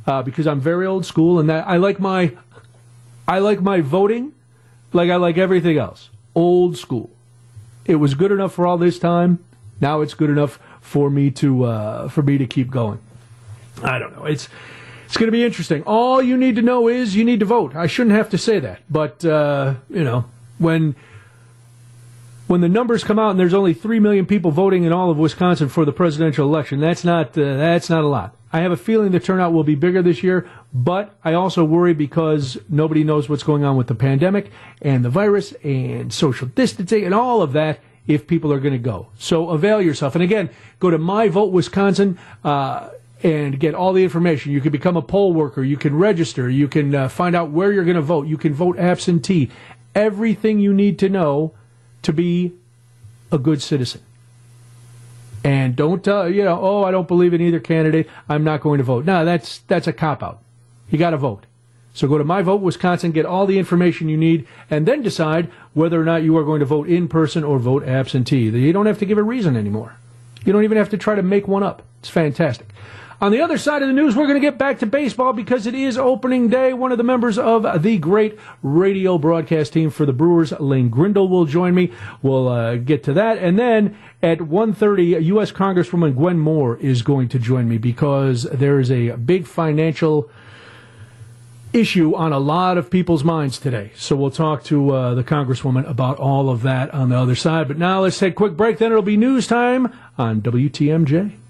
uh, 0.08 0.24
because 0.24 0.48
I'm 0.48 0.62
very 0.62 0.86
old 0.86 1.06
school, 1.06 1.38
and 1.38 1.50
that 1.50 1.68
I 1.68 1.76
like 1.76 2.00
my 2.00 2.32
I 3.28 3.40
like 3.40 3.62
my 3.62 3.82
voting 3.82 4.34
like 4.94 5.10
I 5.10 5.18
like 5.18 5.38
everything 5.38 5.78
else. 5.78 6.10
Old 6.36 6.78
school. 6.78 7.10
It 7.86 7.96
was 7.96 8.14
good 8.14 8.32
enough 8.32 8.54
for 8.54 8.66
all 8.66 8.78
this 8.78 9.00
time. 9.00 9.44
Now 9.82 10.02
it's 10.02 10.14
good 10.14 10.30
enough 10.30 10.60
for 10.80 11.10
me 11.10 11.30
to 11.32 11.66
uh, 11.66 12.08
for 12.10 12.22
me 12.22 12.38
to 12.38 12.46
keep 12.46 12.70
going. 12.72 13.00
I 13.84 14.00
don't 14.00 14.16
know. 14.16 14.26
It's 14.26 14.48
it's 15.14 15.20
going 15.20 15.28
to 15.28 15.32
be 15.32 15.44
interesting. 15.44 15.84
All 15.84 16.24
you 16.24 16.36
need 16.36 16.56
to 16.56 16.64
know 16.64 16.88
is 16.88 17.16
you 17.16 17.24
need 17.24 17.42
to 17.42 17.46
vote. 17.46 17.76
I 17.76 17.86
shouldn't 17.86 18.16
have 18.16 18.32
to 18.32 18.38
say 18.40 18.58
that, 18.58 18.82
but 18.90 19.24
uh, 19.24 19.76
you 19.88 20.04
know 20.04 20.26
when 20.58 20.96
when 22.48 22.62
the 22.62 22.68
numbers 22.68 23.04
come 23.04 23.20
out 23.20 23.30
and 23.30 23.40
there's 23.40 23.54
only 23.54 23.76
three 23.76 24.00
million 24.00 24.26
people 24.26 24.50
voting 24.50 24.86
in 24.86 24.92
all 24.92 25.12
of 25.12 25.20
Wisconsin 25.20 25.70
for 25.70 25.86
the 25.86 25.92
presidential 25.92 26.48
election, 26.48 26.80
that's 26.80 27.04
not 27.04 27.38
uh, 27.38 27.58
that's 27.58 27.92
not 27.92 28.04
a 28.04 28.08
lot. 28.08 28.36
I 28.52 28.62
have 28.62 28.72
a 28.72 28.76
feeling 28.76 29.12
the 29.12 29.20
turnout 29.20 29.54
will 29.54 29.64
be 29.64 29.76
bigger 29.76 30.02
this 30.02 30.24
year, 30.24 30.50
but 30.74 31.16
I 31.24 31.34
also 31.34 31.64
worry 31.64 31.94
because 31.94 32.58
nobody 32.68 33.04
knows 33.04 33.30
what's 33.30 33.44
going 33.44 33.64
on 33.64 33.78
with 33.78 33.86
the 33.86 33.96
pandemic 33.96 34.50
and 34.82 35.06
the 35.06 35.12
virus 35.12 35.52
and 35.64 36.12
social 36.12 36.48
distancing 36.48 37.06
and 37.06 37.14
all 37.14 37.44
of 37.44 37.54
that 37.54 37.82
if 38.08 38.26
people 38.26 38.52
are 38.52 38.60
going 38.60 38.74
to 38.74 38.80
go. 38.80 39.10
So 39.20 39.52
avail 39.52 39.80
yourself. 39.80 40.16
And 40.16 40.24
again, 40.24 40.50
go 40.80 40.90
to 40.90 40.98
My 40.98 41.28
Vote 41.28 41.52
Wisconsin. 41.52 42.18
Uh, 42.44 42.90
and 43.24 43.58
get 43.58 43.74
all 43.74 43.94
the 43.94 44.04
information. 44.04 44.52
You 44.52 44.62
can 44.62 44.72
become 44.72 44.98
a 44.98 45.02
poll 45.02 45.34
worker. 45.34 45.64
You 45.64 45.78
can 45.78 45.96
register. 45.96 46.50
You 46.50 46.68
can 46.68 46.94
uh, 46.94 47.08
find 47.08 47.36
out 47.36 47.52
where 47.52 47.72
you're 47.72 47.86
going 47.86 47.96
to 47.96 48.02
vote. 48.02 48.28
You 48.28 48.38
can 48.38 48.54
vote 48.54 48.78
absentee. 48.78 49.50
Everything 49.96 50.60
you 50.60 50.74
need 50.74 51.00
to 51.00 51.10
know 51.10 51.54
to 52.02 52.12
be 52.12 52.52
a 53.32 53.38
good 53.38 53.62
citizen. 53.62 54.02
And 55.44 55.76
don't 55.76 56.04
tell 56.04 56.30
you 56.30 56.44
know, 56.44 56.60
oh, 56.62 56.84
I 56.84 56.92
don't 56.92 57.08
believe 57.08 57.34
in 57.34 57.42
either 57.42 57.60
candidate. 57.60 58.10
I'm 58.30 58.44
not 58.44 58.62
going 58.62 58.78
to 58.78 58.84
vote. 58.84 59.06
No, 59.06 59.26
that's 59.26 59.60
that's 59.60 59.88
a 59.88 59.94
cop 59.94 60.22
out. 60.22 60.40
You 60.90 60.98
got 60.98 61.12
to 61.12 61.18
vote. 61.18 61.46
So 61.94 62.08
go 62.08 62.18
to 62.18 62.24
My 62.24 62.42
Vote 62.42 62.62
Wisconsin, 62.62 63.12
get 63.12 63.26
all 63.26 63.46
the 63.46 63.60
information 63.60 64.10
you 64.10 64.18
need, 64.18 64.48
and 64.70 64.88
then 64.88 65.04
decide 65.04 65.52
whether 65.74 66.02
or 66.02 66.04
not 66.04 66.24
you 66.24 66.36
are 66.38 66.44
going 66.44 66.60
to 66.60 66.66
vote 66.66 66.88
in 66.88 67.08
person 67.08 67.44
or 67.44 67.60
vote 67.60 67.84
absentee. 67.84 68.50
You 68.50 68.74
don't 68.74 68.88
have 68.88 68.98
to 69.00 69.06
give 69.06 69.20
a 69.20 69.24
reason 69.24 69.56
anymore. 69.56 69.96
You 70.44 70.54
don't 70.54 70.64
even 70.64 70.78
have 70.78 70.90
to 70.90 70.98
try 70.98 71.14
to 71.14 71.22
make 71.22 71.48
one 71.48 71.62
up. 71.62 71.84
It's 72.00 72.10
fantastic. 72.10 72.68
On 73.22 73.32
the 73.32 73.42
other 73.42 73.58
side 73.58 73.82
of 73.82 73.88
the 73.88 73.94
news, 73.94 74.16
we're 74.16 74.28
going 74.28 74.42
to 74.42 74.46
get 74.46 74.58
back 74.58 74.80
to 74.80 74.86
baseball 74.86 75.34
because 75.34 75.66
it 75.68 75.76
is 75.76 75.98
opening 75.98 76.50
day. 76.50 76.74
One 76.74 76.92
of 76.92 76.98
the 76.98 77.04
members 77.04 77.38
of 77.38 77.82
the 77.82 77.98
great 77.98 78.38
radio 78.62 79.18
broadcast 79.18 79.74
team 79.74 79.90
for 79.90 80.06
the 80.06 80.14
Brewers, 80.14 80.52
Lane 80.60 80.90
Grindle, 80.90 81.30
will 81.30 81.46
join 81.46 81.76
me. 81.76 81.92
We'll 82.22 82.48
uh, 82.50 82.76
get 82.76 83.04
to 83.06 83.14
that. 83.14 83.38
And 83.38 83.58
then 83.58 83.98
at 84.22 84.40
1.30, 84.40 85.24
U.S. 85.26 85.52
Congresswoman 85.52 86.16
Gwen 86.16 86.40
Moore 86.40 86.78
is 86.78 87.02
going 87.02 87.30
to 87.30 87.40
join 87.40 87.70
me 87.70 87.78
because 87.78 88.44
there 88.44 88.80
is 88.80 88.92
a 88.92 89.12
big 89.12 89.48
financial 89.48 90.30
issue 91.72 92.16
on 92.16 92.32
a 92.32 92.40
lot 92.40 92.78
of 92.78 92.90
people's 92.90 93.24
minds 93.24 93.58
today. 93.58 93.92
So 93.96 94.16
we'll 94.16 94.32
talk 94.32 94.64
to 94.66 94.92
uh, 94.92 95.14
the 95.16 95.24
Congresswoman 95.24 95.90
about 95.90 96.18
all 96.18 96.50
of 96.50 96.62
that 96.64 96.94
on 96.94 97.10
the 97.10 97.18
other 97.18 97.36
side. 97.36 97.68
But 97.68 97.78
now 97.78 98.02
let's 98.02 98.20
take 98.20 98.34
a 98.34 98.36
quick 98.36 98.56
break. 98.56 98.78
Then 98.78 98.92
it'll 98.92 99.02
be 99.02 99.18
news 99.18 99.48
time 99.48 99.92
on 100.18 100.42
WTMJ. 100.42 101.43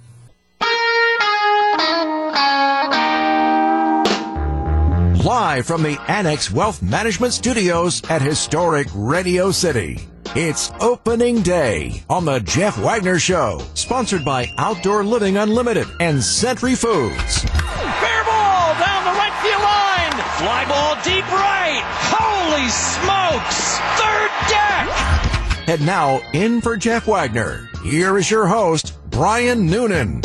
Live 5.23 5.65
from 5.65 5.83
the 5.83 5.97
Annex 6.09 6.51
Wealth 6.51 6.81
Management 6.81 7.31
Studios 7.31 8.01
at 8.09 8.21
historic 8.21 8.87
Radio 8.93 9.51
City. 9.51 10.05
It's 10.35 10.69
opening 10.81 11.41
day 11.41 12.03
on 12.09 12.25
the 12.25 12.41
Jeff 12.41 12.77
Wagner 12.77 13.17
Show, 13.19 13.65
sponsored 13.73 14.25
by 14.25 14.49
Outdoor 14.57 15.05
Living 15.05 15.37
Unlimited 15.37 15.87
and 16.01 16.21
Century 16.21 16.75
Foods. 16.75 17.39
Fair 17.39 18.23
ball 18.25 18.75
down 18.75 19.05
the 19.05 19.17
right 19.17 19.31
field 19.41 19.61
line. 19.61 20.11
Fly 20.39 20.65
ball 20.67 20.95
deep 21.05 21.31
right. 21.31 21.81
Holy 22.11 22.67
smokes! 22.67 23.79
Third 23.95 24.29
deck. 24.49 25.69
And 25.69 25.85
now 25.85 26.19
in 26.33 26.59
for 26.59 26.75
Jeff 26.75 27.07
Wagner. 27.07 27.69
Here 27.81 28.17
is 28.17 28.29
your 28.29 28.45
host, 28.45 28.97
Brian 29.09 29.67
Noonan. 29.67 30.21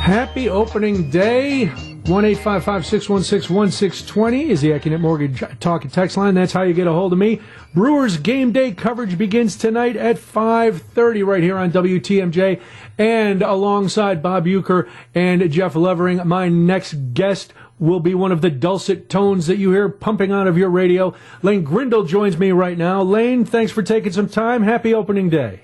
Happy 0.00 0.48
opening 0.48 1.08
day. 1.08 1.72
1 2.10 2.24
616 2.34 3.54
1620 3.54 4.50
is 4.50 4.60
the 4.60 4.70
Accunet 4.70 5.00
Mortgage 5.00 5.44
Talk 5.60 5.84
and 5.84 5.92
Text 5.92 6.16
line. 6.16 6.34
That's 6.34 6.52
how 6.52 6.62
you 6.62 6.74
get 6.74 6.88
a 6.88 6.92
hold 6.92 7.12
of 7.12 7.20
me. 7.20 7.40
Brewers 7.72 8.16
game 8.16 8.50
day 8.50 8.72
coverage 8.72 9.16
begins 9.16 9.54
tonight 9.54 9.94
at 9.94 10.16
5.30 10.16 11.24
right 11.24 11.42
here 11.42 11.56
on 11.56 11.70
WTMJ. 11.70 12.60
And 12.98 13.42
alongside 13.42 14.24
Bob 14.24 14.46
Uecker 14.46 14.88
and 15.14 15.48
Jeff 15.52 15.76
Levering, 15.76 16.26
my 16.26 16.48
next 16.48 16.94
guest 17.14 17.52
will 17.78 18.00
be 18.00 18.16
one 18.16 18.32
of 18.32 18.40
the 18.40 18.50
dulcet 18.50 19.08
tones 19.08 19.46
that 19.46 19.58
you 19.58 19.70
hear 19.70 19.88
pumping 19.88 20.32
out 20.32 20.48
of 20.48 20.58
your 20.58 20.68
radio. 20.68 21.14
Lane 21.42 21.62
Grindle 21.62 22.02
joins 22.02 22.36
me 22.36 22.50
right 22.50 22.76
now. 22.76 23.02
Lane, 23.02 23.44
thanks 23.44 23.70
for 23.70 23.84
taking 23.84 24.10
some 24.10 24.28
time. 24.28 24.64
Happy 24.64 24.92
opening 24.92 25.30
day. 25.30 25.60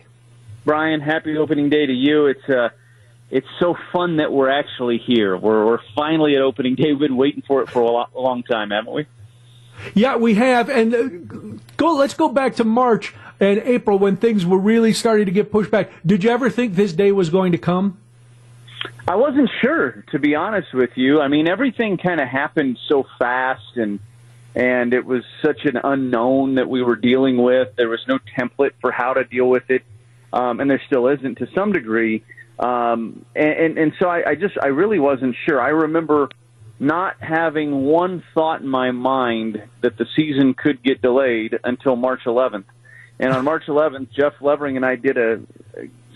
Brian, 0.65 1.01
happy 1.01 1.37
opening 1.37 1.71
day 1.71 1.87
to 1.87 1.93
you. 1.93 2.27
It's 2.27 2.49
uh, 2.49 2.69
it's 3.31 3.47
so 3.59 3.77
fun 3.93 4.19
that 4.19 4.33
we're 4.33 4.51
actually 4.51 4.99
here. 4.99 5.37
We're, 5.37 5.67
we're 5.67 5.81
finally 5.95 6.37
at 6.37 6.43
opening 6.43 6.75
day. 6.75 6.93
We've 6.93 7.01
been 7.01 7.17
waiting 7.17 7.43
for 7.47 7.63
it 7.63 7.71
for 7.71 7.81
a, 7.81 7.91
lot, 7.91 8.11
a 8.15 8.21
long 8.21 8.43
time, 8.43 8.71
haven't 8.71 8.93
we? 8.93 9.07
Yeah, 9.95 10.17
we 10.17 10.35
have, 10.35 10.71
and 10.71 10.95
uh, 10.95 11.59
go. 11.77 11.97
Let's 11.97 12.15
go 12.15 12.31
back 12.31 12.57
to 12.57 12.65
March 12.65 13.15
and 13.39 13.59
April 13.59 13.99
when 13.99 14.17
things 14.17 14.47
were 14.47 14.59
really 14.59 14.93
starting 14.93 15.27
to 15.27 15.33
get 15.33 15.53
pushed 15.53 15.71
back. 15.71 15.91
Did 16.05 16.25
you 16.25 16.31
ever 16.31 16.49
think 16.49 16.75
this 16.75 16.95
day 16.95 17.13
was 17.13 17.29
going 17.29 17.53
to 17.53 17.59
come? 17.59 17.99
I 19.07 19.17
wasn't 19.17 19.51
sure, 19.61 20.05
to 20.13 20.19
be 20.19 20.35
honest 20.35 20.73
with 20.73 20.91
you. 20.97 21.21
I 21.21 21.29
mean, 21.29 21.47
everything 21.47 21.99
kind 21.99 22.21
of 22.21 22.29
happened 22.29 22.79
so 22.89 23.07
fast, 23.19 23.77
and 23.77 24.01
and 24.55 24.95
it 24.95 25.05
was 25.05 25.23
such 25.45 25.67
an 25.67 25.79
unknown 25.83 26.55
that 26.55 26.69
we 26.69 26.83
were 26.83 26.97
dealing 26.97 27.37
with. 27.37 27.77
There 27.77 27.91
was 27.91 28.01
no 28.09 28.19
template 28.39 28.73
for 28.81 28.91
how 28.91 29.13
to 29.13 29.25
deal 29.25 29.49
with 29.49 29.71
it, 29.71 29.83
um, 30.33 30.61
and 30.61 30.71
there 30.71 30.81
still 30.87 31.09
isn't 31.09 31.37
to 31.39 31.49
some 31.55 31.73
degree. 31.73 32.25
Um, 32.59 33.25
and, 33.35 33.53
and 33.53 33.79
and 33.79 33.93
so 33.99 34.09
I, 34.09 34.31
I 34.31 34.35
just 34.35 34.57
I 34.61 34.69
really 34.69 34.99
wasn't 34.99 35.37
sure. 35.47 35.61
I 35.61 35.69
remember 35.69 36.29
not 36.79 37.17
having 37.21 37.85
one 37.85 38.23
thought 38.35 38.61
in 38.61 38.69
my 38.69 38.91
mind 38.91 39.63
that 39.83 39.97
the 39.97 40.07
season 40.15 40.55
could 40.55 40.83
get 40.83 41.01
delayed 41.01 41.59
until 41.65 41.97
March 41.97 42.21
11th. 42.27 42.65
And 43.19 43.33
on 43.33 43.45
March 43.45 43.65
11th, 43.67 44.11
Jeff 44.11 44.35
Levering 44.41 44.77
and 44.77 44.85
I 44.85 44.97
did 44.97 45.17
a 45.17 45.41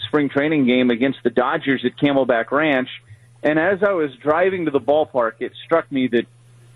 spring 0.07 0.29
training 0.29 0.67
game 0.67 0.91
against 0.91 1.21
the 1.25 1.31
Dodgers 1.31 1.85
at 1.85 1.97
Camelback 1.97 2.51
Ranch. 2.51 2.89
And 3.43 3.59
as 3.59 3.83
I 3.83 3.93
was 3.93 4.11
driving 4.17 4.67
to 4.67 4.71
the 4.71 4.81
ballpark, 4.81 5.35
it 5.41 5.53
struck 5.65 5.91
me 5.91 6.09
that, 6.09 6.27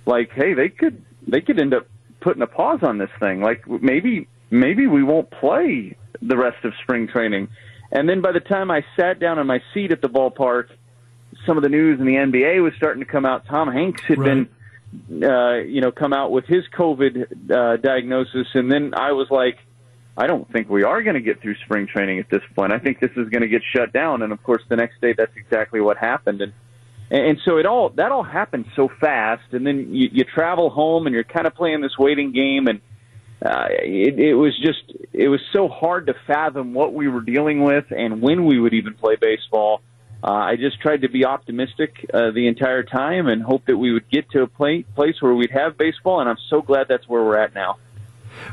like, 0.06 0.30
hey, 0.32 0.54
they 0.54 0.70
could 0.70 1.02
they 1.26 1.40
could 1.40 1.60
end 1.60 1.74
up 1.74 1.86
putting 2.20 2.42
a 2.42 2.46
pause 2.46 2.80
on 2.82 2.96
this 2.96 3.10
thing. 3.20 3.42
Like, 3.42 3.68
maybe 3.68 4.28
maybe 4.50 4.86
we 4.86 5.02
won't 5.02 5.30
play 5.30 5.96
the 6.22 6.36
rest 6.38 6.64
of 6.64 6.72
spring 6.82 7.06
training. 7.06 7.48
And 7.94 8.08
then 8.08 8.20
by 8.20 8.32
the 8.32 8.40
time 8.40 8.70
I 8.72 8.84
sat 8.96 9.20
down 9.20 9.38
in 9.38 9.46
my 9.46 9.62
seat 9.72 9.92
at 9.92 10.02
the 10.02 10.08
ballpark, 10.08 10.68
some 11.46 11.56
of 11.56 11.62
the 11.62 11.68
news 11.68 12.00
in 12.00 12.06
the 12.06 12.16
NBA 12.16 12.62
was 12.62 12.74
starting 12.76 13.04
to 13.04 13.10
come 13.10 13.24
out. 13.24 13.46
Tom 13.46 13.72
Hanks 13.72 14.02
had 14.02 14.18
right. 14.18 14.48
been, 15.08 15.24
uh, 15.24 15.54
you 15.58 15.80
know, 15.80 15.92
come 15.92 16.12
out 16.12 16.32
with 16.32 16.44
his 16.46 16.64
COVID 16.76 17.50
uh, 17.50 17.76
diagnosis, 17.76 18.48
and 18.54 18.70
then 18.70 18.94
I 18.94 19.12
was 19.12 19.28
like, 19.30 19.58
I 20.16 20.26
don't 20.26 20.50
think 20.52 20.68
we 20.68 20.82
are 20.84 21.02
going 21.02 21.14
to 21.14 21.20
get 21.20 21.40
through 21.40 21.56
spring 21.64 21.86
training 21.86 22.18
at 22.18 22.28
this 22.30 22.42
point. 22.54 22.72
I 22.72 22.78
think 22.78 23.00
this 23.00 23.10
is 23.12 23.28
going 23.28 23.42
to 23.42 23.48
get 23.48 23.62
shut 23.74 23.92
down. 23.92 24.22
And 24.22 24.32
of 24.32 24.42
course, 24.42 24.62
the 24.68 24.76
next 24.76 25.00
day, 25.00 25.12
that's 25.12 25.36
exactly 25.36 25.80
what 25.80 25.96
happened. 25.96 26.40
And 26.40 26.52
and 27.10 27.38
so 27.44 27.58
it 27.58 27.66
all 27.66 27.90
that 27.90 28.12
all 28.12 28.22
happened 28.22 28.66
so 28.74 28.88
fast. 29.00 29.52
And 29.52 29.66
then 29.66 29.94
you, 29.94 30.08
you 30.12 30.24
travel 30.24 30.70
home, 30.70 31.06
and 31.06 31.14
you're 31.14 31.24
kind 31.24 31.46
of 31.46 31.54
playing 31.54 31.80
this 31.80 31.98
waiting 31.98 32.32
game, 32.32 32.66
and 32.68 32.80
uh, 33.44 33.66
it, 33.70 34.18
it 34.18 34.34
was 34.34 34.58
just 34.60 34.92
it 35.12 35.28
was 35.28 35.40
so 35.52 35.68
hard 35.68 36.06
to 36.06 36.14
fathom 36.26 36.74
what 36.74 36.94
we 36.94 37.08
were 37.08 37.20
dealing 37.20 37.62
with 37.62 37.84
and 37.90 38.22
when 38.22 38.44
we 38.46 38.58
would 38.58 38.74
even 38.74 38.94
play 38.94 39.16
baseball 39.16 39.82
uh, 40.24 40.32
I 40.32 40.56
just 40.56 40.80
tried 40.80 41.02
to 41.02 41.10
be 41.10 41.26
optimistic 41.26 42.08
uh, 42.14 42.30
the 42.30 42.48
entire 42.48 42.82
time 42.82 43.26
and 43.26 43.42
hope 43.42 43.66
that 43.66 43.76
we 43.76 43.92
would 43.92 44.08
get 44.08 44.30
to 44.30 44.42
a 44.42 44.46
play, 44.46 44.84
place 44.94 45.20
where 45.20 45.34
we'd 45.34 45.50
have 45.50 45.76
baseball, 45.76 46.20
and 46.20 46.30
I'm 46.30 46.38
so 46.48 46.62
glad 46.62 46.88
that's 46.88 47.06
where 47.06 47.22
we're 47.22 47.36
at 47.36 47.54
now. 47.54 47.76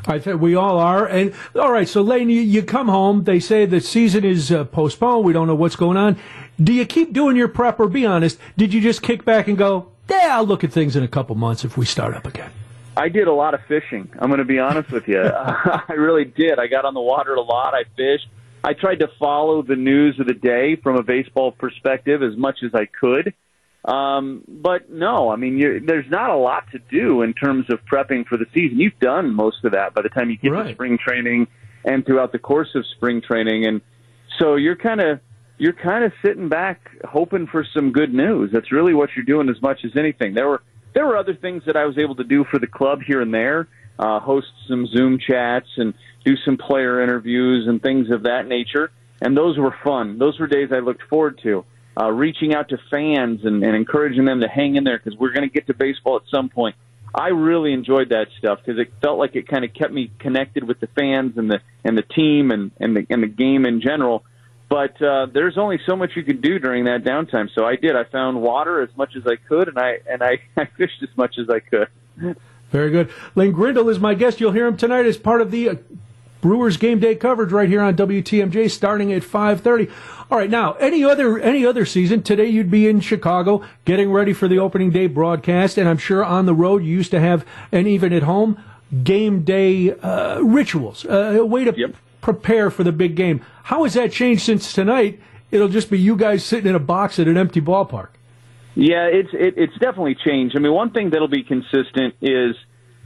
I 0.06 0.18
think 0.18 0.42
we 0.42 0.54
all 0.54 0.78
are. 0.78 1.06
And 1.06 1.34
all 1.58 1.72
right, 1.72 1.88
so 1.88 2.02
Lane, 2.02 2.28
you, 2.28 2.42
you 2.42 2.62
come 2.62 2.88
home. 2.88 3.24
They 3.24 3.40
say 3.40 3.64
the 3.64 3.80
season 3.80 4.22
is 4.22 4.52
uh, 4.52 4.64
postponed. 4.64 5.24
We 5.24 5.32
don't 5.32 5.46
know 5.46 5.54
what's 5.54 5.76
going 5.76 5.96
on. 5.96 6.18
Do 6.62 6.74
you 6.74 6.84
keep 6.84 7.14
doing 7.14 7.36
your 7.36 7.48
prep, 7.48 7.80
or 7.80 7.88
be 7.88 8.04
honest? 8.04 8.38
Did 8.58 8.74
you 8.74 8.82
just 8.82 9.02
kick 9.02 9.24
back 9.24 9.48
and 9.48 9.56
go, 9.56 9.88
"Yeah, 10.10 10.36
I'll 10.36 10.46
look 10.46 10.62
at 10.62 10.72
things 10.72 10.94
in 10.94 11.02
a 11.02 11.08
couple 11.08 11.34
months 11.36 11.64
if 11.64 11.78
we 11.78 11.86
start 11.86 12.14
up 12.14 12.26
again"? 12.26 12.50
I 12.96 13.08
did 13.08 13.26
a 13.26 13.32
lot 13.32 13.54
of 13.54 13.60
fishing. 13.68 14.10
I'm 14.18 14.28
going 14.28 14.38
to 14.38 14.44
be 14.44 14.58
honest 14.58 14.90
with 14.90 15.08
you. 15.08 15.22
I 15.34 15.92
really 15.92 16.24
did. 16.24 16.58
I 16.58 16.66
got 16.66 16.84
on 16.84 16.94
the 16.94 17.00
water 17.00 17.34
a 17.34 17.40
lot. 17.40 17.74
I 17.74 17.84
fished. 17.96 18.28
I 18.64 18.74
tried 18.74 19.00
to 19.00 19.08
follow 19.18 19.62
the 19.62 19.76
news 19.76 20.20
of 20.20 20.26
the 20.26 20.34
day 20.34 20.76
from 20.76 20.96
a 20.96 21.02
baseball 21.02 21.52
perspective 21.52 22.22
as 22.22 22.36
much 22.36 22.58
as 22.64 22.72
I 22.74 22.86
could. 22.86 23.34
Um, 23.84 24.44
but 24.46 24.90
no, 24.90 25.30
I 25.30 25.36
mean, 25.36 25.58
you're, 25.58 25.80
there's 25.80 26.08
not 26.08 26.30
a 26.30 26.36
lot 26.36 26.70
to 26.70 26.78
do 26.78 27.22
in 27.22 27.34
terms 27.34 27.66
of 27.70 27.80
prepping 27.90 28.26
for 28.26 28.36
the 28.36 28.46
season. 28.54 28.78
You've 28.78 28.98
done 29.00 29.34
most 29.34 29.64
of 29.64 29.72
that 29.72 29.94
by 29.94 30.02
the 30.02 30.08
time 30.08 30.30
you 30.30 30.36
get 30.36 30.52
right. 30.52 30.68
to 30.68 30.74
spring 30.74 30.98
training 31.04 31.48
and 31.84 32.06
throughout 32.06 32.30
the 32.30 32.38
course 32.38 32.68
of 32.76 32.84
spring 32.96 33.20
training. 33.20 33.66
And 33.66 33.80
so 34.38 34.54
you're 34.54 34.76
kind 34.76 35.00
of, 35.00 35.18
you're 35.58 35.72
kind 35.72 36.04
of 36.04 36.12
sitting 36.24 36.48
back 36.48 36.88
hoping 37.04 37.48
for 37.48 37.66
some 37.74 37.90
good 37.90 38.14
news. 38.14 38.50
That's 38.52 38.70
really 38.70 38.94
what 38.94 39.10
you're 39.16 39.24
doing 39.24 39.48
as 39.48 39.60
much 39.60 39.80
as 39.84 39.96
anything. 39.96 40.34
There 40.34 40.48
were, 40.48 40.62
there 40.94 41.06
were 41.06 41.16
other 41.16 41.34
things 41.34 41.62
that 41.66 41.76
I 41.76 41.86
was 41.86 41.98
able 41.98 42.16
to 42.16 42.24
do 42.24 42.44
for 42.44 42.58
the 42.58 42.66
club 42.66 43.00
here 43.06 43.20
and 43.20 43.32
there, 43.32 43.68
uh, 43.98 44.20
host 44.20 44.48
some 44.68 44.86
Zoom 44.86 45.18
chats 45.18 45.68
and, 45.76 45.94
do 46.24 46.36
some 46.44 46.56
player 46.56 47.02
interviews 47.02 47.66
and 47.68 47.82
things 47.82 48.10
of 48.10 48.24
that 48.24 48.46
nature. 48.46 48.90
And 49.20 49.36
those 49.36 49.58
were 49.58 49.74
fun. 49.84 50.18
Those 50.18 50.38
were 50.38 50.46
days 50.46 50.70
I 50.72 50.78
looked 50.78 51.02
forward 51.08 51.40
to. 51.42 51.64
Uh, 52.00 52.10
reaching 52.10 52.54
out 52.54 52.70
to 52.70 52.78
fans 52.90 53.40
and, 53.44 53.62
and 53.62 53.76
encouraging 53.76 54.24
them 54.24 54.40
to 54.40 54.48
hang 54.48 54.76
in 54.76 54.84
there 54.84 54.98
because 54.98 55.18
we're 55.18 55.32
going 55.32 55.48
to 55.48 55.52
get 55.52 55.66
to 55.66 55.74
baseball 55.74 56.16
at 56.16 56.22
some 56.30 56.48
point. 56.48 56.74
I 57.14 57.28
really 57.28 57.74
enjoyed 57.74 58.08
that 58.08 58.28
stuff 58.38 58.60
because 58.64 58.80
it 58.80 58.90
felt 59.02 59.18
like 59.18 59.36
it 59.36 59.46
kind 59.46 59.64
of 59.64 59.74
kept 59.74 59.92
me 59.92 60.10
connected 60.18 60.64
with 60.64 60.80
the 60.80 60.86
fans 60.98 61.36
and 61.36 61.50
the 61.50 61.60
and 61.84 61.98
the 61.98 62.02
team 62.02 62.50
and 62.50 62.70
and 62.80 62.96
the 62.96 63.06
and 63.10 63.22
the 63.22 63.26
game 63.26 63.66
in 63.66 63.82
general. 63.82 64.24
But 64.72 65.02
uh, 65.02 65.26
there's 65.26 65.58
only 65.58 65.78
so 65.84 65.96
much 65.96 66.12
you 66.16 66.22
can 66.22 66.40
do 66.40 66.58
during 66.58 66.84
that 66.84 67.04
downtime. 67.04 67.50
So 67.54 67.66
I 67.66 67.76
did. 67.76 67.94
I 67.94 68.04
found 68.04 68.40
water 68.40 68.80
as 68.80 68.88
much 68.96 69.16
as 69.16 69.26
I 69.26 69.36
could, 69.36 69.68
and 69.68 69.78
I 69.78 69.98
and 70.08 70.22
I, 70.22 70.38
I 70.56 70.64
fished 70.64 71.02
as 71.02 71.14
much 71.14 71.36
as 71.36 71.50
I 71.50 71.60
could. 71.60 71.88
Very 72.70 72.90
good. 72.90 73.10
Lane 73.34 73.52
Grindle 73.52 73.90
is 73.90 74.00
my 74.00 74.14
guest. 74.14 74.40
You'll 74.40 74.52
hear 74.52 74.66
him 74.66 74.78
tonight 74.78 75.04
as 75.04 75.18
part 75.18 75.42
of 75.42 75.50
the 75.50 75.68
uh, 75.68 75.74
Brewers 76.40 76.78
game 76.78 77.00
day 77.00 77.14
coverage 77.14 77.52
right 77.52 77.68
here 77.68 77.82
on 77.82 77.94
WTMJ 77.96 78.70
starting 78.70 79.12
at 79.12 79.22
5:30. 79.22 79.90
All 80.30 80.38
right, 80.38 80.48
now 80.48 80.72
any 80.74 81.04
other 81.04 81.38
any 81.38 81.66
other 81.66 81.84
season 81.84 82.22
today 82.22 82.46
you'd 82.46 82.70
be 82.70 82.88
in 82.88 83.00
Chicago 83.00 83.62
getting 83.84 84.10
ready 84.10 84.32
for 84.32 84.48
the 84.48 84.58
opening 84.58 84.90
day 84.90 85.06
broadcast, 85.06 85.76
and 85.76 85.86
I'm 85.86 85.98
sure 85.98 86.24
on 86.24 86.46
the 86.46 86.54
road 86.54 86.82
you 86.82 86.96
used 86.96 87.10
to 87.10 87.20
have 87.20 87.44
and 87.72 87.86
even 87.86 88.14
at 88.14 88.22
home 88.22 88.56
game 89.04 89.42
day 89.44 89.92
uh, 89.92 90.40
rituals, 90.40 91.04
uh, 91.04 91.36
a 91.38 91.44
way 91.44 91.64
to 91.64 91.74
yep. 91.76 91.94
Prepare 92.22 92.70
for 92.70 92.84
the 92.84 92.92
big 92.92 93.14
game. 93.14 93.44
How 93.64 93.82
has 93.82 93.92
that 93.94 94.10
changed 94.12 94.42
since 94.42 94.72
tonight? 94.72 95.20
It'll 95.50 95.68
just 95.68 95.90
be 95.90 95.98
you 95.98 96.16
guys 96.16 96.42
sitting 96.42 96.70
in 96.70 96.74
a 96.74 96.80
box 96.80 97.18
at 97.18 97.28
an 97.28 97.36
empty 97.36 97.60
ballpark. 97.60 98.08
Yeah, 98.74 99.04
it's 99.04 99.28
it, 99.34 99.54
it's 99.58 99.74
definitely 99.74 100.14
changed. 100.14 100.56
I 100.56 100.60
mean, 100.60 100.72
one 100.72 100.92
thing 100.92 101.10
that'll 101.10 101.28
be 101.28 101.42
consistent 101.42 102.14
is 102.22 102.56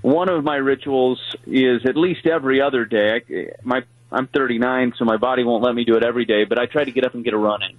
one 0.03 0.29
of 0.29 0.45
my 0.45 0.55
rituals 0.55 1.21
is 1.45 1.85
at 1.85 1.97
least 1.97 2.27
every 2.27 2.61
other 2.61 2.85
day. 2.85 3.21
I, 3.29 3.47
my 3.65 3.83
I'm 4.13 4.29
39, 4.29 4.93
so 4.97 5.05
my 5.05 5.17
body 5.17 5.43
won't 5.43 5.65
let 5.65 5.75
me 5.75 5.85
do 5.85 5.97
it 5.97 6.05
every 6.05 6.25
day, 6.25 6.45
but 6.45 6.61
I 6.61 6.67
try 6.67 6.85
to 6.85 6.93
get 6.93 7.05
up 7.05 7.15
and 7.15 7.25
get 7.25 7.35
a 7.35 7.39
run 7.39 7.63
in, 7.65 7.77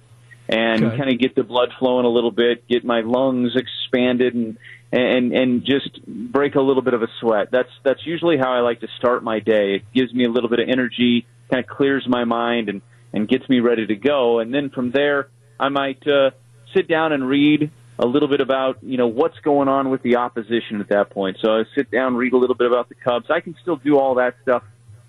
and 0.48 0.84
okay. 0.84 0.96
kind 0.98 1.10
of 1.10 1.18
get 1.18 1.34
the 1.34 1.42
blood 1.42 1.72
flowing 1.78 2.04
a 2.04 2.10
little 2.10 2.30
bit, 2.30 2.68
get 2.68 2.84
my 2.84 3.00
lungs 3.00 3.56
expanded, 3.56 4.34
and 4.34 4.58
and 4.92 5.32
and 5.32 5.64
just 5.64 6.04
break 6.06 6.54
a 6.54 6.60
little 6.60 6.82
bit 6.82 6.94
of 6.94 7.02
a 7.02 7.08
sweat. 7.20 7.50
That's 7.50 7.70
that's 7.82 8.06
usually 8.06 8.38
how 8.38 8.52
I 8.52 8.60
like 8.60 8.80
to 8.80 8.88
start 8.98 9.22
my 9.22 9.40
day. 9.40 9.76
It 9.76 9.82
gives 9.94 10.12
me 10.12 10.24
a 10.24 10.30
little 10.30 10.48
bit 10.48 10.60
of 10.60 10.68
energy, 10.68 11.26
kind 11.50 11.62
of 11.62 11.68
clears 11.68 12.06
my 12.08 12.24
mind, 12.24 12.68
and 12.68 12.82
and 13.12 13.28
gets 13.28 13.48
me 13.48 13.60
ready 13.60 13.86
to 13.86 13.96
go. 13.96 14.38
And 14.38 14.52
then 14.52 14.70
from 14.70 14.90
there, 14.90 15.28
I 15.58 15.68
might 15.68 16.06
uh, 16.06 16.30
sit 16.74 16.88
down 16.88 17.12
and 17.12 17.28
read 17.28 17.70
a 17.98 18.06
little 18.06 18.28
bit 18.28 18.40
about 18.40 18.78
you 18.82 18.96
know 18.96 19.08
what's 19.08 19.38
going 19.40 19.68
on 19.68 19.90
with 19.90 20.02
the 20.02 20.16
opposition 20.16 20.80
at 20.80 20.88
that 20.88 21.10
point. 21.10 21.38
So 21.40 21.50
I 21.50 21.64
sit 21.74 21.90
down, 21.90 22.16
read 22.16 22.32
a 22.32 22.38
little 22.38 22.56
bit 22.56 22.66
about 22.66 22.88
the 22.88 22.94
Cubs. 22.94 23.26
I 23.30 23.40
can 23.40 23.56
still 23.60 23.76
do 23.76 23.98
all 23.98 24.14
that 24.16 24.36
stuff, 24.42 24.62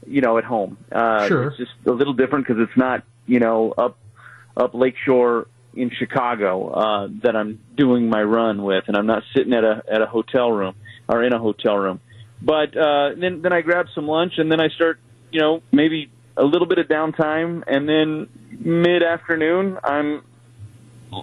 you 0.06 0.22
know, 0.22 0.38
at 0.38 0.44
home. 0.44 0.78
Uh, 0.92 1.28
sure. 1.28 1.48
It's 1.50 1.58
just 1.58 1.72
a 1.86 1.92
little 1.92 2.14
different 2.14 2.48
because 2.48 2.62
it's 2.62 2.78
not 2.78 3.04
you 3.28 3.40
know 3.40 3.74
up 3.78 3.98
up 4.58 4.74
Lakeshore 4.74 5.48
in 5.80 5.92
Chicago 5.92 6.70
uh, 6.70 7.08
that 7.24 7.36
I'm 7.36 7.60
doing 7.76 8.10
my 8.10 8.22
run 8.22 8.64
with, 8.64 8.86
and 8.88 8.98
I'm 8.98 9.08
not 9.08 9.24
sitting 9.36 9.54
at 9.54 9.64
a 9.64 9.84
at 9.92 10.02
a 10.02 10.06
hotel 10.06 10.52
room 10.52 10.76
or 11.08 11.24
in 11.24 11.34
a 11.34 11.40
hotel 11.40 11.78
room. 11.78 12.00
But 12.42 12.76
uh, 12.76 13.16
then 13.20 13.42
then 13.42 13.54
I 13.54 13.62
grab 13.62 13.88
some 13.96 14.08
lunch, 14.08 14.34
and 14.38 14.52
then 14.52 14.60
I 14.60 14.70
start 14.70 15.00
you 15.32 15.40
know 15.40 15.62
maybe 15.72 16.12
a 16.38 16.44
little 16.44 16.68
bit 16.68 16.78
of 16.78 16.88
downtime, 16.88 17.64
and 17.68 17.88
then 17.88 18.30
mid 18.60 19.04
afternoon 19.04 19.78
I'm 19.84 20.24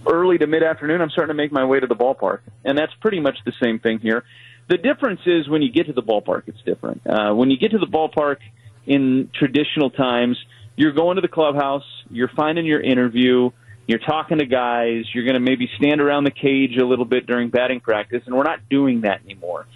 early 0.06 0.38
to 0.38 0.46
mid 0.46 0.62
afternoon, 0.62 1.00
I'm 1.00 1.10
starting 1.10 1.34
to 1.34 1.42
make 1.42 1.52
my 1.52 1.64
way 1.64 1.80
to 1.80 1.86
the 1.86 1.94
ballpark, 1.94 2.40
and 2.64 2.76
that's 2.76 2.92
pretty 3.00 3.20
much 3.20 3.38
the 3.44 3.52
same 3.62 3.78
thing 3.78 3.98
here. 4.00 4.24
The 4.68 4.78
difference 4.78 5.20
is 5.26 5.48
when 5.48 5.62
you 5.62 5.70
get 5.70 5.86
to 5.86 5.92
the 5.92 6.02
ballpark, 6.02 6.42
it's 6.46 6.60
different. 6.62 7.02
Uh, 7.06 7.32
when 7.34 7.50
you 7.50 7.56
get 7.56 7.70
to 7.70 7.78
the 7.78 7.86
ballpark 7.86 8.38
in 8.86 9.30
traditional 9.32 9.90
times, 9.90 10.36
you're 10.74 10.92
going 10.92 11.16
to 11.16 11.22
the 11.22 11.28
clubhouse, 11.28 11.84
you're 12.10 12.30
finding 12.34 12.66
your 12.66 12.80
interview, 12.80 13.50
you're 13.86 13.98
talking 13.98 14.38
to 14.38 14.46
guys, 14.46 15.04
you're 15.14 15.24
going 15.24 15.34
to 15.34 15.40
maybe 15.40 15.68
stand 15.76 16.00
around 16.00 16.24
the 16.24 16.30
cage 16.30 16.76
a 16.80 16.84
little 16.84 17.04
bit 17.04 17.26
during 17.26 17.50
batting 17.50 17.80
practice, 17.80 18.22
and 18.26 18.34
we're 18.34 18.44
not 18.44 18.68
doing 18.68 19.02
that 19.02 19.22
anymore. 19.24 19.66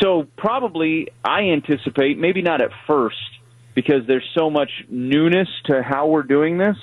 So 0.00 0.26
probably 0.36 1.08
I 1.24 1.50
anticipate, 1.52 2.18
maybe 2.18 2.42
not 2.42 2.62
at 2.62 2.70
first, 2.86 3.16
because 3.74 4.06
there's 4.06 4.28
so 4.34 4.50
much 4.50 4.70
newness 4.88 5.48
to 5.66 5.82
how 5.82 6.06
we're 6.06 6.22
doing 6.22 6.58
this 6.58 6.76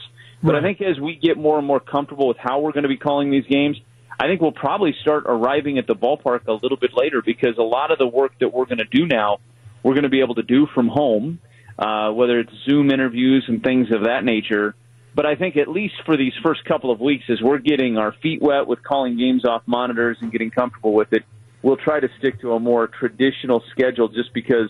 but 0.43 0.53
right. 0.53 0.63
I 0.63 0.65
think 0.65 0.81
as 0.81 0.99
we 0.99 1.15
get 1.15 1.37
more 1.37 1.57
and 1.57 1.65
more 1.65 1.79
comfortable 1.79 2.27
with 2.27 2.37
how 2.37 2.59
we're 2.59 2.71
going 2.71 2.83
to 2.83 2.89
be 2.89 2.97
calling 2.97 3.31
these 3.31 3.45
games, 3.45 3.77
I 4.19 4.27
think 4.27 4.41
we'll 4.41 4.51
probably 4.51 4.95
start 5.01 5.23
arriving 5.27 5.77
at 5.77 5.87
the 5.87 5.95
ballpark 5.95 6.47
a 6.47 6.53
little 6.53 6.77
bit 6.77 6.91
later 6.95 7.21
because 7.25 7.57
a 7.57 7.63
lot 7.63 7.91
of 7.91 7.97
the 7.97 8.07
work 8.07 8.33
that 8.39 8.49
we're 8.53 8.65
going 8.65 8.79
to 8.79 8.85
do 8.85 9.05
now, 9.05 9.39
we're 9.83 9.93
going 9.93 10.03
to 10.03 10.09
be 10.09 10.21
able 10.21 10.35
to 10.35 10.43
do 10.43 10.67
from 10.73 10.87
home, 10.87 11.39
uh, 11.77 12.11
whether 12.11 12.39
it's 12.39 12.51
Zoom 12.65 12.91
interviews 12.91 13.45
and 13.47 13.63
things 13.63 13.87
of 13.91 14.03
that 14.03 14.23
nature. 14.23 14.75
But 15.17 15.25
I 15.25 15.33
think 15.33 15.57
at 15.57 15.67
least 15.67 15.95
for 16.05 16.15
these 16.15 16.33
first 16.43 16.63
couple 16.65 16.91
of 16.91 16.99
weeks, 16.99 17.23
as 17.27 17.41
we're 17.41 17.57
getting 17.57 17.97
our 17.97 18.13
feet 18.21 18.39
wet 18.39 18.67
with 18.67 18.83
calling 18.83 19.17
games 19.17 19.45
off 19.45 19.63
monitors 19.65 20.15
and 20.21 20.31
getting 20.31 20.51
comfortable 20.51 20.93
with 20.93 21.11
it, 21.11 21.23
we'll 21.63 21.75
try 21.75 21.99
to 21.99 22.07
stick 22.19 22.39
to 22.41 22.53
a 22.53 22.59
more 22.59 22.87
traditional 22.87 23.63
schedule 23.71 24.09
just 24.09 24.31
because 24.31 24.69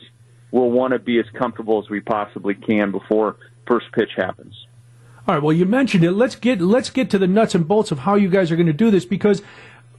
we'll 0.51 0.71
want 0.71 0.93
to 0.93 0.99
be 0.99 1.19
as 1.19 1.25
comfortable 1.37 1.83
as 1.83 1.89
we 1.89 1.99
possibly 1.99 2.55
can 2.55 2.93
before 2.93 3.35
first 3.67 3.87
pitch 3.91 4.11
happens. 4.15 4.55
All 5.27 5.35
right. 5.35 5.43
Well, 5.43 5.51
you 5.51 5.65
mentioned 5.65 6.05
it. 6.05 6.13
Let's 6.13 6.37
get 6.37 6.61
let's 6.61 6.91
get 6.91 7.09
to 7.09 7.17
the 7.17 7.27
nuts 7.27 7.53
and 7.53 7.67
bolts 7.67 7.91
of 7.91 7.99
how 7.99 8.15
you 8.15 8.29
guys 8.29 8.49
are 8.49 8.55
going 8.55 8.67
to 8.67 8.73
do 8.73 8.89
this 8.89 9.03
because 9.03 9.41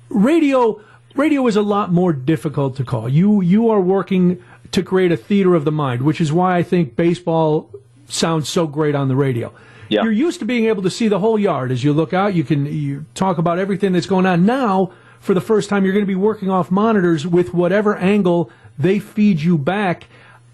radio 0.08 0.80
radio 1.14 1.46
is 1.46 1.56
a 1.56 1.62
lot 1.62 1.92
more 1.92 2.14
difficult 2.14 2.74
to 2.76 2.84
call. 2.84 3.06
You 3.06 3.42
you 3.42 3.68
are 3.68 3.82
working 3.82 4.42
to 4.72 4.82
create 4.82 5.12
a 5.12 5.16
theater 5.18 5.54
of 5.54 5.66
the 5.66 5.72
mind, 5.72 6.00
which 6.00 6.22
is 6.22 6.32
why 6.32 6.56
I 6.56 6.62
think 6.62 6.96
baseball 6.96 7.70
sounds 8.06 8.48
so 8.48 8.66
great 8.66 8.94
on 8.94 9.08
the 9.08 9.16
radio. 9.16 9.52
Yeah. 9.88 10.02
You're 10.02 10.12
used 10.12 10.40
to 10.40 10.44
being 10.44 10.66
able 10.66 10.82
to 10.82 10.90
see 10.90 11.08
the 11.08 11.18
whole 11.18 11.38
yard 11.38 11.70
as 11.70 11.82
you 11.82 11.92
look 11.92 12.12
out. 12.12 12.34
You 12.34 12.44
can 12.44 12.66
you 12.66 13.06
talk 13.14 13.38
about 13.38 13.58
everything 13.58 13.92
that's 13.92 14.06
going 14.06 14.26
on. 14.26 14.44
Now, 14.44 14.92
for 15.20 15.34
the 15.34 15.40
first 15.40 15.68
time, 15.68 15.84
you're 15.84 15.92
going 15.94 16.04
to 16.04 16.06
be 16.06 16.14
working 16.14 16.50
off 16.50 16.70
monitors 16.70 17.26
with 17.26 17.54
whatever 17.54 17.96
angle 17.96 18.50
they 18.78 18.98
feed 18.98 19.40
you 19.40 19.58
back. 19.58 20.04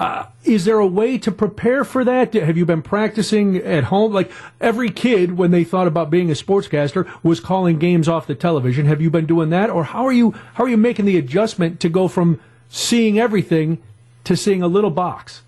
Uh, 0.00 0.26
is 0.42 0.64
there 0.64 0.78
a 0.78 0.86
way 0.86 1.16
to 1.18 1.30
prepare 1.30 1.84
for 1.84 2.04
that? 2.04 2.34
Have 2.34 2.56
you 2.56 2.66
been 2.66 2.82
practicing 2.82 3.58
at 3.58 3.84
home? 3.84 4.12
Like 4.12 4.30
every 4.60 4.90
kid, 4.90 5.38
when 5.38 5.52
they 5.52 5.62
thought 5.62 5.86
about 5.86 6.10
being 6.10 6.30
a 6.30 6.34
sportscaster, 6.34 7.08
was 7.22 7.38
calling 7.38 7.78
games 7.78 8.08
off 8.08 8.26
the 8.26 8.34
television. 8.34 8.86
Have 8.86 9.00
you 9.00 9.10
been 9.10 9.26
doing 9.26 9.50
that, 9.50 9.70
or 9.70 9.84
how 9.84 10.04
are 10.04 10.12
you? 10.12 10.32
How 10.54 10.64
are 10.64 10.68
you 10.68 10.76
making 10.76 11.04
the 11.04 11.16
adjustment 11.16 11.78
to 11.80 11.88
go 11.88 12.08
from 12.08 12.40
seeing 12.68 13.18
everything 13.18 13.80
to 14.24 14.36
seeing 14.36 14.62
a 14.62 14.68
little 14.68 14.90
box? 14.90 15.42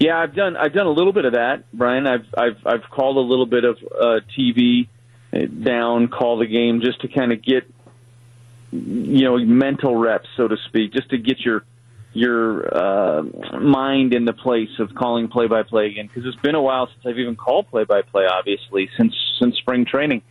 Yeah, 0.00 0.18
I've 0.18 0.34
done 0.34 0.56
I've 0.56 0.72
done 0.72 0.86
a 0.86 0.92
little 0.92 1.12
bit 1.12 1.26
of 1.26 1.34
that, 1.34 1.70
Brian. 1.74 2.06
I've 2.06 2.24
I've 2.36 2.56
I've 2.64 2.90
called 2.90 3.18
a 3.18 3.20
little 3.20 3.44
bit 3.44 3.64
of 3.64 3.76
uh, 3.76 4.20
TV 4.36 4.88
down, 5.62 6.08
call 6.08 6.38
the 6.38 6.46
game 6.46 6.80
just 6.80 7.02
to 7.02 7.08
kind 7.08 7.32
of 7.32 7.42
get 7.42 7.70
you 8.72 9.24
know 9.24 9.36
mental 9.36 9.94
reps, 9.94 10.26
so 10.38 10.48
to 10.48 10.56
speak, 10.68 10.94
just 10.94 11.10
to 11.10 11.18
get 11.18 11.40
your 11.40 11.66
your 12.14 12.74
uh, 12.74 13.22
mind 13.60 14.14
in 14.14 14.24
the 14.24 14.32
place 14.32 14.70
of 14.78 14.94
calling 14.94 15.28
play 15.28 15.46
by 15.48 15.64
play 15.64 15.88
again. 15.88 16.06
Because 16.06 16.24
it's 16.24 16.42
been 16.42 16.54
a 16.54 16.62
while 16.62 16.86
since 16.86 17.04
I've 17.04 17.18
even 17.18 17.36
called 17.36 17.68
play 17.68 17.84
by 17.84 18.00
play. 18.00 18.24
Obviously, 18.24 18.88
since 18.96 19.14
since 19.38 19.56
spring 19.58 19.84
training. 19.84 20.22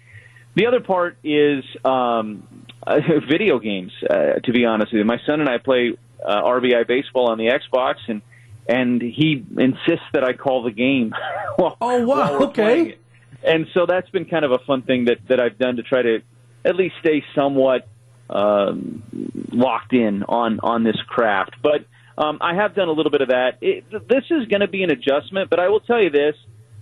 The 0.55 0.65
other 0.65 0.79
part 0.79 1.15
is 1.23 1.63
um, 1.85 2.65
video 3.29 3.59
games. 3.59 3.91
Uh, 4.09 4.39
to 4.43 4.51
be 4.51 4.65
honest 4.65 4.91
with 4.91 4.97
you, 4.97 5.05
my 5.05 5.19
son 5.27 5.41
and 5.41 5.47
I 5.47 5.59
play 5.59 5.95
uh, 6.25 6.41
RBI 6.41 6.87
baseball 6.87 7.29
on 7.29 7.37
the 7.37 7.51
Xbox, 7.51 7.97
and 8.07 8.23
and 8.69 9.01
he 9.01 9.43
insists 9.57 10.05
that 10.13 10.23
I 10.23 10.33
call 10.33 10.63
the 10.63 10.71
game. 10.71 11.13
while, 11.55 11.77
oh 11.81 12.05
wow! 12.05 12.39
okay. 12.43 12.97
And 13.43 13.67
so 13.73 13.85
that's 13.85 14.09
been 14.09 14.25
kind 14.25 14.45
of 14.45 14.51
a 14.51 14.59
fun 14.59 14.83
thing 14.83 15.05
that 15.05 15.19
that 15.27 15.39
I've 15.39 15.57
done 15.57 15.77
to 15.77 15.83
try 15.83 16.01
to 16.01 16.19
at 16.63 16.75
least 16.75 16.95
stay 16.99 17.23
somewhat 17.35 17.87
um, 18.29 19.03
locked 19.51 19.93
in 19.93 20.23
on 20.23 20.59
on 20.61 20.83
this 20.83 20.97
craft. 21.07 21.55
But 21.61 21.85
um, 22.17 22.37
I 22.41 22.53
have 22.55 22.75
done 22.75 22.89
a 22.89 22.91
little 22.91 23.11
bit 23.11 23.21
of 23.21 23.29
that. 23.29 23.57
It, 23.61 23.89
this 23.89 24.25
is 24.29 24.47
going 24.47 24.61
to 24.61 24.67
be 24.67 24.83
an 24.83 24.91
adjustment, 24.91 25.49
but 25.49 25.59
I 25.59 25.69
will 25.69 25.79
tell 25.79 26.01
you 26.01 26.09
this. 26.09 26.35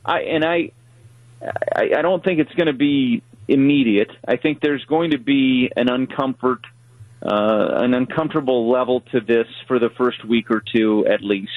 I 0.03 0.21
and 0.21 0.43
I, 0.43 0.71
I, 1.41 1.91
I 1.97 2.01
don't 2.01 2.23
think 2.23 2.39
it's 2.39 2.53
going 2.53 2.67
to 2.67 2.73
be 2.73 3.21
immediate. 3.47 4.11
I 4.27 4.37
think 4.37 4.61
there's 4.61 4.83
going 4.85 5.11
to 5.11 5.19
be 5.19 5.71
an 5.75 5.87
uncomfort, 5.87 6.63
uh, 7.21 7.83
an 7.83 7.93
uncomfortable 7.93 8.69
level 8.69 9.01
to 9.11 9.21
this 9.21 9.47
for 9.67 9.79
the 9.79 9.89
first 9.97 10.25
week 10.25 10.49
or 10.49 10.61
two 10.61 11.05
at 11.05 11.21
least, 11.21 11.51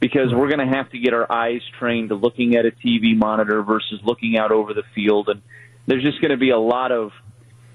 because 0.00 0.32
we're 0.32 0.48
going 0.48 0.66
to 0.66 0.76
have 0.76 0.90
to 0.90 0.98
get 0.98 1.14
our 1.14 1.30
eyes 1.30 1.62
trained 1.78 2.10
to 2.10 2.14
looking 2.14 2.56
at 2.56 2.66
a 2.66 2.70
TV 2.70 3.16
monitor 3.16 3.62
versus 3.62 4.00
looking 4.04 4.36
out 4.38 4.52
over 4.52 4.74
the 4.74 4.82
field, 4.94 5.28
and 5.28 5.42
there's 5.86 6.02
just 6.02 6.20
going 6.20 6.30
to 6.30 6.36
be 6.36 6.50
a 6.50 6.58
lot 6.58 6.92
of 6.92 7.12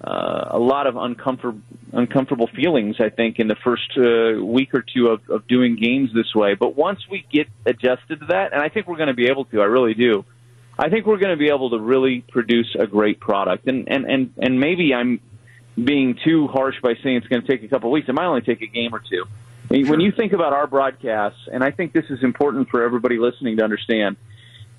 uh, 0.03 0.49
a 0.51 0.59
lot 0.59 0.88
of 0.88 0.95
uncomfortable 0.95 1.61
uncomfortable 1.93 2.47
feelings. 2.55 2.95
I 2.99 3.09
think 3.09 3.39
in 3.39 3.47
the 3.47 3.57
first 3.63 3.91
uh, 3.97 4.43
week 4.43 4.74
or 4.74 4.82
two 4.82 5.07
of, 5.07 5.22
of 5.30 5.47
doing 5.47 5.76
games 5.76 6.09
this 6.13 6.34
way. 6.34 6.55
But 6.55 6.76
once 6.76 6.99
we 7.09 7.26
get 7.32 7.47
adjusted 7.65 8.22
to 8.22 8.26
that, 8.28 8.53
and 8.53 8.61
I 8.61 8.69
think 8.69 8.88
we're 8.88 8.97
going 8.97 9.09
to 9.09 9.13
be 9.13 9.28
able 9.28 9.45
to, 9.45 9.61
I 9.61 9.65
really 9.65 9.93
do. 9.93 10.26
I 10.80 10.89
think 10.89 11.05
we're 11.05 11.19
going 11.19 11.32
to 11.32 11.38
be 11.38 11.49
able 11.49 11.69
to 11.72 11.80
really 11.80 12.24
produce 12.30 12.76
a 12.80 12.88
great 12.88 13.19
product. 13.19 13.67
And 13.67 13.88
and 13.89 14.05
and 14.05 14.34
and 14.38 14.59
maybe 14.59 14.93
I'm 14.93 15.19
being 15.82 16.17
too 16.24 16.47
harsh 16.47 16.76
by 16.82 16.93
saying 17.03 17.17
it's 17.17 17.28
going 17.28 17.41
to 17.41 17.47
take 17.47 17.63
a 17.63 17.67
couple 17.67 17.89
of 17.89 17.93
weeks. 17.93 18.09
It 18.09 18.13
might 18.13 18.26
only 18.26 18.41
take 18.41 18.61
a 18.61 18.67
game 18.67 18.93
or 18.93 18.99
two. 18.99 19.26
Sure. 19.74 19.89
When 19.89 20.01
you 20.01 20.11
think 20.11 20.34
about 20.34 20.53
our 20.53 20.67
broadcasts, 20.67 21.39
and 21.51 21.63
I 21.63 21.72
think 21.72 21.93
this 21.93 22.05
is 22.09 22.24
important 22.24 22.69
for 22.69 22.84
everybody 22.84 23.17
listening 23.17 23.57
to 23.57 23.63
understand 23.63 24.17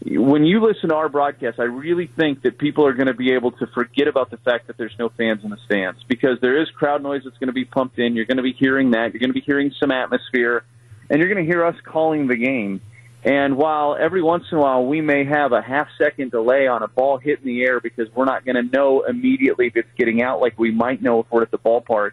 when 0.04 0.44
you 0.44 0.64
listen 0.64 0.88
to 0.88 0.96
our 0.96 1.08
broadcast, 1.08 1.60
I 1.60 1.64
really 1.64 2.08
think 2.08 2.42
that 2.42 2.58
people 2.58 2.86
are 2.86 2.92
going 2.92 3.06
to 3.06 3.14
be 3.14 3.32
able 3.34 3.52
to 3.52 3.66
forget 3.68 4.08
about 4.08 4.30
the 4.30 4.36
fact 4.38 4.66
that 4.66 4.76
there's 4.76 4.94
no 4.98 5.10
fans 5.10 5.44
in 5.44 5.50
the 5.50 5.58
stands 5.66 6.02
because 6.08 6.38
there 6.40 6.60
is 6.60 6.68
crowd 6.70 7.02
noise 7.02 7.22
that's 7.24 7.38
going 7.38 7.48
to 7.48 7.52
be 7.52 7.64
pumped 7.64 7.98
in. 7.98 8.16
You're 8.16 8.24
going 8.24 8.38
to 8.38 8.42
be 8.42 8.52
hearing 8.52 8.92
that. 8.92 9.12
You're 9.12 9.20
going 9.20 9.30
to 9.30 9.34
be 9.34 9.42
hearing 9.42 9.72
some 9.78 9.92
atmosphere, 9.92 10.64
and 11.08 11.20
you're 11.20 11.32
going 11.32 11.44
to 11.44 11.50
hear 11.50 11.64
us 11.64 11.76
calling 11.84 12.26
the 12.26 12.36
game. 12.36 12.80
And 13.24 13.56
while 13.56 13.96
every 13.98 14.22
once 14.22 14.44
in 14.50 14.58
a 14.58 14.60
while 14.60 14.84
we 14.84 15.00
may 15.00 15.24
have 15.24 15.52
a 15.52 15.62
half 15.62 15.86
second 15.96 16.32
delay 16.32 16.66
on 16.66 16.82
a 16.82 16.88
ball 16.88 17.18
hit 17.18 17.38
in 17.38 17.46
the 17.46 17.62
air 17.62 17.78
because 17.78 18.08
we're 18.12 18.24
not 18.24 18.44
going 18.44 18.56
to 18.56 18.76
know 18.76 19.02
immediately 19.02 19.68
if 19.68 19.76
it's 19.76 19.88
getting 19.96 20.22
out 20.22 20.40
like 20.40 20.58
we 20.58 20.72
might 20.72 21.00
know 21.00 21.20
if 21.20 21.26
we're 21.30 21.42
at 21.42 21.52
the 21.52 21.58
ballpark, 21.58 22.12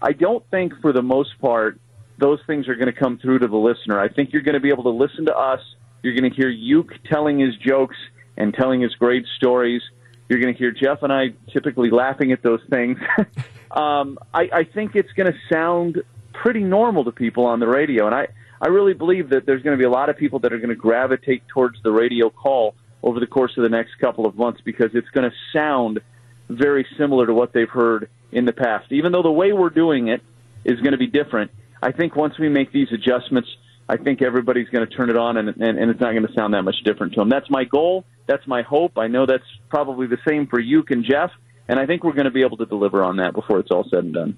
I 0.00 0.12
don't 0.12 0.42
think 0.50 0.72
for 0.80 0.94
the 0.94 1.02
most 1.02 1.38
part 1.40 1.78
those 2.18 2.40
things 2.46 2.68
are 2.68 2.74
going 2.74 2.92
to 2.92 2.98
come 2.98 3.18
through 3.18 3.40
to 3.40 3.48
the 3.48 3.56
listener. 3.56 4.00
I 4.00 4.08
think 4.08 4.32
you're 4.32 4.42
going 4.42 4.54
to 4.54 4.60
be 4.60 4.70
able 4.70 4.84
to 4.84 4.90
listen 4.90 5.26
to 5.26 5.36
us 5.36 5.60
you're 6.06 6.14
going 6.14 6.30
to 6.30 6.36
hear 6.36 6.52
Ueck 6.52 6.90
telling 7.10 7.40
his 7.40 7.56
jokes 7.56 7.96
and 8.36 8.54
telling 8.54 8.80
his 8.80 8.94
great 8.94 9.26
stories. 9.36 9.82
You're 10.28 10.40
going 10.40 10.54
to 10.54 10.58
hear 10.58 10.70
Jeff 10.70 11.02
and 11.02 11.12
I 11.12 11.34
typically 11.52 11.90
laughing 11.90 12.30
at 12.30 12.42
those 12.44 12.60
things. 12.70 12.98
um, 13.72 14.16
I, 14.32 14.48
I 14.52 14.64
think 14.64 14.94
it's 14.94 15.10
going 15.12 15.32
to 15.32 15.38
sound 15.52 16.02
pretty 16.32 16.60
normal 16.60 17.04
to 17.04 17.10
people 17.10 17.46
on 17.46 17.58
the 17.58 17.66
radio, 17.66 18.06
and 18.06 18.14
I, 18.14 18.28
I 18.60 18.68
really 18.68 18.94
believe 18.94 19.30
that 19.30 19.46
there's 19.46 19.62
going 19.62 19.76
to 19.76 19.80
be 19.80 19.84
a 19.84 19.90
lot 19.90 20.08
of 20.08 20.16
people 20.16 20.38
that 20.40 20.52
are 20.52 20.58
going 20.58 20.68
to 20.68 20.76
gravitate 20.76 21.42
towards 21.48 21.82
the 21.82 21.90
radio 21.90 22.30
call 22.30 22.76
over 23.02 23.18
the 23.18 23.26
course 23.26 23.56
of 23.56 23.64
the 23.64 23.68
next 23.68 23.96
couple 24.00 24.26
of 24.26 24.36
months 24.36 24.60
because 24.64 24.94
it's 24.94 25.08
going 25.10 25.28
to 25.28 25.36
sound 25.52 26.00
very 26.48 26.86
similar 26.96 27.26
to 27.26 27.34
what 27.34 27.52
they've 27.52 27.68
heard 27.68 28.08
in 28.30 28.44
the 28.44 28.52
past. 28.52 28.92
Even 28.92 29.10
though 29.10 29.22
the 29.22 29.32
way 29.32 29.52
we're 29.52 29.70
doing 29.70 30.06
it 30.06 30.22
is 30.64 30.78
going 30.80 30.92
to 30.92 30.98
be 30.98 31.08
different, 31.08 31.50
I 31.86 31.92
think 31.92 32.16
once 32.16 32.36
we 32.36 32.48
make 32.48 32.72
these 32.72 32.88
adjustments, 32.90 33.48
I 33.88 33.96
think 33.96 34.20
everybody's 34.20 34.68
going 34.70 34.84
to 34.84 34.92
turn 34.92 35.08
it 35.08 35.16
on 35.16 35.36
and, 35.36 35.50
and, 35.50 35.78
and 35.78 35.88
it's 35.88 36.00
not 36.00 36.14
going 36.14 36.26
to 36.26 36.32
sound 36.32 36.52
that 36.54 36.62
much 36.62 36.74
different 36.84 37.12
to 37.12 37.20
them. 37.20 37.28
That's 37.28 37.48
my 37.48 37.62
goal. 37.62 38.04
That's 38.26 38.44
my 38.48 38.62
hope. 38.62 38.98
I 38.98 39.06
know 39.06 39.24
that's 39.24 39.44
probably 39.68 40.08
the 40.08 40.18
same 40.26 40.48
for 40.48 40.58
you 40.58 40.84
and 40.88 41.04
Jeff, 41.04 41.30
and 41.68 41.78
I 41.78 41.86
think 41.86 42.02
we're 42.02 42.14
going 42.14 42.24
to 42.24 42.32
be 42.32 42.42
able 42.42 42.56
to 42.56 42.66
deliver 42.66 43.04
on 43.04 43.18
that 43.18 43.34
before 43.34 43.60
it's 43.60 43.70
all 43.70 43.84
said 43.88 44.02
and 44.02 44.12
done. 44.12 44.36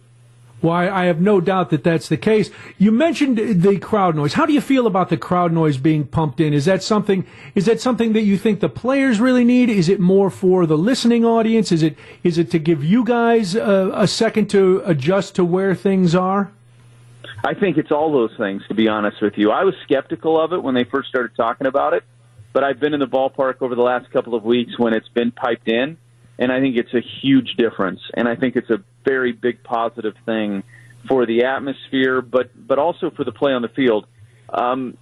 Well, 0.60 0.74
I 0.74 1.04
have 1.06 1.22
no 1.22 1.40
doubt 1.40 1.70
that 1.70 1.84
that's 1.84 2.08
the 2.08 2.18
case. 2.18 2.50
You 2.76 2.92
mentioned 2.92 3.38
the 3.38 3.78
crowd 3.78 4.14
noise. 4.14 4.34
How 4.34 4.44
do 4.44 4.52
you 4.52 4.60
feel 4.60 4.86
about 4.86 5.08
the 5.08 5.16
crowd 5.16 5.50
noise 5.50 5.78
being 5.78 6.04
pumped 6.04 6.40
in? 6.40 6.52
Is 6.52 6.66
that 6.66 6.82
something? 6.82 7.24
Is 7.54 7.64
that 7.64 7.80
something 7.80 8.12
that 8.12 8.22
you 8.22 8.36
think 8.36 8.60
the 8.60 8.68
players 8.68 9.20
really 9.20 9.44
need? 9.44 9.70
Is 9.70 9.88
it 9.88 10.00
more 10.00 10.28
for 10.28 10.66
the 10.66 10.76
listening 10.76 11.24
audience? 11.24 11.72
Is 11.72 11.82
it 11.82 11.96
is 12.24 12.36
it 12.36 12.50
to 12.50 12.58
give 12.58 12.84
you 12.84 13.04
guys 13.04 13.54
a, 13.54 13.90
a 13.94 14.06
second 14.06 14.50
to 14.50 14.82
adjust 14.84 15.36
to 15.36 15.44
where 15.44 15.74
things 15.74 16.14
are? 16.14 16.52
I 17.44 17.54
think 17.54 17.78
it's 17.78 17.92
all 17.92 18.12
those 18.12 18.36
things, 18.36 18.62
to 18.68 18.74
be 18.74 18.88
honest 18.88 19.22
with 19.22 19.34
you. 19.36 19.50
I 19.50 19.64
was 19.64 19.74
skeptical 19.84 20.40
of 20.40 20.52
it 20.52 20.62
when 20.62 20.74
they 20.74 20.84
first 20.84 21.08
started 21.08 21.36
talking 21.36 21.66
about 21.66 21.94
it, 21.94 22.02
but 22.52 22.64
I've 22.64 22.80
been 22.80 22.94
in 22.94 23.00
the 23.00 23.06
ballpark 23.06 23.62
over 23.62 23.74
the 23.74 23.82
last 23.82 24.10
couple 24.10 24.34
of 24.34 24.42
weeks 24.42 24.78
when 24.78 24.92
it's 24.92 25.08
been 25.08 25.30
piped 25.30 25.68
in, 25.68 25.96
and 26.38 26.50
I 26.50 26.60
think 26.60 26.76
it's 26.76 26.94
a 26.94 27.00
huge 27.22 27.54
difference. 27.56 28.00
And 28.14 28.28
I 28.28 28.34
think 28.34 28.56
it's 28.56 28.70
a 28.70 28.82
very 29.04 29.32
big 29.32 29.62
positive 29.62 30.14
thing 30.26 30.64
for 31.06 31.26
the 31.26 31.44
atmosphere, 31.44 32.20
but 32.20 32.50
but 32.66 32.78
also 32.78 33.10
for 33.10 33.24
the 33.24 33.32
play 33.32 33.52
on 33.52 33.62
the 33.62 33.68
field. 33.68 34.06
Um, 34.48 34.96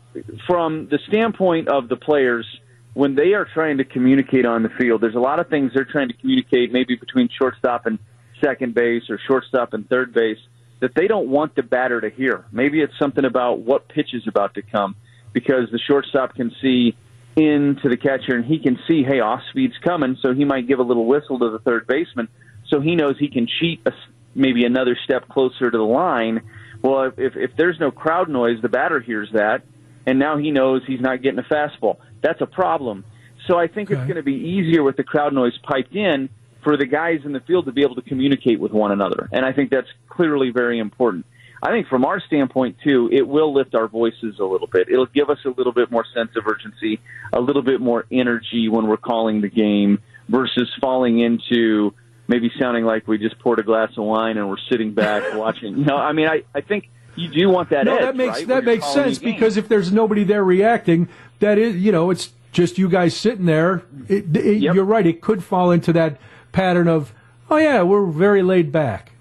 from 0.47 0.89
the 0.89 0.99
standpoint 1.09 1.69
of 1.69 1.89
the 1.89 1.97
players, 1.97 2.47
when 2.93 3.15
they 3.15 3.33
are 3.33 3.47
trying 3.47 3.79
to 3.79 3.85
communicate 3.85 4.45
on 4.45 4.63
the 4.63 4.69
field, 4.69 5.01
there's 5.01 5.15
a 5.15 5.21
lot 5.21 5.41
of 5.41 5.49
things 5.49 5.73
they're 5.75 5.85
trying 5.85 6.09
to 6.09 6.15
communicate, 6.15 6.71
maybe 6.73 6.97
between 6.97 7.29
shortstop 7.31 7.87
and 7.87 7.99
second 8.43 8.75
base 8.75 9.05
or 9.09 9.19
shortstop 9.27 9.73
and 9.73 9.89
third 9.89 10.13
base 10.13 10.39
that 10.81 10.95
they 10.95 11.07
don't 11.07 11.29
want 11.29 11.55
the 11.55 11.63
batter 11.63 12.01
to 12.01 12.11
hear. 12.11 12.45
Maybe 12.53 12.81
it's 12.81 12.99
something 12.99 13.25
about 13.25 13.61
what 13.61 13.89
pitch 13.89 14.13
is 14.13 14.27
about 14.27 14.55
to 14.55 14.63
come 14.63 14.97
because 15.33 15.71
the 15.71 15.79
shortstop 15.79 16.35
can 16.35 16.53
see 16.61 16.97
into 17.37 17.89
the 17.89 17.97
catcher 17.97 18.35
and 18.35 18.45
he 18.45 18.59
can 18.59 18.79
see, 18.89 19.03
hey, 19.03 19.21
off 19.21 19.43
speed's 19.51 19.77
coming, 19.85 20.17
so 20.21 20.33
he 20.35 20.45
might 20.45 20.67
give 20.67 20.79
a 20.79 20.83
little 20.83 21.07
whistle 21.07 21.39
to 21.39 21.51
the 21.51 21.59
third 21.59 21.87
baseman 21.87 22.29
so 22.69 22.81
he 22.81 22.97
knows 22.97 23.17
he 23.19 23.29
can 23.29 23.47
cheat 23.47 23.81
a, 23.87 23.93
maybe 24.35 24.65
another 24.65 24.97
step 25.05 25.29
closer 25.29 25.71
to 25.71 25.77
the 25.77 25.85
line. 25.85 26.43
Well, 26.83 27.13
if, 27.17 27.37
if, 27.37 27.57
there's 27.57 27.79
no 27.81 27.91
crowd 27.91 28.29
noise, 28.29 28.61
the 28.63 28.69
batter 28.69 29.01
hears 29.01 29.29
that, 29.33 29.63
and 30.07 30.19
now 30.19 30.37
he 30.37 30.51
knows 30.51 30.83
he's 30.87 31.01
not 31.01 31.23
getting 31.23 31.39
a 31.39 31.43
fastball. 31.43 31.99
That's 32.23 32.41
a 32.41 32.47
problem. 32.47 33.05
So 33.47 33.59
I 33.59 33.67
think 33.67 33.91
okay. 33.91 33.99
it's 33.99 34.07
going 34.07 34.17
to 34.17 34.23
be 34.23 34.35
easier 34.35 34.83
with 34.83 34.97
the 34.97 35.05
crowd 35.05 35.33
noise 35.33 35.57
piped 35.63 35.95
in 35.95 36.29
for 36.67 36.77
the 36.77 36.85
guys 36.85 37.21
in 37.25 37.33
the 37.33 37.39
field 37.39 37.65
to 37.65 37.71
be 37.71 37.83
able 37.83 37.95
to 37.95 38.03
communicate 38.03 38.59
with 38.59 38.73
one 38.73 38.91
another. 38.91 39.29
And 39.31 39.47
I 39.47 39.53
think 39.53 39.71
that's 39.71 39.87
clearly 40.09 40.51
very 40.51 40.81
important. 40.81 41.25
I 41.63 41.71
think 41.71 41.87
from 41.87 42.05
our 42.05 42.19
standpoint 42.19 42.79
too, 42.83 43.09
it 43.13 43.23
will 43.23 43.55
lift 43.55 43.77
our 43.77 43.87
voices 43.87 44.41
a 44.41 44.45
little 44.45 44.67
bit. 44.67 44.89
It'll 44.89 45.07
give 45.07 45.31
us 45.31 45.39
a 45.45 45.51
little 45.51 45.73
bit 45.73 45.93
more 45.93 46.05
sense 46.13 46.31
of 46.35 46.45
urgency, 46.45 46.99
a 47.33 47.41
little 47.41 47.63
bit 47.63 47.81
more 47.81 48.05
energy 48.11 48.69
when 48.69 48.89
we're 48.89 48.97
calling 48.97 49.43
the 49.43 49.49
game 49.49 50.01
versus 50.29 50.69
falling 50.81 51.21
into 51.21 51.95
maybe 52.27 52.51
sounding 52.59 52.85
like 52.85 53.07
we 53.07 53.17
just 53.17 53.39
poured 53.39 53.61
a 53.61 53.63
glass 53.63 53.91
of 53.97 54.03
wine 54.03 54.37
and 54.37 54.49
we're 54.49 54.57
sitting 54.69 54.93
back 54.93 55.23
watching. 55.39 55.79
You 55.79 55.85
know, 55.85 55.97
I 55.97 56.11
mean, 56.11 56.27
I, 56.27 56.43
I 56.53 56.63
think 56.63 56.89
you 57.15 57.29
do 57.29 57.49
want 57.49 57.71
that 57.71 57.85
no, 57.85 57.95
edge. 57.95 58.01
that 58.01 58.17
makes 58.17 58.39
right, 58.39 58.49
that 58.49 58.65
makes 58.65 58.93
sense 58.93 59.19
because 59.21 59.57
if 59.57 59.69
there's 59.69 59.93
nobody 59.93 60.25
there 60.25 60.43
reacting, 60.43 61.09
that 61.39 61.59
is, 61.59 61.77
you 61.77 61.93
know, 61.93 62.11
it's 62.11 62.33
just 62.51 62.77
you 62.77 62.89
guys 62.89 63.17
sitting 63.17 63.45
there. 63.45 63.85
It, 64.09 64.37
it, 64.37 64.63
yep. 64.63 64.75
You're 64.75 64.85
right; 64.85 65.07
it 65.07 65.21
could 65.21 65.45
fall 65.45 65.71
into 65.71 65.93
that 65.93 66.19
pattern 66.57 66.89
of, 66.89 67.13
oh 67.51 67.59
yeah, 67.59 67.83
we're 67.83 68.07
very 68.07 68.43
laid 68.43 68.73
back. 68.73 69.13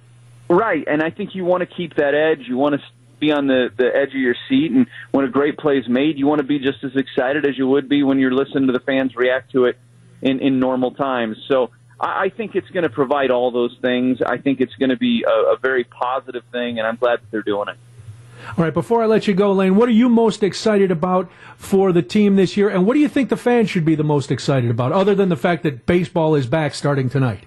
Right, 0.50 0.86
and 0.88 1.04
I 1.04 1.10
think 1.10 1.36
you 1.36 1.44
want 1.44 1.62
to 1.62 1.76
keep 1.76 1.96
that 1.96 2.16
edge. 2.16 2.48
You 2.48 2.56
want 2.56 2.76
to 2.76 2.82
be 3.20 3.32
on 3.32 3.48
the 3.48 3.70
the 3.76 3.94
edge 3.94 4.10
of 4.10 4.22
your 4.22 4.36
seat, 4.48 4.72
and 4.72 4.88
when 5.12 5.26
a 5.26 5.28
great 5.28 5.58
play 5.58 5.78
is 5.78 5.88
made, 5.90 6.18
you 6.18 6.28
want 6.28 6.40
to 6.40 6.48
be 6.48 6.60
just 6.60 6.84
as 6.84 6.96
excited 6.96 7.46
as 7.46 7.58
you 7.58 7.68
would 7.68 7.90
be 7.90 8.04
when 8.04 8.20
you're 8.20 8.34
listening 8.34 8.68
to 8.68 8.74
the 8.74 8.80
fans 8.80 9.16
react 9.16 9.52
to 9.52 9.66
it 9.66 9.78
in 10.22 10.40
in 10.40 10.60
normal 10.60 10.92
times. 10.92 11.38
So. 11.48 11.72
I 11.98 12.28
think 12.28 12.56
it's 12.56 12.70
going 12.72 12.84
to 12.84 12.90
provide 12.90 13.32
all 13.32 13.52
those 13.52 13.74
things. 13.82 14.22
I 14.22 14.38
think 14.38 14.60
it's 14.60 14.76
going 14.76 14.90
to 14.90 14.98
be 14.98 15.24
a, 15.26 15.54
a 15.54 15.58
very 15.58 15.86
positive 15.86 16.44
thing, 16.52 16.78
and 16.78 16.86
I'm 16.86 16.98
glad 16.98 17.22
that 17.22 17.32
they're 17.32 17.42
doing 17.42 17.70
it. 17.70 17.78
All 18.58 18.64
right, 18.64 18.74
before 18.74 19.04
I 19.04 19.06
let 19.06 19.28
you 19.28 19.34
go, 19.34 19.52
Lane, 19.52 19.76
what 19.76 19.90
are 19.90 19.94
you 19.94 20.08
most 20.08 20.44
excited 20.44 20.92
about 20.92 21.30
for 21.58 21.92
the 21.92 22.02
team 22.02 22.36
this 22.36 22.56
year? 22.56 22.70
And 22.70 22.86
what 22.86 22.94
do 22.94 23.00
you 23.00 23.10
think 23.10 23.30
the 23.30 23.38
fans 23.38 23.70
should 23.70 23.86
be 23.86 23.96
the 23.96 24.04
most 24.04 24.32
excited 24.32 24.70
about, 24.70 24.92
other 24.92 25.16
than 25.16 25.30
the 25.30 25.36
fact 25.36 25.64
that 25.64 25.86
baseball 25.86 26.36
is 26.36 26.46
back 26.46 26.74
starting 26.74 27.10
tonight? 27.10 27.44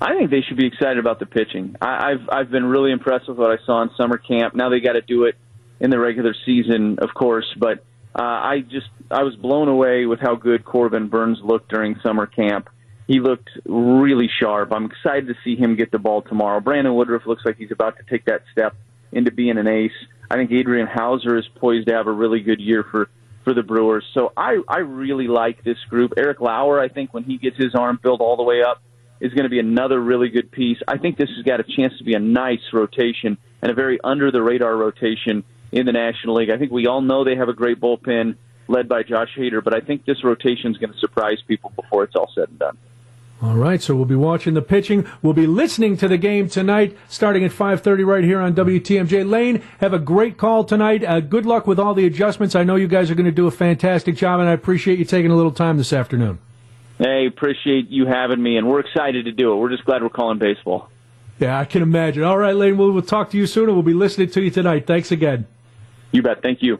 I 0.00 0.16
think 0.16 0.30
they 0.30 0.40
should 0.40 0.56
be 0.56 0.66
excited 0.66 0.98
about 0.98 1.20
the 1.20 1.26
pitching. 1.26 1.76
I, 1.80 2.10
I've 2.10 2.28
I've 2.28 2.50
been 2.50 2.64
really 2.64 2.90
impressed 2.90 3.28
with 3.28 3.38
what 3.38 3.50
I 3.52 3.64
saw 3.64 3.82
in 3.82 3.90
summer 3.96 4.18
camp. 4.18 4.54
Now 4.54 4.68
they 4.68 4.80
got 4.80 4.94
to 4.94 5.00
do 5.00 5.24
it 5.24 5.36
in 5.78 5.90
the 5.90 5.98
regular 5.98 6.34
season, 6.44 6.98
of 7.00 7.14
course, 7.14 7.46
but 7.56 7.84
uh, 8.18 8.22
I 8.22 8.64
just 8.68 8.88
I 9.12 9.22
was 9.22 9.36
blown 9.36 9.68
away 9.68 10.06
with 10.06 10.18
how 10.18 10.34
good 10.34 10.64
Corbin 10.64 11.08
Burnes 11.08 11.38
looked 11.42 11.68
during 11.68 12.00
summer 12.02 12.26
camp. 12.26 12.68
He 13.06 13.20
looked 13.20 13.50
really 13.64 14.28
sharp. 14.40 14.72
I'm 14.72 14.86
excited 14.86 15.28
to 15.28 15.34
see 15.44 15.54
him 15.54 15.76
get 15.76 15.92
the 15.92 15.98
ball 15.98 16.22
tomorrow. 16.22 16.60
Brandon 16.60 16.94
Woodruff 16.94 17.26
looks 17.26 17.42
like 17.44 17.56
he's 17.56 17.70
about 17.70 17.96
to 17.98 18.04
take 18.04 18.24
that 18.24 18.42
step 18.50 18.74
into 19.12 19.30
being 19.30 19.58
an 19.58 19.68
ace. 19.68 19.92
I 20.32 20.36
think 20.36 20.50
Adrian 20.50 20.86
Houser 20.86 21.36
is 21.36 21.44
poised 21.56 21.88
to 21.88 21.94
have 21.94 22.06
a 22.06 22.12
really 22.12 22.40
good 22.40 22.58
year 22.58 22.86
for 22.90 23.10
for 23.44 23.52
the 23.52 23.62
Brewers. 23.62 24.02
So 24.14 24.32
I 24.34 24.62
I 24.66 24.78
really 24.78 25.28
like 25.28 25.62
this 25.62 25.76
group. 25.90 26.14
Eric 26.16 26.40
Lauer, 26.40 26.80
I 26.80 26.88
think 26.88 27.12
when 27.12 27.22
he 27.22 27.36
gets 27.36 27.58
his 27.58 27.74
arm 27.74 28.00
built 28.02 28.22
all 28.22 28.38
the 28.38 28.42
way 28.42 28.62
up, 28.62 28.80
is 29.20 29.34
going 29.34 29.44
to 29.44 29.50
be 29.50 29.58
another 29.58 30.00
really 30.00 30.30
good 30.30 30.50
piece. 30.50 30.78
I 30.88 30.96
think 30.96 31.18
this 31.18 31.28
has 31.36 31.44
got 31.44 31.60
a 31.60 31.64
chance 31.64 31.92
to 31.98 32.04
be 32.04 32.14
a 32.14 32.18
nice 32.18 32.62
rotation 32.72 33.36
and 33.60 33.70
a 33.70 33.74
very 33.74 34.00
under 34.02 34.30
the 34.30 34.40
radar 34.40 34.74
rotation 34.74 35.44
in 35.70 35.84
the 35.84 35.92
National 35.92 36.36
League. 36.36 36.48
I 36.48 36.56
think 36.56 36.72
we 36.72 36.86
all 36.86 37.02
know 37.02 37.24
they 37.24 37.36
have 37.36 37.50
a 37.50 37.52
great 37.52 37.78
bullpen 37.78 38.36
led 38.68 38.88
by 38.88 39.02
Josh 39.02 39.36
Hader, 39.36 39.62
but 39.62 39.76
I 39.76 39.80
think 39.80 40.06
this 40.06 40.24
rotation 40.24 40.70
is 40.70 40.78
going 40.78 40.94
to 40.94 40.98
surprise 40.98 41.42
people 41.46 41.72
before 41.76 42.04
it's 42.04 42.16
all 42.16 42.30
said 42.34 42.48
and 42.48 42.58
done. 42.58 42.78
All 43.42 43.56
right, 43.56 43.82
so 43.82 43.96
we'll 43.96 44.04
be 44.04 44.14
watching 44.14 44.54
the 44.54 44.62
pitching. 44.62 45.04
We'll 45.20 45.32
be 45.32 45.48
listening 45.48 45.96
to 45.96 46.06
the 46.06 46.16
game 46.16 46.48
tonight, 46.48 46.96
starting 47.08 47.42
at 47.44 47.50
5:30 47.50 48.06
right 48.06 48.22
here 48.22 48.40
on 48.40 48.54
WTMJ. 48.54 49.28
Lane, 49.28 49.62
have 49.80 49.92
a 49.92 49.98
great 49.98 50.36
call 50.36 50.62
tonight. 50.62 51.02
Uh, 51.02 51.18
good 51.18 51.44
luck 51.44 51.66
with 51.66 51.80
all 51.80 51.92
the 51.92 52.06
adjustments. 52.06 52.54
I 52.54 52.62
know 52.62 52.76
you 52.76 52.86
guys 52.86 53.10
are 53.10 53.16
going 53.16 53.26
to 53.26 53.32
do 53.32 53.48
a 53.48 53.50
fantastic 53.50 54.14
job, 54.14 54.38
and 54.38 54.48
I 54.48 54.52
appreciate 54.52 55.00
you 55.00 55.04
taking 55.04 55.32
a 55.32 55.34
little 55.34 55.50
time 55.50 55.76
this 55.76 55.92
afternoon. 55.92 56.38
Hey, 56.98 57.26
appreciate 57.26 57.88
you 57.88 58.06
having 58.06 58.40
me, 58.40 58.58
and 58.58 58.68
we're 58.68 58.78
excited 58.78 59.24
to 59.24 59.32
do 59.32 59.52
it. 59.52 59.56
We're 59.56 59.70
just 59.70 59.84
glad 59.84 60.04
we're 60.04 60.08
calling 60.08 60.38
baseball. 60.38 60.88
Yeah, 61.40 61.58
I 61.58 61.64
can 61.64 61.82
imagine. 61.82 62.22
All 62.22 62.38
right, 62.38 62.54
Lane, 62.54 62.76
we'll, 62.76 62.92
we'll 62.92 63.02
talk 63.02 63.30
to 63.30 63.36
you 63.36 63.48
soon, 63.48 63.64
and 63.64 63.72
we'll 63.72 63.82
be 63.82 63.92
listening 63.92 64.30
to 64.30 64.40
you 64.40 64.50
tonight. 64.50 64.86
Thanks 64.86 65.10
again. 65.10 65.46
You 66.12 66.22
bet. 66.22 66.42
Thank 66.42 66.62
you. 66.62 66.78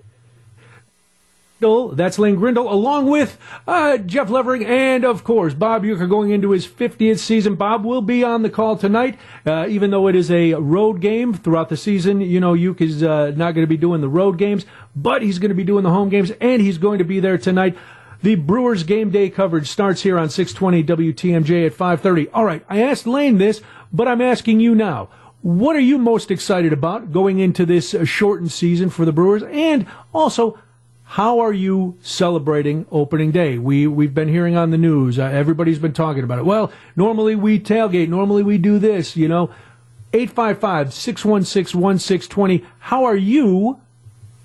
That's 1.63 2.19
Lane 2.19 2.35
Grindle, 2.35 2.73
along 2.73 3.09
with 3.09 3.39
uh, 3.69 3.99
Jeff 3.99 4.31
Levering 4.31 4.65
and, 4.67 5.05
of 5.05 5.23
course, 5.23 5.55
Bob 5.55 5.85
Uecker 5.85 6.09
going 6.09 6.31
into 6.31 6.51
his 6.51 6.67
50th 6.67 7.21
season. 7.21 7.55
Bob 7.55 7.85
will 7.85 8.03
be 8.03 8.25
on 8.25 8.43
the 8.43 8.51
call 8.51 8.77
tonight, 8.77 9.17
uh, 9.47 9.67
even 9.69 9.91
though 9.93 10.09
it 10.09 10.17
is 10.17 10.31
a 10.31 10.55
road 10.55 11.01
game 11.01 11.33
throughout 11.33 11.69
the 11.69 11.77
season. 11.77 12.21
You 12.21 12.41
know, 12.41 12.55
Ueck 12.55 12.81
is 12.81 13.03
uh, 13.03 13.31
not 13.37 13.53
going 13.53 13.63
to 13.65 13.69
be 13.69 13.77
doing 13.77 14.01
the 14.01 14.09
road 14.09 14.39
games, 14.39 14.67
but 14.97 15.23
he's 15.23 15.39
going 15.39 15.51
to 15.51 15.55
be 15.55 15.65
doing 15.65 15.85
the 15.85 15.91
home 15.91 16.09
games, 16.09 16.33
and 16.41 16.61
he's 16.61 16.79
going 16.79 16.99
to 16.99 17.05
be 17.05 17.21
there 17.21 17.39
tonight. 17.39 17.77
The 18.23 18.35
Brewers 18.35 18.83
game 18.83 19.11
day 19.11 19.31
coverage 19.31 19.69
starts 19.69 20.03
here 20.03 20.19
on 20.19 20.31
620 20.31 21.13
WTMJ 21.13 21.67
at 21.67 21.75
5:30. 21.75 22.29
All 22.35 22.45
right, 22.45 22.65
I 22.69 22.83
asked 22.83 23.07
Lane 23.07 23.39
this, 23.39 23.61
but 23.93 24.09
I'm 24.09 24.21
asking 24.21 24.61
you 24.61 24.75
now. 24.75 25.09
What 25.43 25.75
are 25.75 25.81
you 25.81 25.99
most 25.99 26.31
excited 26.31 26.73
about 26.73 27.11
going 27.11 27.41
into 27.41 27.67
this 27.67 27.97
shortened 28.05 28.53
season 28.53 28.91
for 28.91 29.05
the 29.05 29.11
Brewers? 29.11 29.43
And 29.43 29.89
also, 30.15 30.57
how 31.13 31.41
are 31.41 31.53
you 31.53 31.99
celebrating 32.01 32.87
opening 32.91 33.31
day? 33.33 33.59
We 33.59 33.87
we've 33.87 34.15
been 34.15 34.29
hearing 34.29 34.57
on 34.57 34.71
the 34.71 34.79
news. 34.79 35.19
Uh, 35.19 35.25
everybody's 35.25 35.79
been 35.79 35.93
talking 35.93 36.25
about 36.25 36.39
it. 36.39 36.47
Well, 36.47 36.73
normally 36.97 37.35
we 37.35 37.61
tailgate. 37.61 38.09
Normally 38.09 38.43
we 38.43 38.57
do 38.57 38.79
this. 38.79 39.15
You 39.15 39.29
know, 39.29 39.51
855-616-1620. 40.15 42.65
How 42.79 43.05
are 43.05 43.15
you 43.15 43.79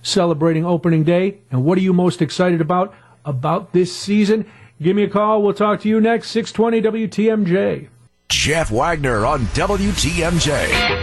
celebrating 0.02 0.66
opening 0.66 1.06
day? 1.06 1.38
And 1.52 1.64
what 1.64 1.78
are 1.78 1.82
you 1.82 1.94
most 1.94 2.22
excited 2.22 2.60
about 2.60 2.94
about 3.24 3.72
this 3.72 3.96
season? 3.96 4.46
Give 4.82 4.94
me 4.94 5.04
a 5.04 5.10
call. 5.10 5.42
We'll 5.42 5.54
talk 5.54 5.80
to 5.82 5.88
you 5.88 6.02
next. 6.02 6.32
620 6.32 7.08
WTMJ. 7.08 7.88
Jeff 8.28 8.72
Wagner 8.72 9.26
on 9.26 9.46
WTMJ. 9.46 10.97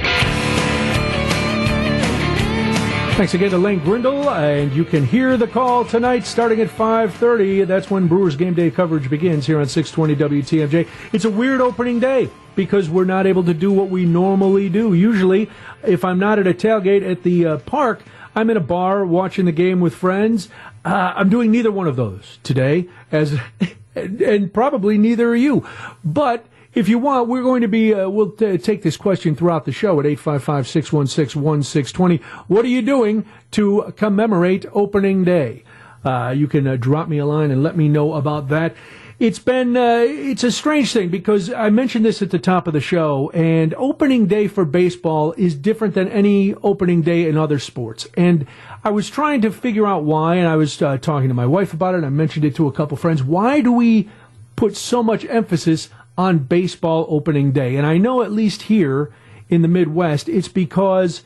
Thanks 3.17 3.33
again 3.33 3.51
to 3.51 3.59
Lane 3.59 3.79
Grindle, 3.79 4.29
and 4.29 4.73
you 4.73 4.85
can 4.85 5.07
hear 5.07 5.37
the 5.37 5.47
call 5.47 5.85
tonight 5.85 6.27
starting 6.27 6.61
at 6.61 6.67
5.30. 6.67 7.65
That's 7.65 7.89
when 7.89 8.09
Brewers 8.09 8.35
game 8.35 8.55
day 8.55 8.73
coverage 8.73 9.09
begins 9.09 9.47
here 9.47 9.61
on 9.61 9.69
620 9.69 10.43
WTMJ. 10.43 10.89
It's 11.13 11.25
a 11.25 11.31
weird 11.31 11.61
opening 11.61 12.01
day 12.01 12.29
because 12.57 12.91
we're 12.91 13.05
not 13.05 13.29
able 13.29 13.45
to 13.45 13.55
do 13.55 13.71
what 13.71 13.89
we 13.89 14.05
normally 14.05 14.69
do. 14.69 14.95
Usually, 14.95 15.49
if 15.85 16.05
I'm 16.05 16.19
not 16.19 16.41
at 16.41 16.49
a 16.49 16.53
tailgate 16.53 17.09
at 17.09 17.23
the 17.23 17.47
uh, 17.47 17.59
park, 17.59 18.03
I'm 18.35 18.51
in 18.51 18.57
a 18.57 18.61
bar 18.61 19.07
watching 19.07 19.45
the 19.45 19.53
game 19.53 19.79
with 19.79 19.95
friends. 19.95 20.49
Uh, 20.85 21.13
I'm 21.15 21.29
doing 21.29 21.53
neither 21.53 21.71
one 21.71 21.87
of 21.87 21.95
those 21.95 22.41
today, 22.43 22.89
as 23.13 23.39
and 23.95 24.53
probably 24.53 24.99
neither 24.99 25.29
are 25.29 25.37
you. 25.37 25.65
But 26.05 26.47
if 26.75 26.89
you 26.89 26.99
want, 26.99 27.29
we're 27.29 27.43
going 27.43 27.63
to 27.63 27.69
be, 27.69 27.95
uh, 27.95 28.09
we'll 28.09 28.31
t- 28.31 28.59
take 28.59 28.83
this 28.83 28.97
question 28.97 29.37
throughout 29.37 29.65
the 29.65 29.73
show 29.73 30.01
at 30.01 30.07
855 30.07 30.67
616 30.67 31.43
1620. 31.43 32.17
What 32.49 32.65
are 32.65 32.69
you 32.69 32.83
doing 32.83 33.27
to 33.53 33.95
commemorate 33.97 34.67
opening 34.73 35.25
day? 35.25 35.63
Uh, 36.05 36.35
you 36.37 36.49
can 36.49 36.67
uh, 36.67 36.77
drop 36.77 37.09
me 37.09 37.19
a 37.19 37.27
line 37.27 37.51
and 37.51 37.63
let 37.63 37.77
me 37.77 37.89
know 37.89 38.15
about 38.15 38.49
that. 38.49 38.75
It's 39.21 39.39
been, 39.39 39.77
uh, 39.77 40.05
it's 40.05 40.43
a 40.43 40.51
strange 40.51 40.93
thing 40.93 41.09
because 41.09 41.51
I 41.53 41.71
mentioned 41.71 42.05
this 42.05 42.21
at 42.21 42.31
the 42.31 42.39
top 42.41 42.67
of 42.67 42.73
the 42.73 42.81
show, 42.81 43.31
and 43.31 43.73
opening 43.75 44.27
day 44.27 44.49
for 44.49 44.65
baseball 44.65 45.33
is 45.39 45.55
different 45.55 45.95
than 45.95 46.09
any 46.09 46.55
opening 46.55 47.03
day 47.03 47.29
in 47.29 47.39
other 47.39 47.61
sports. 47.61 48.09
And 48.17 48.47
I 48.83 48.91
was 48.91 49.09
trying 49.09 49.41
to 49.43 49.53
figure 49.53 49.87
out 49.87 50.03
why, 50.03 50.35
and 50.35 50.49
I 50.49 50.57
was 50.57 50.83
uh, 50.83 50.99
talking 50.99 51.29
to 51.29 51.35
my 51.35 51.47
wife 51.47 51.73
about 51.73 51.95
it, 51.95 52.03
I 52.03 52.09
mentioned 52.09 52.45
it 52.45 52.57
to 52.57 52.67
a 52.67 52.73
couple 52.73 52.97
friends. 52.97 53.23
Why 53.23 53.61
do 53.61 53.71
we 53.71 54.09
put 54.57 54.77
so 54.77 55.03
much 55.03 55.25
emphasis 55.27 55.89
on 56.17 56.39
baseball 56.39 57.07
opening 57.09 57.53
day. 57.53 57.77
And 57.77 57.87
I 57.87 57.99
know 57.99 58.23
at 58.23 58.33
least 58.33 58.63
here 58.63 59.13
in 59.49 59.63
the 59.63 59.69
Midwest, 59.69 60.29
it's 60.29 60.49
because 60.49 61.23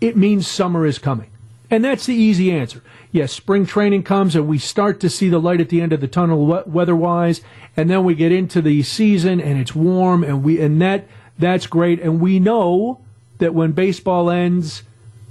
it 0.00 0.16
means 0.16 0.46
summer 0.46 0.86
is 0.86 0.98
coming. 0.98 1.30
And 1.70 1.84
that's 1.84 2.06
the 2.06 2.14
easy 2.14 2.52
answer. 2.52 2.82
Yes, 3.12 3.32
spring 3.32 3.64
training 3.64 4.02
comes 4.02 4.34
and 4.34 4.46
we 4.46 4.58
start 4.58 5.00
to 5.00 5.08
see 5.08 5.28
the 5.28 5.38
light 5.38 5.60
at 5.60 5.70
the 5.70 5.80
end 5.80 5.92
of 5.92 6.00
the 6.00 6.08
tunnel 6.08 6.62
weather 6.66 6.96
wise, 6.96 7.40
and 7.76 7.88
then 7.88 8.04
we 8.04 8.14
get 8.14 8.32
into 8.32 8.60
the 8.60 8.82
season 8.82 9.40
and 9.40 9.58
it's 9.58 9.74
warm 9.74 10.22
and 10.22 10.42
we 10.42 10.60
and 10.60 10.80
that 10.82 11.06
that's 11.38 11.66
great 11.66 12.00
and 12.00 12.20
we 12.20 12.38
know 12.38 13.00
that 13.38 13.54
when 13.54 13.72
baseball 13.72 14.30
ends, 14.30 14.82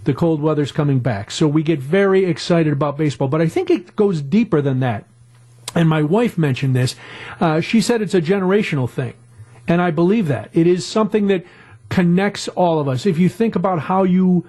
the 0.03 0.13
cold 0.13 0.41
weather's 0.41 0.71
coming 0.71 0.99
back. 0.99 1.29
So 1.29 1.47
we 1.47 1.61
get 1.61 1.79
very 1.79 2.25
excited 2.25 2.73
about 2.73 2.97
baseball, 2.97 3.27
but 3.27 3.41
I 3.41 3.47
think 3.47 3.69
it 3.69 3.95
goes 3.95 4.21
deeper 4.21 4.61
than 4.61 4.79
that 4.79 5.05
and 5.75 5.87
my 5.87 6.03
wife 6.03 6.37
mentioned 6.37 6.75
this. 6.75 6.95
Uh, 7.39 7.61
she 7.61 7.81
said 7.81 8.01
it's 8.01 8.13
a 8.13 8.21
generational 8.21 8.89
thing. 8.89 9.13
And 9.67 9.81
I 9.81 9.91
believe 9.91 10.27
that. 10.27 10.49
It 10.53 10.67
is 10.67 10.85
something 10.85 11.27
that 11.27 11.45
connects 11.89 12.47
all 12.49 12.79
of 12.79 12.87
us. 12.87 13.05
If 13.05 13.17
you 13.17 13.29
think 13.29 13.55
about 13.55 13.79
how 13.79 14.03
you 14.03 14.45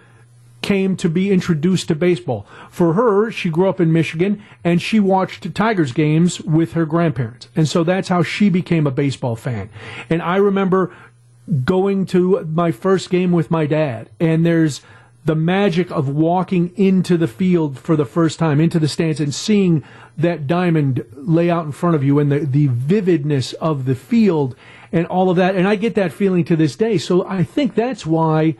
came 0.63 0.97
to 0.97 1.09
be 1.09 1.31
introduced 1.31 1.89
to 1.89 1.95
baseball. 1.95 2.47
For 2.71 2.95
her, 2.95 3.31
she 3.31 3.51
grew 3.51 3.69
up 3.69 3.81
in 3.81 3.93
Michigan 3.93 4.43
and 4.65 4.81
she 4.81 5.01
watched 5.01 5.55
Tigers 5.55 5.93
games 5.93 6.41
with 6.41 6.73
her 6.73 6.87
grandparents. 6.87 7.49
And 7.55 7.69
so 7.69 7.85
that's 7.85 8.09
how 8.09 8.23
she 8.23 8.49
became 8.49 8.87
a 8.87 8.93
baseball 8.93 9.37
fan. 9.37 9.69
And 10.09 10.23
I 10.23 10.37
remember 10.37 10.95
going 11.65 12.07
to 12.07 12.49
my 12.53 12.71
first 12.71 13.11
game 13.11 13.33
with 13.33 13.51
my 13.51 13.67
dad 13.67 14.09
and 14.21 14.47
there's 14.47 14.81
the 15.25 15.35
magic 15.35 15.91
of 15.91 16.09
walking 16.09 16.73
into 16.77 17.17
the 17.17 17.29
field 17.29 17.79
for 17.79 17.95
the 17.95 18.05
first 18.05 18.39
time, 18.39 18.61
into 18.61 18.79
the 18.79 18.89
stands 18.89 19.21
and 19.21 19.35
seeing 19.35 19.85
that 20.17 20.47
diamond 20.47 21.05
lay 21.15 21.51
out 21.51 21.65
in 21.65 21.73
front 21.73 21.97
of 21.97 22.05
you 22.05 22.19
and 22.19 22.31
the, 22.31 22.41
the 22.41 22.67
vividness 22.69 23.53
of 23.55 23.85
the 23.85 23.95
field 23.95 24.55
and 24.93 25.07
all 25.07 25.31
of 25.31 25.37
that. 25.37 25.57
And 25.57 25.67
I 25.67 25.77
get 25.77 25.95
that 25.95 26.13
feeling 26.13 26.45
to 26.45 26.57
this 26.57 26.77
day. 26.77 26.99
So 26.99 27.27
I 27.27 27.43
think 27.43 27.75
that's 27.75 28.05
why 28.05 28.57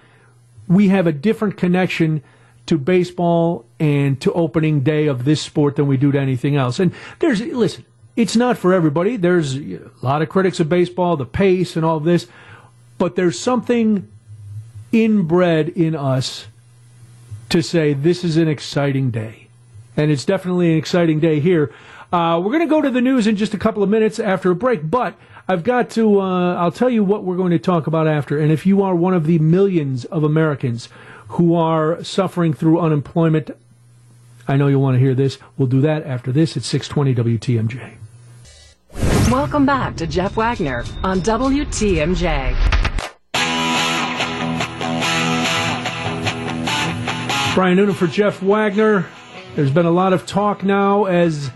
we 0.67 0.89
have 0.89 1.07
a 1.07 1.13
different 1.13 1.57
connection 1.57 2.23
to 2.67 2.79
baseball 2.79 3.67
and 3.79 4.21
to 4.21 4.33
opening 4.33 4.81
day 4.81 5.07
of 5.07 5.25
this 5.25 5.43
sport 5.43 5.77
than 5.77 5.87
we 5.87 5.97
do 5.97 6.13
to 6.13 6.19
anything 6.19 6.57
else. 6.57 6.79
And 6.79 6.93
there's, 7.19 7.41
listen, 7.41 7.85
it's 8.17 8.37
not 8.37 8.57
for 8.57 8.73
everybody. 8.73 9.17
There's 9.17 9.57
a 9.57 9.81
lot 10.01 10.23
of 10.23 10.29
critics 10.29 10.61
of 10.61 10.69
baseball, 10.69 11.17
the 11.17 11.27
pace 11.27 11.77
and 11.77 11.85
all 11.85 11.97
of 11.97 12.05
this, 12.05 12.27
but 12.99 13.17
there's 13.17 13.39
something 13.39 14.09
inbred 14.93 15.71
in 15.71 15.97
us 15.97 16.47
to 17.49 17.63
say 17.63 17.93
this 17.93 18.25
is 18.25 18.37
an 18.37 18.49
exciting 18.49 19.11
day. 19.11 19.42
And 19.97 20.11
it's 20.11 20.25
definitely 20.25 20.73
an 20.73 20.79
exciting 20.79 21.21
day 21.21 21.41
here. 21.41 21.73
Uh, 22.13 22.41
we're 22.43 22.53
going 22.53 22.61
to 22.61 22.71
go 22.71 22.83
to 22.83 22.91
the 22.91 23.01
news 23.01 23.27
in 23.27 23.37
just 23.37 23.55
a 23.55 23.59
couple 23.59 23.83
of 23.83 23.89
minutes 23.89 24.19
after 24.19 24.51
a 24.51 24.55
break, 24.55 24.91
but 24.91 25.15
I've 25.49 25.65
got 25.65 25.91
to, 25.91 26.21
uh, 26.21 26.55
I'll 26.57 26.71
tell 26.73 26.91
you 26.91 27.03
what 27.03 27.25
we're 27.25 27.37
going 27.37 27.53
to 27.53 27.59
talk 27.59 27.87
about 27.87 28.07
after. 28.07 28.39
And 28.39 28.53
if 28.53 28.67
you 28.67 28.83
are 28.83 28.95
one 28.95 29.15
of 29.15 29.27
the 29.27 29.39
millions 29.39 30.05
of 30.07 30.23
Americans 30.23 30.89
who 31.29 31.55
are 31.55 32.03
suffering 32.05 32.53
through 32.53 32.81
unemployment, 32.81 33.51
I 34.47 34.57
know 34.57 34.67
you'll 34.67 34.83
want 34.83 34.97
to 34.97 34.99
hear 35.01 35.15
this. 35.15 35.39
We'll 35.57 35.69
do 35.69 35.81
that 35.83 36.05
after 36.05 36.33
this 36.33 36.57
at 36.57 36.65
620 36.65 37.39
WTMJ. 37.39 37.95
Welcome 39.31 39.65
back 39.65 39.97
to 39.97 40.07
Jeff 40.07 40.37
Wagner 40.37 40.85
on 41.03 41.21
WTMJ. 41.21 42.55
Brian 47.55 47.77
Noonan 47.77 47.95
for 47.95 48.07
Jeff 48.07 48.43
Wagner. 48.43 49.07
There's 49.55 49.71
been 49.71 49.85
a 49.85 49.91
lot 49.91 50.15
of 50.15 50.27
talk 50.27 50.65
now 50.65 51.05
as 51.05 51.51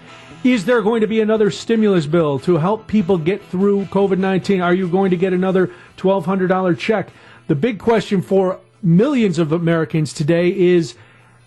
is 0.44 0.66
there 0.66 0.82
going 0.82 1.00
to 1.00 1.06
be 1.06 1.22
another 1.22 1.50
stimulus 1.50 2.04
bill 2.04 2.38
to 2.40 2.58
help 2.58 2.86
people 2.86 3.16
get 3.16 3.42
through 3.46 3.86
COVID 3.86 4.18
19? 4.18 4.60
Are 4.60 4.74
you 4.74 4.86
going 4.86 5.10
to 5.12 5.16
get 5.16 5.32
another 5.32 5.68
$1,200 5.96 6.78
check? 6.78 7.08
The 7.46 7.54
big 7.54 7.78
question 7.78 8.20
for 8.20 8.60
millions 8.82 9.38
of 9.38 9.50
Americans 9.50 10.12
today 10.12 10.54
is 10.54 10.94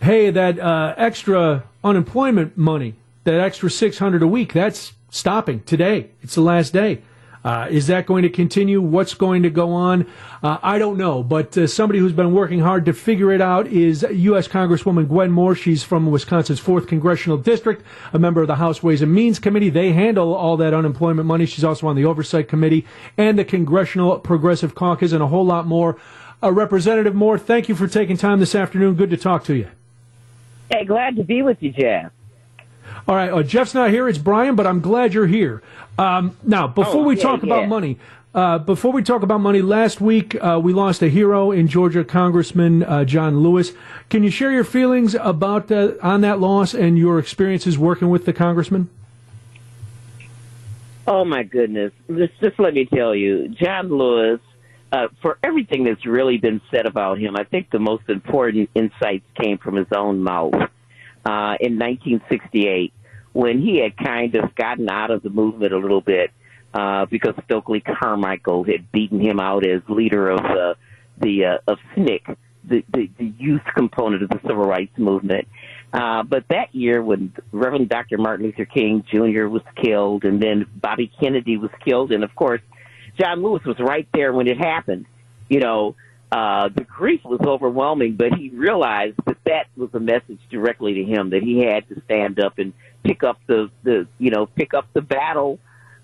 hey, 0.01 0.31
that 0.31 0.59
uh, 0.59 0.95
extra 0.97 1.65
unemployment 1.83 2.57
money, 2.57 2.95
that 3.25 3.39
extra 3.39 3.69
600 3.69 4.23
a 4.23 4.27
week, 4.27 4.53
that's 4.53 4.93
stopping 5.11 5.61
today. 5.61 6.09
It's 6.23 6.33
the 6.33 6.41
last 6.41 6.73
day. 6.73 7.03
Uh, 7.43 7.67
is 7.69 7.87
that 7.87 8.05
going 8.05 8.23
to 8.23 8.29
continue? 8.29 8.81
What's 8.81 9.13
going 9.13 9.43
to 9.43 9.49
go 9.49 9.71
on? 9.71 10.05
Uh, 10.43 10.57
I 10.61 10.77
don't 10.77 10.97
know. 10.97 11.23
But 11.23 11.57
uh, 11.57 11.67
somebody 11.67 11.99
who's 11.99 12.13
been 12.13 12.33
working 12.33 12.59
hard 12.59 12.85
to 12.85 12.93
figure 12.93 13.31
it 13.31 13.41
out 13.41 13.67
is 13.67 14.05
U.S. 14.09 14.47
Congresswoman 14.47 15.07
Gwen 15.07 15.31
Moore. 15.31 15.55
She's 15.55 15.83
from 15.83 16.11
Wisconsin's 16.11 16.59
4th 16.59 16.87
Congressional 16.87 17.37
District, 17.37 17.83
a 18.13 18.19
member 18.19 18.41
of 18.41 18.47
the 18.47 18.55
House 18.55 18.83
Ways 18.83 19.01
and 19.01 19.13
Means 19.13 19.39
Committee. 19.39 19.69
They 19.69 19.93
handle 19.93 20.33
all 20.33 20.57
that 20.57 20.73
unemployment 20.73 21.27
money. 21.27 21.45
She's 21.45 21.63
also 21.63 21.87
on 21.87 21.95
the 21.95 22.05
Oversight 22.05 22.47
Committee 22.47 22.85
and 23.17 23.39
the 23.39 23.45
Congressional 23.45 24.19
Progressive 24.19 24.75
Caucus 24.75 25.13
and 25.13 25.23
a 25.23 25.27
whole 25.27 25.45
lot 25.45 25.65
more. 25.65 25.97
Uh, 26.41 26.51
Representative 26.51 27.15
Moore, 27.15 27.37
thank 27.37 27.67
you 27.69 27.75
for 27.75 27.87
taking 27.87 28.17
time 28.17 28.39
this 28.39 28.55
afternoon. 28.55 28.95
Good 28.95 29.09
to 29.09 29.17
talk 29.17 29.43
to 29.45 29.55
you. 29.55 29.67
Hey, 30.69 30.85
glad 30.85 31.15
to 31.15 31.23
be 31.23 31.41
with 31.41 31.61
you, 31.61 31.71
Jeff. 31.71 32.11
All 33.07 33.15
right, 33.15 33.31
uh, 33.31 33.43
Jeff's 33.43 33.73
not 33.73 33.89
here. 33.89 34.07
It's 34.07 34.17
Brian, 34.17 34.55
but 34.55 34.67
I'm 34.67 34.81
glad 34.81 35.13
you're 35.13 35.27
here. 35.27 35.61
Um, 35.97 36.37
now, 36.43 36.67
before 36.67 37.01
Oh, 37.01 37.03
we 37.03 37.15
yeah, 37.17 37.23
talk 37.23 37.41
yeah. 37.43 37.53
about 37.53 37.67
money, 37.67 37.97
uh, 38.33 38.59
before 38.59 38.91
we 38.91 39.01
talk 39.01 39.23
about 39.23 39.39
money, 39.41 39.61
last 39.61 39.99
week 39.99 40.35
uh, 40.35 40.59
we 40.61 40.71
lost 40.73 41.01
a 41.01 41.09
hero 41.09 41.51
in 41.51 41.67
Georgia, 41.67 42.03
Congressman 42.03 42.83
uh, 42.83 43.03
John 43.03 43.39
Lewis. 43.39 43.73
Can 44.09 44.23
you 44.23 44.29
share 44.29 44.51
your 44.51 44.63
feelings 44.63 45.15
about 45.15 45.71
uh, 45.71 45.93
on 46.01 46.21
that 46.21 46.39
loss 46.39 46.73
and 46.73 46.97
your 46.97 47.17
experiences 47.19 47.77
working 47.77 48.09
with 48.09 48.25
the 48.25 48.33
congressman? 48.33 48.89
Oh 51.07 51.25
my 51.25 51.41
goodness! 51.43 51.91
Just, 52.07 52.33
just 52.39 52.59
let 52.59 52.75
me 52.75 52.85
tell 52.85 53.15
you, 53.15 53.49
John 53.49 53.89
Lewis. 53.89 54.39
Uh, 54.91 55.07
for 55.21 55.37
everything 55.43 55.83
that's 55.83 56.03
really 56.03 56.37
been 56.37 56.61
said 56.71 56.87
about 56.87 57.19
him, 57.19 57.35
I 57.35 57.43
think 57.43 57.69
the 57.69 57.77
most 57.77 58.09
important 58.09 58.71
insights 58.73 59.23
came 59.39 59.59
from 59.59 59.75
his 59.75 59.85
own 59.95 60.23
mouth. 60.23 60.53
Uh, 61.25 61.55
in 61.59 61.77
1968, 61.77 62.93
when 63.33 63.61
he 63.61 63.79
had 63.79 63.95
kind 63.97 64.35
of 64.35 64.55
gotten 64.55 64.89
out 64.89 65.11
of 65.11 65.21
the 65.21 65.29
movement 65.29 65.73
a 65.73 65.77
little 65.77 66.01
bit 66.01 66.31
uh, 66.73 67.05
because 67.05 67.33
Stokely 67.45 67.81
Carmichael 67.81 68.63
had 68.63 68.91
beaten 68.91 69.19
him 69.19 69.39
out 69.39 69.65
as 69.65 69.81
leader 69.87 70.29
of 70.29 70.39
uh, 70.39 70.73
the 71.19 71.45
uh, 71.45 71.57
of 71.71 71.79
SNCC, 71.95 72.35
the, 72.63 72.83
the 72.93 73.09
the 73.17 73.33
youth 73.37 73.61
component 73.75 74.23
of 74.23 74.29
the 74.29 74.39
civil 74.41 74.65
rights 74.65 74.97
movement. 74.97 75.47
Uh, 75.91 76.21
but 76.23 76.43
that 76.49 76.73
year, 76.73 77.01
when 77.01 77.33
Reverend 77.51 77.89
Dr. 77.89 78.17
Martin 78.17 78.45
Luther 78.45 78.65
King 78.65 79.03
Jr. 79.09 79.47
was 79.47 79.63
killed, 79.83 80.23
and 80.23 80.41
then 80.41 80.67
Bobby 80.75 81.11
Kennedy 81.19 81.57
was 81.57 81.71
killed, 81.83 82.11
and 82.11 82.23
of 82.23 82.35
course, 82.35 82.61
John 83.19 83.41
Lewis 83.41 83.63
was 83.65 83.77
right 83.79 84.07
there 84.13 84.31
when 84.31 84.47
it 84.47 84.57
happened. 84.57 85.05
You 85.49 85.59
know, 85.59 85.95
uh, 86.31 86.69
the 86.69 86.83
grief 86.83 87.21
was 87.25 87.39
overwhelming, 87.41 88.15
but 88.15 88.33
he 88.35 88.49
realized 88.49 89.15
that 89.25 89.37
that 89.45 89.67
was 89.75 89.89
a 89.93 89.99
message 89.99 90.39
directly 90.51 90.95
to 90.95 91.03
him 91.03 91.31
that 91.31 91.41
he 91.41 91.59
had 91.59 91.87
to 91.89 92.01
stand 92.05 92.39
up 92.39 92.59
and 92.59 92.73
pick 93.03 93.23
up 93.23 93.39
the, 93.47 93.71
the 93.83 94.07
you 94.19 94.29
know, 94.29 94.45
pick 94.45 94.73
up 94.75 94.87
the 94.93 95.01
battle 95.01 95.59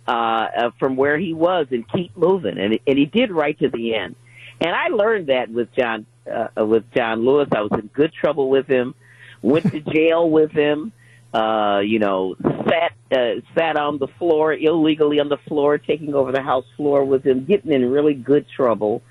uh, 0.07 0.11
uh, 0.11 0.71
from 0.79 0.95
where 0.95 1.17
he 1.17 1.33
was 1.33 1.67
and 1.69 1.87
keep 1.91 2.15
moving. 2.17 2.57
And, 2.57 2.79
and 2.87 2.97
he 2.97 3.05
did 3.05 3.31
right 3.31 3.57
to 3.59 3.69
the 3.69 3.93
end. 3.93 4.15
And 4.59 4.75
I 4.75 4.87
learned 4.87 5.27
that 5.27 5.51
with 5.51 5.71
John, 5.73 6.07
uh, 6.31 6.65
with 6.65 6.91
John 6.91 7.23
Lewis. 7.23 7.49
I 7.53 7.61
was 7.61 7.71
in 7.73 7.87
good 7.87 8.11
trouble 8.13 8.49
with 8.49 8.67
him, 8.67 8.95
went 9.43 9.69
to 9.71 9.79
jail 9.79 10.27
with 10.27 10.51
him, 10.51 10.91
uh, 11.35 11.81
you 11.83 11.99
know, 11.99 12.35
sat, 12.67 12.93
uh, 13.11 13.41
sat 13.55 13.77
on 13.77 13.99
the 13.99 14.07
floor 14.07 14.53
illegally 14.53 15.19
on 15.19 15.29
the 15.29 15.37
floor, 15.37 15.77
taking 15.77 16.15
over 16.15 16.31
the 16.31 16.41
house 16.41 16.65
floor 16.77 17.03
with 17.03 17.23
him, 17.23 17.45
getting 17.45 17.71
in 17.71 17.91
really 17.91 18.15
good 18.15 18.47
trouble 18.49 19.03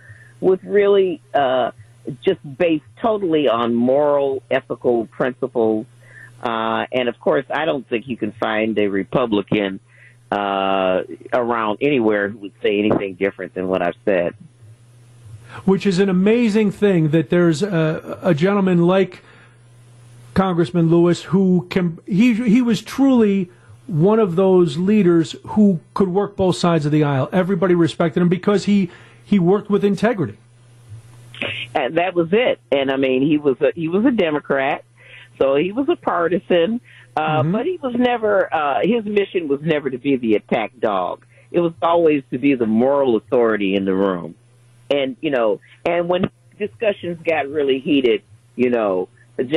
with 0.45 0.63
really, 0.63 1.23
uh, 1.33 1.71
just 2.23 2.41
based 2.59 2.85
totally 3.01 3.49
on 3.49 3.75
moral, 3.75 4.43
ethical 4.51 5.07
principles. 5.07 5.87
Uh, 6.43 6.85
and 6.93 7.09
of 7.09 7.19
course, 7.19 7.47
I 7.49 7.65
don't 7.65 7.89
think 7.89 8.07
you 8.07 8.19
can 8.19 8.33
find 8.33 8.79
a 8.79 8.89
Republican, 8.89 9.81
uh, 10.31 11.03
around 11.33 11.79
anywhere 11.81 12.29
who 12.29 12.39
would 12.39 12.53
say 12.63 12.79
anything 12.79 13.15
different 13.15 13.55
than 13.55 13.69
what 13.69 13.81
I've 13.81 13.97
said. 14.05 14.35
Which 15.65 15.87
is 15.87 15.99
an 15.99 16.11
amazing 16.11 16.73
thing 16.73 17.09
that 17.11 17.31
there's 17.31 17.63
a, 17.63 18.19
a 18.23 18.35
gentleman 18.35 18.87
like 18.87 19.23
Congressman 20.35 20.91
Lewis 20.91 21.23
who 21.23 21.67
can 21.71 21.99
he 22.07 22.35
he 22.35 22.61
was 22.61 22.83
truly 22.83 23.51
one 23.87 24.19
of 24.19 24.35
those 24.35 24.77
leaders 24.77 25.37
who 25.49 25.81
could 25.95 26.09
work 26.09 26.37
both 26.37 26.57
sides 26.57 26.85
of 26.85 26.93
the 26.93 27.05
aisle. 27.05 27.29
Everybody 27.33 27.75
respected 27.75 28.21
him 28.21 28.29
because 28.29 28.65
he 28.65 28.91
he 29.25 29.39
worked 29.39 29.71
with 29.71 29.85
integrity. 29.85 30.39
and 31.75 31.97
that 31.97 32.15
was 32.15 32.29
it. 32.33 32.61
And 32.71 32.91
I 32.91 32.97
mean, 32.97 33.23
he 33.23 33.39
was 33.39 33.61
a 33.61 33.73
he 33.75 33.89
was 33.89 34.05
a 34.05 34.11
Democrat, 34.11 34.85
so 35.39 35.57
he 35.57 35.73
was 35.73 35.89
a 35.89 35.97
partisan, 35.97 36.81
uh, 37.17 37.43
but 37.43 37.67
he 37.67 37.79
was 37.83 37.95
never. 37.97 38.53
Uh, 38.53 38.81
his 38.83 39.05
mission 39.05 39.49
was 39.49 39.61
never 39.63 39.91
to 39.91 39.99
be 39.99 40.17
the 40.17 40.35
attack 40.35 40.73
dog. 40.79 41.25
It 41.51 41.61
was 41.61 41.73
always 41.83 42.23
to 42.31 42.39
be 42.39 42.55
the 42.55 42.67
moral 42.67 43.17
authority 43.17 43.75
in 43.75 43.85
the 43.85 43.95
room. 43.95 44.35
And 44.91 45.17
you 45.21 45.31
know, 45.31 45.61
and 45.85 46.09
when 46.09 46.31
discussions 46.59 47.19
got 47.25 47.49
really 47.49 47.81
heated, 47.81 48.23
you 48.57 48.71
know, 48.71 49.09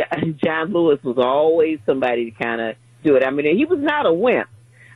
John 0.44 0.74
Lewis 0.74 1.02
was 1.04 1.18
always 1.18 1.80
somebody 1.86 2.32
to 2.32 2.44
kind 2.44 2.62
of 2.62 2.76
do 3.04 3.16
it. 3.16 3.24
I 3.24 3.32
mean, 3.32 3.56
he 3.58 3.66
was 3.66 3.80
not 3.80 4.06
a 4.06 4.14
wimp, 4.14 4.50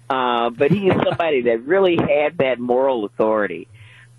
uh, 0.09 0.49
but 0.49 0.71
he 0.71 0.87
is 0.87 0.95
somebody 1.03 1.43
that 1.43 1.65
really 1.65 1.97
had 1.97 2.37
that 2.39 2.59
moral 2.59 3.05
authority. 3.05 3.67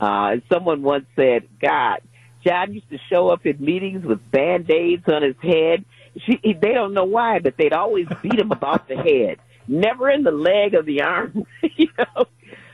Uh, 0.03 0.33
and 0.33 0.43
someone 0.53 0.83
once 0.83 1.07
said, 1.15 1.49
God, 1.61 2.01
John 2.45 2.75
used 2.75 2.91
to 2.91 2.99
show 3.09 3.29
up 3.29 3.47
at 3.47 3.61
meetings 3.61 4.05
with 4.05 4.19
band-aids 4.33 5.05
on 5.07 5.23
his 5.23 5.37
head. 5.41 5.85
She, 6.27 6.41
they 6.43 6.75
don't 6.75 6.93
know 6.93 7.05
why, 7.05 7.39
but 7.39 7.57
they'd 7.57 7.73
always 7.73 8.09
beat 8.21 8.39
him 8.39 8.51
about 8.51 8.89
the 8.89 8.97
head, 8.97 9.39
never 9.69 10.11
in 10.11 10.25
the 10.25 10.33
leg 10.33 10.75
or 10.75 10.83
the 10.83 11.03
arm, 11.03 11.47
you 11.77 11.87
know. 11.97 12.27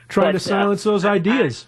Trying 0.08 0.28
But, 0.28 0.32
to 0.32 0.36
uh, 0.36 0.38
silence 0.38 0.82
those 0.84 1.04
ideas. 1.04 1.66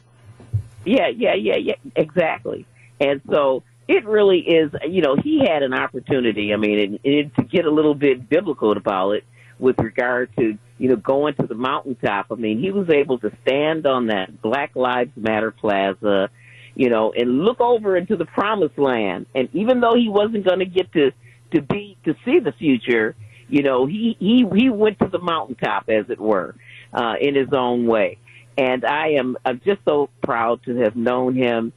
Yeah, 0.86 1.08
yeah, 1.08 1.34
yeah, 1.34 1.56
yeah, 1.56 1.74
exactly. 1.94 2.64
And 2.98 3.20
so 3.28 3.62
it 3.86 4.06
really 4.06 4.38
is, 4.38 4.72
you 4.88 5.02
know, 5.02 5.14
he 5.14 5.40
had 5.40 5.62
an 5.62 5.74
opportunity. 5.74 6.54
I 6.54 6.56
mean, 6.56 6.78
and, 6.78 7.00
and 7.04 7.36
to 7.36 7.42
get 7.42 7.66
a 7.66 7.70
little 7.70 7.94
bit 7.94 8.30
biblical 8.30 8.72
about 8.72 9.10
it 9.10 9.24
with 9.58 9.78
regard 9.78 10.34
to, 10.38 10.56
you 10.80 10.88
know, 10.88 10.96
going 10.96 11.34
to 11.34 11.46
the 11.46 11.54
mountaintop. 11.54 12.28
I 12.30 12.36
mean, 12.36 12.58
he 12.58 12.70
was 12.70 12.88
able 12.88 13.18
to 13.18 13.30
stand 13.42 13.86
on 13.86 14.06
that 14.06 14.40
Black 14.40 14.74
Lives 14.74 15.10
Matter 15.14 15.50
plaza, 15.50 16.30
you 16.74 16.88
know, 16.88 17.12
and 17.12 17.40
look 17.44 17.60
over 17.60 17.98
into 17.98 18.16
the 18.16 18.24
promised 18.24 18.78
land. 18.78 19.26
And 19.34 19.50
even 19.52 19.80
though 19.80 19.94
he 19.94 20.08
wasn't 20.08 20.46
going 20.46 20.60
to 20.60 20.64
get 20.64 20.90
to, 20.94 21.12
to 21.52 21.60
be, 21.60 21.98
to 22.06 22.14
see 22.24 22.38
the 22.38 22.52
future, 22.52 23.14
you 23.46 23.62
know, 23.62 23.84
he, 23.84 24.16
he, 24.18 24.46
he 24.56 24.70
went 24.70 24.98
to 25.00 25.08
the 25.08 25.18
mountaintop, 25.18 25.90
as 25.90 26.08
it 26.08 26.18
were, 26.18 26.54
uh, 26.94 27.16
in 27.20 27.34
his 27.34 27.52
own 27.52 27.86
way. 27.86 28.16
And 28.56 28.82
I 28.86 29.16
am, 29.18 29.36
I'm 29.44 29.60
just 29.62 29.80
so 29.86 30.08
proud 30.22 30.62
to 30.64 30.76
have 30.78 30.96
known 30.96 31.36
him, 31.36 31.74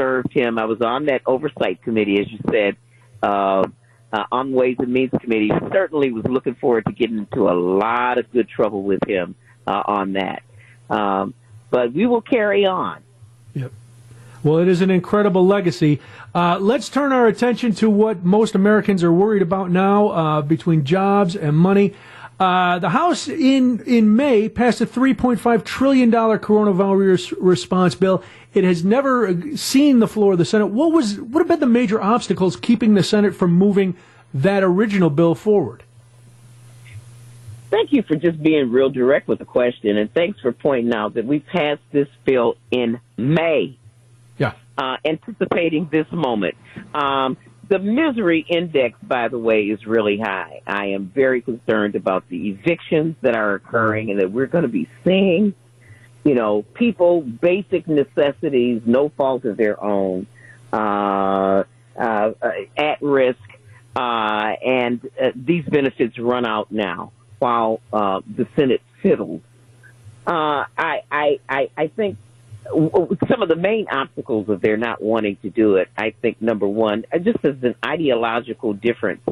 served 0.00 0.32
him. 0.32 0.58
I 0.58 0.64
was 0.64 0.80
on 0.80 1.06
that 1.06 1.20
oversight 1.26 1.82
committee, 1.82 2.20
as 2.20 2.32
you 2.32 2.38
said, 2.50 2.76
uh, 3.22 3.68
uh, 4.16 4.24
on 4.32 4.52
Ways 4.52 4.76
and 4.78 4.88
Means 4.88 5.10
Committee. 5.20 5.50
Certainly 5.72 6.12
was 6.12 6.24
looking 6.24 6.54
forward 6.54 6.86
to 6.86 6.92
getting 6.92 7.18
into 7.18 7.48
a 7.48 7.52
lot 7.52 8.18
of 8.18 8.30
good 8.32 8.48
trouble 8.48 8.82
with 8.82 9.00
him 9.06 9.34
uh, 9.66 9.82
on 9.84 10.14
that. 10.14 10.42
Um, 10.88 11.34
but 11.70 11.92
we 11.92 12.06
will 12.06 12.22
carry 12.22 12.64
on. 12.64 13.02
Yep. 13.54 13.72
Well, 14.42 14.58
it 14.58 14.68
is 14.68 14.80
an 14.80 14.90
incredible 14.90 15.46
legacy. 15.46 16.00
Uh, 16.34 16.58
let's 16.58 16.88
turn 16.88 17.12
our 17.12 17.26
attention 17.26 17.74
to 17.74 17.90
what 17.90 18.24
most 18.24 18.54
Americans 18.54 19.04
are 19.04 19.12
worried 19.12 19.42
about 19.42 19.70
now 19.70 20.08
uh, 20.08 20.42
between 20.42 20.84
jobs 20.84 21.36
and 21.36 21.56
money. 21.56 21.94
Uh, 22.38 22.78
the 22.78 22.90
House 22.90 23.28
in 23.28 23.80
in 23.86 24.14
May 24.14 24.48
passed 24.48 24.80
a 24.82 24.86
3.5 24.86 25.64
trillion 25.64 26.10
dollar 26.10 26.38
coronavirus 26.38 27.34
response 27.38 27.94
bill. 27.94 28.22
It 28.56 28.64
has 28.64 28.82
never 28.82 29.54
seen 29.54 29.98
the 29.98 30.08
floor 30.08 30.32
of 30.32 30.38
the 30.38 30.46
Senate. 30.46 30.68
What 30.68 30.90
was 30.90 31.20
what 31.20 31.40
have 31.40 31.48
been 31.48 31.60
the 31.60 31.66
major 31.66 32.00
obstacles 32.00 32.56
keeping 32.56 32.94
the 32.94 33.02
Senate 33.02 33.34
from 33.34 33.52
moving 33.52 33.94
that 34.32 34.62
original 34.62 35.10
bill 35.10 35.34
forward? 35.34 35.82
Thank 37.68 37.92
you 37.92 38.02
for 38.02 38.16
just 38.16 38.42
being 38.42 38.72
real 38.72 38.88
direct 38.88 39.28
with 39.28 39.40
the 39.40 39.44
question, 39.44 39.98
and 39.98 40.10
thanks 40.10 40.40
for 40.40 40.52
pointing 40.52 40.94
out 40.94 41.14
that 41.14 41.26
we 41.26 41.40
passed 41.40 41.82
this 41.92 42.08
bill 42.24 42.56
in 42.70 42.98
May. 43.18 43.76
Yeah. 44.38 44.54
Uh, 44.78 44.96
anticipating 45.04 45.90
this 45.92 46.10
moment. 46.10 46.54
Um, 46.94 47.36
the 47.68 47.78
misery 47.78 48.46
index, 48.48 48.98
by 49.02 49.28
the 49.28 49.38
way, 49.38 49.64
is 49.64 49.86
really 49.86 50.18
high. 50.18 50.62
I 50.66 50.86
am 50.86 51.12
very 51.14 51.42
concerned 51.42 51.94
about 51.94 52.26
the 52.30 52.48
evictions 52.48 53.16
that 53.20 53.36
are 53.36 53.52
occurring 53.52 54.10
and 54.10 54.20
that 54.20 54.32
we're 54.32 54.46
going 54.46 54.62
to 54.62 54.68
be 54.68 54.88
seeing, 55.04 55.52
you 56.26 56.34
know, 56.34 56.62
people, 56.74 57.20
basic 57.20 57.86
necessities, 57.86 58.82
no 58.84 59.10
fault 59.10 59.44
of 59.44 59.56
their 59.56 59.80
own, 59.80 60.26
uh, 60.72 61.62
uh, 61.96 62.32
at 62.76 63.00
risk, 63.00 63.38
uh, 63.94 64.00
and 64.64 65.08
uh, 65.22 65.30
these 65.36 65.64
benefits 65.66 66.18
run 66.18 66.44
out 66.44 66.72
now 66.72 67.12
while 67.38 67.80
uh, 67.92 68.20
the 68.26 68.48
Senate 68.56 68.82
fiddles. 69.02 69.40
Uh, 70.26 70.64
I, 70.76 71.02
I, 71.12 71.38
I, 71.48 71.70
I 71.76 71.86
think 71.86 72.18
some 73.28 73.42
of 73.42 73.48
the 73.48 73.54
main 73.54 73.86
obstacles 73.88 74.48
of 74.48 74.60
their 74.60 74.76
not 74.76 75.00
wanting 75.00 75.36
to 75.42 75.50
do 75.50 75.76
it, 75.76 75.88
I 75.96 76.10
think 76.10 76.42
number 76.42 76.66
one, 76.66 77.04
just 77.22 77.38
as 77.44 77.54
an 77.62 77.76
ideological 77.84 78.72
difference 78.72 79.22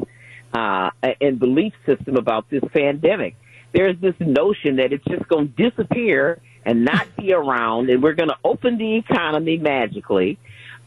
in 1.19 1.37
belief 1.39 1.73
system 1.85 2.15
about 2.15 2.49
this 2.49 2.63
pandemic. 2.71 3.35
There's 3.73 3.99
this 3.99 4.15
notion 4.21 4.77
that 4.77 4.93
it's 4.93 5.03
just 5.03 5.27
going 5.27 5.53
to 5.53 5.69
disappear 5.69 6.41
and 6.65 6.83
not 6.83 7.07
be 7.15 7.33
around, 7.33 7.89
and 7.89 8.01
we're 8.01 8.13
going 8.13 8.29
to 8.29 8.37
open 8.43 8.77
the 8.77 8.97
economy 8.97 9.57
magically, 9.57 10.39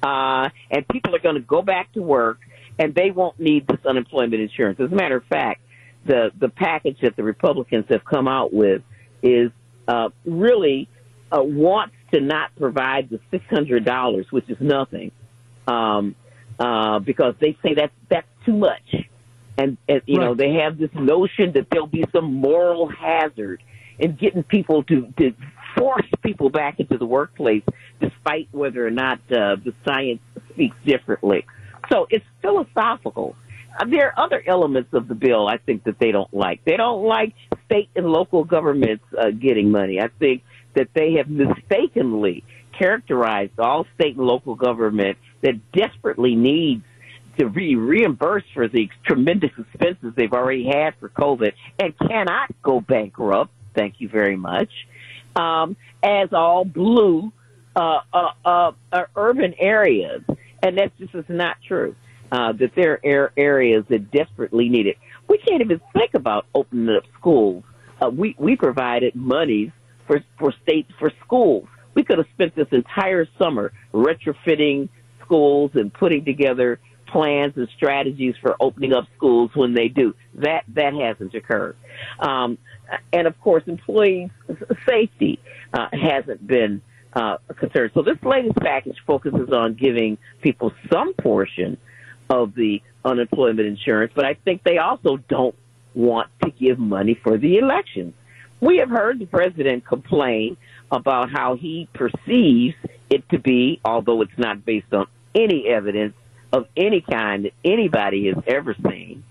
uh, 0.02 0.48
and 0.70 0.86
people 0.88 1.14
are 1.14 1.20
going 1.20 1.36
to 1.36 1.40
go 1.40 1.62
back 1.62 1.92
to 1.92 2.02
work, 2.02 2.40
and 2.78 2.94
they 2.94 3.10
won't 3.10 3.38
need 3.38 3.66
this 3.66 3.78
unemployment 3.86 4.42
insurance. 4.42 4.80
As 4.80 4.90
a 4.90 4.94
matter 4.94 5.16
of 5.16 5.24
fact, 5.24 5.60
the 6.04 6.30
the 6.38 6.48
package 6.48 6.98
that 7.02 7.16
the 7.16 7.22
Republicans 7.22 7.86
have 7.88 8.04
come 8.04 8.28
out 8.28 8.52
with 8.52 8.82
is 9.22 9.50
uh, 9.86 10.08
really 10.24 10.88
uh, 11.30 11.42
wants 11.42 11.94
to 12.12 12.20
not 12.20 12.54
provide 12.56 13.10
the 13.10 13.20
six 13.30 13.44
hundred 13.48 13.84
dollars, 13.84 14.26
which 14.30 14.48
is 14.48 14.56
nothing, 14.60 15.12
um, 15.66 16.14
uh, 16.58 16.98
because 16.98 17.34
they 17.40 17.56
say 17.62 17.74
that's 17.74 17.92
that's 18.08 18.26
too 18.46 18.56
much, 18.56 18.94
and, 19.56 19.76
and 19.88 20.02
you 20.06 20.18
right. 20.18 20.24
know 20.24 20.34
they 20.34 20.54
have 20.54 20.78
this 20.78 20.90
notion 20.94 21.52
that 21.52 21.68
there'll 21.70 21.86
be 21.86 22.04
some 22.12 22.34
moral 22.34 22.88
hazard 22.88 23.62
in 23.98 24.14
getting 24.14 24.42
people 24.42 24.82
to 24.84 25.12
to 25.18 25.34
force 25.78 26.06
people 26.22 26.50
back 26.50 26.80
into 26.80 26.98
the 26.98 27.06
workplace, 27.06 27.62
despite 28.00 28.48
whether 28.52 28.86
or 28.86 28.90
not 28.90 29.18
uh, 29.30 29.56
the 29.56 29.72
science 29.86 30.20
speaks 30.50 30.76
differently. 30.84 31.46
So 31.90 32.06
it's 32.10 32.24
philosophical. 32.42 33.36
Uh, 33.78 33.84
there 33.86 34.08
are 34.08 34.24
other 34.24 34.42
elements 34.46 34.92
of 34.92 35.08
the 35.08 35.14
bill 35.14 35.46
I 35.46 35.58
think 35.58 35.84
that 35.84 35.98
they 35.98 36.10
don't 36.10 36.32
like. 36.34 36.64
They 36.64 36.76
don't 36.76 37.04
like 37.04 37.34
state 37.66 37.90
and 37.94 38.06
local 38.06 38.44
governments 38.44 39.04
uh, 39.16 39.30
getting 39.30 39.70
money. 39.70 40.00
I 40.00 40.08
think 40.18 40.42
that 40.74 40.88
they 40.94 41.14
have 41.14 41.28
mistakenly 41.28 42.44
characterized 42.78 43.58
all 43.58 43.86
state 43.94 44.16
and 44.16 44.26
local 44.26 44.54
government 44.54 45.18
that 45.42 45.54
desperately 45.72 46.34
needs 46.34 46.84
to 47.38 47.48
be 47.48 47.76
reimbursed 47.76 48.46
for 48.52 48.68
the 48.68 48.90
tremendous 49.06 49.50
expenses 49.56 50.12
they've 50.16 50.32
already 50.32 50.66
had 50.66 50.94
for 50.98 51.08
COVID 51.08 51.52
and 51.78 51.96
cannot 51.98 52.50
go 52.62 52.80
bankrupt. 52.80 53.52
Thank 53.74 54.00
you 54.00 54.08
very 54.08 54.36
much. 54.36 54.70
Um, 55.38 55.76
as 56.02 56.32
all 56.32 56.64
blue 56.64 57.32
uh, 57.76 58.00
uh, 58.12 58.30
uh, 58.44 58.72
uh 58.92 59.02
urban 59.14 59.54
areas, 59.58 60.22
and 60.62 60.76
that's 60.76 60.96
just 60.98 61.14
is 61.14 61.24
not 61.28 61.56
true. 61.66 61.94
Uh, 62.30 62.52
that 62.52 62.72
there 62.76 63.00
are 63.04 63.32
areas 63.38 63.84
that 63.88 64.10
desperately 64.10 64.68
need 64.68 64.86
it. 64.86 64.98
We 65.28 65.38
can't 65.38 65.62
even 65.62 65.80
think 65.94 66.12
about 66.12 66.44
opening 66.54 66.94
up 66.94 67.04
schools. 67.18 67.64
Uh, 68.02 68.10
we 68.10 68.34
we 68.38 68.56
provided 68.56 69.14
monies 69.14 69.70
for, 70.06 70.22
for 70.38 70.52
states, 70.62 70.90
for 70.98 71.10
schools. 71.24 71.68
We 71.94 72.04
could 72.04 72.18
have 72.18 72.26
spent 72.34 72.54
this 72.54 72.68
entire 72.70 73.26
summer 73.38 73.72
retrofitting 73.94 74.88
schools 75.24 75.70
and 75.74 75.92
putting 75.92 76.24
together 76.24 76.80
plans 77.06 77.54
and 77.56 77.68
strategies 77.76 78.34
for 78.40 78.56
opening 78.60 78.92
up 78.92 79.06
schools 79.16 79.50
when 79.54 79.74
they 79.74 79.88
do. 79.88 80.14
That 80.34 80.64
that 80.74 80.94
hasn't 80.94 81.34
occurred, 81.34 81.76
um, 82.18 82.58
and 83.12 83.26
of 83.26 83.40
course, 83.40 83.62
employees' 83.66 84.30
safety 84.88 85.38
uh, 85.72 85.88
hasn't 85.92 86.46
been 86.46 86.82
uh, 87.12 87.38
concerned. 87.56 87.92
So 87.94 88.02
this 88.02 88.22
latest 88.22 88.56
package 88.56 88.98
focuses 89.06 89.50
on 89.50 89.74
giving 89.74 90.18
people 90.40 90.72
some 90.92 91.14
portion 91.14 91.76
of 92.30 92.54
the 92.54 92.82
unemployment 93.04 93.66
insurance, 93.66 94.12
but 94.14 94.24
I 94.24 94.34
think 94.34 94.62
they 94.62 94.78
also 94.78 95.16
don't 95.28 95.54
want 95.94 96.28
to 96.44 96.50
give 96.50 96.78
money 96.78 97.14
for 97.14 97.38
the 97.38 97.58
elections. 97.58 98.14
We 98.60 98.78
have 98.78 98.90
heard 98.90 99.18
the 99.18 99.26
president 99.26 99.86
complain 99.86 100.56
about 100.90 101.30
how 101.30 101.54
he 101.54 101.88
perceives 101.92 102.76
it 103.08 103.28
to 103.30 103.38
be, 103.38 103.80
although 103.84 104.20
it's 104.22 104.36
not 104.36 104.64
based 104.64 104.92
on 104.92 105.06
any 105.34 105.66
evidence 105.68 106.14
of 106.52 106.66
any 106.76 107.00
kind 107.00 107.44
that 107.44 107.52
anybody 107.64 108.26
has 108.26 108.42
ever 108.46 108.74
seen, 108.88 109.22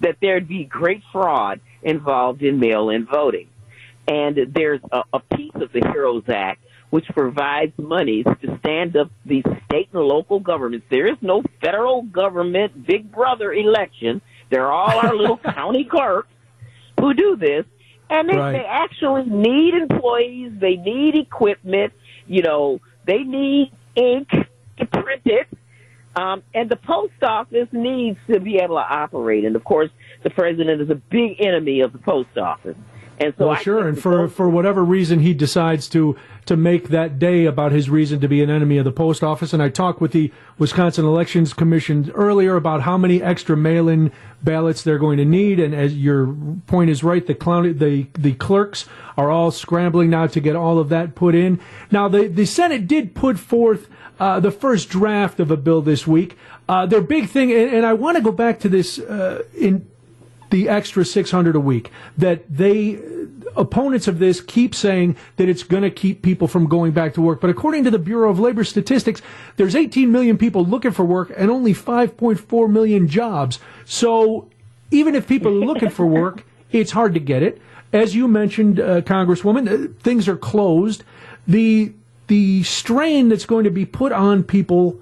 that 0.00 0.16
there'd 0.20 0.48
be 0.48 0.64
great 0.64 1.02
fraud 1.12 1.60
involved 1.82 2.42
in 2.42 2.58
mail-in 2.58 3.06
voting. 3.06 3.48
And 4.08 4.38
there's 4.52 4.80
a, 4.90 5.02
a 5.12 5.20
piece 5.20 5.54
of 5.54 5.72
the 5.72 5.80
HEROES 5.80 6.28
Act 6.28 6.64
which 6.90 7.06
provides 7.08 7.72
monies 7.78 8.26
to 8.42 8.58
stand 8.58 8.96
up 8.96 9.10
these 9.24 9.44
state 9.66 9.88
and 9.92 10.02
local 10.02 10.40
governments. 10.40 10.86
There 10.90 11.06
is 11.06 11.16
no 11.20 11.42
federal 11.60 12.02
government 12.02 12.86
big 12.86 13.10
brother 13.10 13.52
election. 13.52 14.20
They're 14.50 14.70
all 14.70 14.98
our 14.98 15.14
little 15.14 15.38
county 15.54 15.84
clerks 15.84 16.28
who 16.98 17.14
do 17.14 17.36
this. 17.36 17.64
And 18.10 18.28
they, 18.28 18.36
right. 18.36 18.52
they 18.52 18.64
actually 18.64 19.24
need 19.26 19.74
employees. 19.74 20.52
They 20.58 20.76
need 20.76 21.14
equipment. 21.14 21.92
You 22.26 22.42
know, 22.42 22.80
they 23.06 23.18
need 23.18 23.70
ink 23.94 24.28
to 24.30 24.86
print 24.86 25.22
it. 25.24 25.46
Um, 26.16 26.42
and 26.54 26.68
the 26.68 26.76
post 26.76 27.22
office 27.22 27.68
needs 27.72 28.18
to 28.28 28.40
be 28.40 28.56
able 28.56 28.76
to 28.76 28.82
operate. 28.82 29.44
And 29.44 29.54
of 29.54 29.64
course, 29.64 29.90
the 30.22 30.30
president 30.30 30.80
is 30.80 30.90
a 30.90 30.96
big 30.96 31.40
enemy 31.40 31.80
of 31.80 31.92
the 31.92 31.98
post 31.98 32.36
office. 32.36 32.76
And 33.20 33.34
so, 33.36 33.48
well, 33.48 33.56
I 33.56 33.62
sure. 33.62 33.86
And 33.86 34.00
for 34.00 34.28
for 34.28 34.48
whatever 34.48 34.82
reason, 34.82 35.20
he 35.20 35.34
decides 35.34 35.88
to 35.90 36.16
to 36.46 36.56
make 36.56 36.88
that 36.88 37.18
day 37.18 37.44
about 37.44 37.70
his 37.70 37.90
reason 37.90 38.18
to 38.20 38.28
be 38.28 38.42
an 38.42 38.48
enemy 38.48 38.78
of 38.78 38.84
the 38.84 38.92
post 38.92 39.22
office. 39.22 39.52
And 39.52 39.62
I 39.62 39.68
talked 39.68 40.00
with 40.00 40.12
the 40.12 40.32
Wisconsin 40.58 41.04
Elections 41.04 41.52
Commission 41.52 42.10
earlier 42.14 42.56
about 42.56 42.80
how 42.80 42.96
many 42.96 43.22
extra 43.22 43.58
mail-in 43.58 44.10
ballots 44.42 44.82
they're 44.82 44.98
going 44.98 45.18
to 45.18 45.26
need. 45.26 45.60
And 45.60 45.74
as 45.74 45.94
your 45.98 46.34
point 46.66 46.88
is 46.88 47.04
right, 47.04 47.26
the 47.26 47.34
clown, 47.34 47.76
the 47.76 48.06
the 48.14 48.32
clerks 48.32 48.86
are 49.18 49.30
all 49.30 49.50
scrambling 49.50 50.08
now 50.08 50.26
to 50.26 50.40
get 50.40 50.56
all 50.56 50.78
of 50.78 50.88
that 50.88 51.14
put 51.14 51.34
in. 51.34 51.60
Now, 51.90 52.08
the 52.08 52.26
the 52.26 52.46
Senate 52.46 52.88
did 52.88 53.14
put 53.14 53.38
forth. 53.38 53.89
Uh, 54.20 54.38
the 54.38 54.50
first 54.50 54.90
draft 54.90 55.40
of 55.40 55.50
a 55.50 55.56
bill 55.56 55.80
this 55.80 56.06
week. 56.06 56.36
Uh, 56.68 56.84
their 56.84 57.00
big 57.00 57.26
thing, 57.26 57.50
and, 57.50 57.72
and 57.72 57.86
I 57.86 57.94
want 57.94 58.18
to 58.18 58.22
go 58.22 58.30
back 58.30 58.60
to 58.60 58.68
this 58.68 58.98
uh, 58.98 59.44
in 59.56 59.88
the 60.50 60.68
extra 60.68 61.04
600 61.04 61.56
a 61.56 61.60
week 61.60 61.90
that 62.18 62.44
they 62.54 63.00
opponents 63.56 64.06
of 64.06 64.18
this 64.18 64.40
keep 64.40 64.74
saying 64.74 65.16
that 65.36 65.48
it's 65.48 65.62
going 65.62 65.82
to 65.82 65.90
keep 65.90 66.22
people 66.22 66.46
from 66.46 66.66
going 66.66 66.92
back 66.92 67.14
to 67.14 67.20
work. 67.20 67.40
But 67.40 67.50
according 67.50 67.84
to 67.84 67.90
the 67.90 67.98
bureau 67.98 68.30
of 68.30 68.38
labor 68.38 68.64
statistics 68.64 69.22
there's 69.56 69.74
18 69.74 70.12
million 70.12 70.38
people 70.38 70.64
looking 70.64 70.92
for 70.92 71.04
work 71.04 71.32
and 71.36 71.50
only 71.50 71.74
5.4 71.74 72.70
million 72.70 73.08
jobs. 73.08 73.58
So 73.84 74.48
even 74.90 75.14
if 75.14 75.26
people 75.26 75.50
are 75.50 75.66
looking 75.66 75.90
for 75.90 76.06
work 76.06 76.44
it's 76.72 76.92
hard 76.92 77.14
to 77.14 77.20
get 77.20 77.42
it. 77.42 77.60
As 77.92 78.14
you 78.14 78.28
mentioned 78.28 78.78
uh, 78.78 79.00
congresswoman 79.00 79.68
uh, 79.68 79.92
things 80.00 80.28
are 80.28 80.36
closed. 80.36 81.04
The 81.48 81.92
the 82.30 82.62
strain 82.62 83.28
that's 83.28 83.44
going 83.44 83.64
to 83.64 83.70
be 83.70 83.84
put 83.84 84.12
on 84.12 84.44
people 84.44 85.00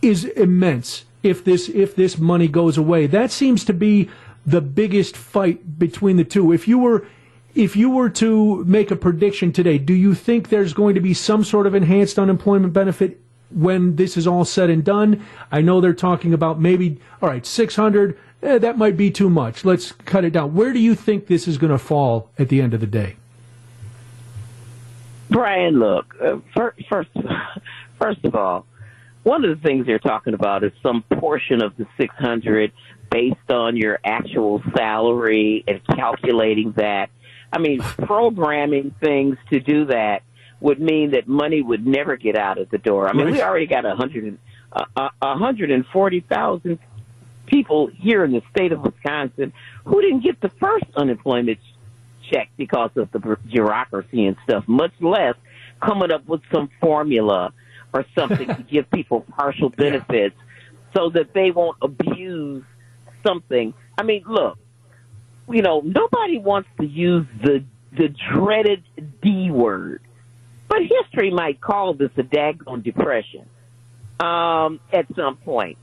is 0.00 0.24
immense 0.24 1.04
if 1.22 1.44
this 1.44 1.68
if 1.68 1.96
this 1.96 2.18
money 2.18 2.46
goes 2.48 2.76
away 2.76 3.06
that 3.06 3.30
seems 3.30 3.64
to 3.64 3.72
be 3.72 4.08
the 4.46 4.60
biggest 4.60 5.16
fight 5.16 5.78
between 5.78 6.16
the 6.16 6.24
two. 6.24 6.52
If 6.52 6.66
you 6.66 6.78
were 6.78 7.06
if 7.54 7.76
you 7.76 7.90
were 7.90 8.08
to 8.10 8.64
make 8.64 8.90
a 8.90 8.96
prediction 8.96 9.52
today, 9.52 9.78
do 9.78 9.92
you 9.92 10.14
think 10.14 10.48
there's 10.48 10.72
going 10.72 10.94
to 10.94 11.00
be 11.00 11.14
some 11.14 11.44
sort 11.44 11.66
of 11.66 11.74
enhanced 11.74 12.18
unemployment 12.18 12.72
benefit 12.72 13.20
when 13.50 13.96
this 13.96 14.16
is 14.16 14.26
all 14.26 14.44
said 14.44 14.70
and 14.70 14.82
done? 14.82 15.24
I 15.50 15.60
know 15.60 15.80
they're 15.80 15.92
talking 15.92 16.32
about 16.32 16.60
maybe 16.60 16.98
all 17.20 17.28
right, 17.28 17.44
600, 17.44 18.18
eh, 18.42 18.58
that 18.58 18.78
might 18.78 18.96
be 18.96 19.10
too 19.10 19.28
much. 19.28 19.64
Let's 19.64 19.92
cut 19.92 20.24
it 20.24 20.32
down. 20.32 20.54
Where 20.54 20.72
do 20.72 20.78
you 20.78 20.94
think 20.94 21.26
this 21.26 21.46
is 21.46 21.58
going 21.58 21.72
to 21.72 21.78
fall 21.78 22.30
at 22.38 22.48
the 22.48 22.60
end 22.60 22.72
of 22.72 22.80
the 22.80 22.86
day? 22.86 23.16
Brian, 25.32 25.78
look, 25.78 26.14
uh, 26.20 26.36
first, 26.54 26.86
first, 26.88 27.10
first 27.98 28.24
of 28.24 28.34
all, 28.34 28.66
one 29.22 29.44
of 29.44 29.50
the 29.56 29.66
things 29.66 29.86
they're 29.86 29.98
talking 29.98 30.34
about 30.34 30.62
is 30.62 30.72
some 30.82 31.02
portion 31.02 31.62
of 31.62 31.76
the 31.76 31.86
600 31.96 32.72
based 33.10 33.50
on 33.50 33.76
your 33.76 33.98
actual 34.04 34.62
salary 34.76 35.64
and 35.66 35.80
calculating 35.86 36.72
that. 36.72 37.10
I 37.52 37.58
mean, 37.58 37.80
programming 37.80 38.94
things 39.00 39.36
to 39.50 39.60
do 39.60 39.86
that 39.86 40.22
would 40.60 40.80
mean 40.80 41.10
that 41.10 41.28
money 41.28 41.60
would 41.60 41.86
never 41.86 42.16
get 42.16 42.36
out 42.36 42.58
of 42.58 42.70
the 42.70 42.78
door. 42.78 43.08
I 43.08 43.12
mean, 43.12 43.30
we 43.30 43.42
already 43.42 43.66
got 43.66 43.84
a 43.84 43.94
hundred, 43.94 44.38
uh, 44.72 45.08
hundred 45.20 45.70
and 45.70 45.84
forty 45.86 46.20
thousand 46.20 46.78
people 47.46 47.88
here 47.88 48.24
in 48.24 48.32
the 48.32 48.42
state 48.50 48.72
of 48.72 48.80
Wisconsin 48.80 49.52
who 49.84 50.00
didn't 50.00 50.20
get 50.20 50.40
the 50.40 50.48
first 50.48 50.86
unemployment 50.96 51.58
check 52.30 52.50
because 52.56 52.90
of 52.96 53.10
the 53.12 53.36
bureaucracy 53.48 54.26
and 54.26 54.36
stuff, 54.44 54.64
much 54.66 54.92
less 55.00 55.34
coming 55.80 56.12
up 56.12 56.26
with 56.26 56.40
some 56.52 56.68
formula 56.80 57.52
or 57.92 58.04
something 58.14 58.46
to 58.46 58.62
give 58.70 58.90
people 58.90 59.22
partial 59.36 59.68
benefits 59.68 60.36
so 60.94 61.10
that 61.10 61.32
they 61.34 61.50
won't 61.50 61.76
abuse 61.82 62.64
something. 63.24 63.74
I 63.98 64.02
mean, 64.02 64.24
look, 64.26 64.58
you 65.48 65.62
know, 65.62 65.80
nobody 65.80 66.38
wants 66.38 66.68
to 66.80 66.86
use 66.86 67.26
the 67.42 67.64
the 67.94 68.08
dreaded 68.32 68.82
D 69.22 69.50
word, 69.50 70.00
but 70.68 70.78
history 70.80 71.30
might 71.30 71.60
call 71.60 71.92
this 71.92 72.10
a 72.16 72.22
daggone 72.22 72.82
depression 72.82 73.46
um, 74.18 74.80
at 74.92 75.06
some 75.14 75.36
point. 75.36 75.76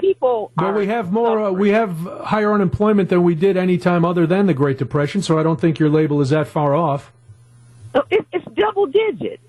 People, 0.00 0.50
well, 0.56 0.72
we 0.72 0.86
have 0.86 1.12
more. 1.12 1.44
Uh, 1.44 1.50
we 1.52 1.70
have 1.70 1.96
higher 2.24 2.52
unemployment 2.52 3.08
than 3.08 3.22
we 3.22 3.34
did 3.34 3.56
any 3.56 3.78
time 3.78 4.04
other 4.04 4.26
than 4.26 4.46
the 4.46 4.54
Great 4.54 4.78
Depression. 4.78 5.22
So 5.22 5.38
I 5.38 5.42
don't 5.42 5.60
think 5.60 5.78
your 5.78 5.90
label 5.90 6.20
is 6.20 6.30
that 6.30 6.48
far 6.48 6.74
off. 6.74 7.12
It, 8.10 8.26
it's 8.32 8.44
double 8.56 8.86
digit. 8.86 9.40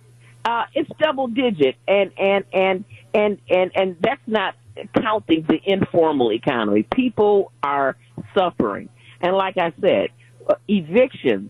Uh, 0.45 0.65
it's 0.73 0.89
double 0.99 1.27
digit, 1.27 1.75
and 1.87 2.11
and 2.19 2.43
and 2.53 2.85
and 3.13 3.39
and 3.49 3.71
and 3.73 3.97
that's 4.01 4.21
not 4.27 4.55
counting 5.01 5.45
the 5.47 5.59
informal 5.63 6.31
economy. 6.31 6.83
People 6.83 7.51
are 7.63 7.95
suffering, 8.37 8.89
and 9.21 9.35
like 9.35 9.57
I 9.57 9.73
said, 9.79 10.09
uh, 10.47 10.55
evictions. 10.67 11.49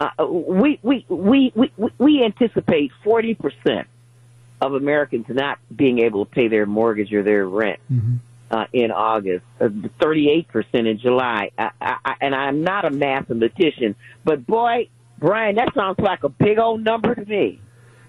Uh, 0.00 0.26
we, 0.26 0.80
we 0.82 1.06
we 1.08 1.52
we 1.54 1.72
we 1.98 2.24
anticipate 2.24 2.90
forty 3.04 3.34
percent 3.34 3.86
of 4.60 4.74
Americans 4.74 5.26
not 5.28 5.58
being 5.74 6.00
able 6.00 6.24
to 6.24 6.30
pay 6.30 6.48
their 6.48 6.66
mortgage 6.66 7.12
or 7.12 7.22
their 7.22 7.46
rent. 7.46 7.80
Mm-hmm. 7.92 8.16
Uh, 8.50 8.66
in 8.72 8.92
August, 8.92 9.44
uh, 9.60 9.64
38% 9.64 10.46
in 10.74 10.98
July. 10.98 11.50
I, 11.58 11.70
I, 11.80 12.14
and 12.20 12.36
I'm 12.36 12.62
not 12.62 12.84
a 12.84 12.90
mathematician, 12.90 13.96
but 14.22 14.46
boy, 14.46 14.88
Brian, 15.18 15.56
that 15.56 15.74
sounds 15.74 15.98
like 15.98 16.22
a 16.22 16.28
big 16.28 16.58
old 16.58 16.84
number 16.84 17.16
to 17.16 17.24
me. 17.24 17.58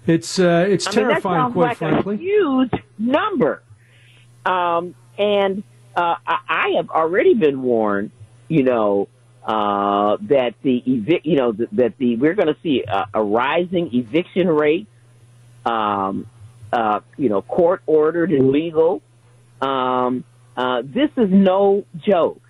It's 0.06 0.38
uh, 0.38 0.66
it's 0.68 0.86
I 0.86 0.90
terrifying, 0.92 1.44
mean, 1.44 1.52
quite 1.52 1.68
like 1.68 1.76
frankly. 1.78 2.14
A 2.14 2.18
huge 2.18 2.70
number. 2.98 3.62
Um, 4.44 4.94
and 5.18 5.64
uh, 5.96 6.16
I, 6.26 6.38
I 6.48 6.68
have 6.76 6.90
already 6.90 7.34
been 7.34 7.62
warned, 7.62 8.12
you 8.48 8.62
know, 8.62 9.08
uh, 9.44 10.16
that 10.22 10.54
the 10.62 10.82
evic, 10.86 11.20
you 11.24 11.36
know, 11.36 11.52
that, 11.52 11.68
that 11.72 11.98
the 11.98 12.16
we're 12.16 12.34
going 12.34 12.48
to 12.48 12.56
see 12.62 12.84
a, 12.86 13.06
a, 13.14 13.22
rising 13.22 13.94
eviction 13.94 14.48
rate. 14.48 14.86
Um, 15.64 16.26
uh, 16.76 17.00
you 17.16 17.30
know, 17.30 17.40
court 17.40 17.80
ordered 17.86 18.30
and 18.30 18.50
legal. 18.50 19.00
Um, 19.62 20.24
uh, 20.56 20.82
this 20.84 21.10
is 21.16 21.30
no 21.30 21.86
joke. 21.98 22.42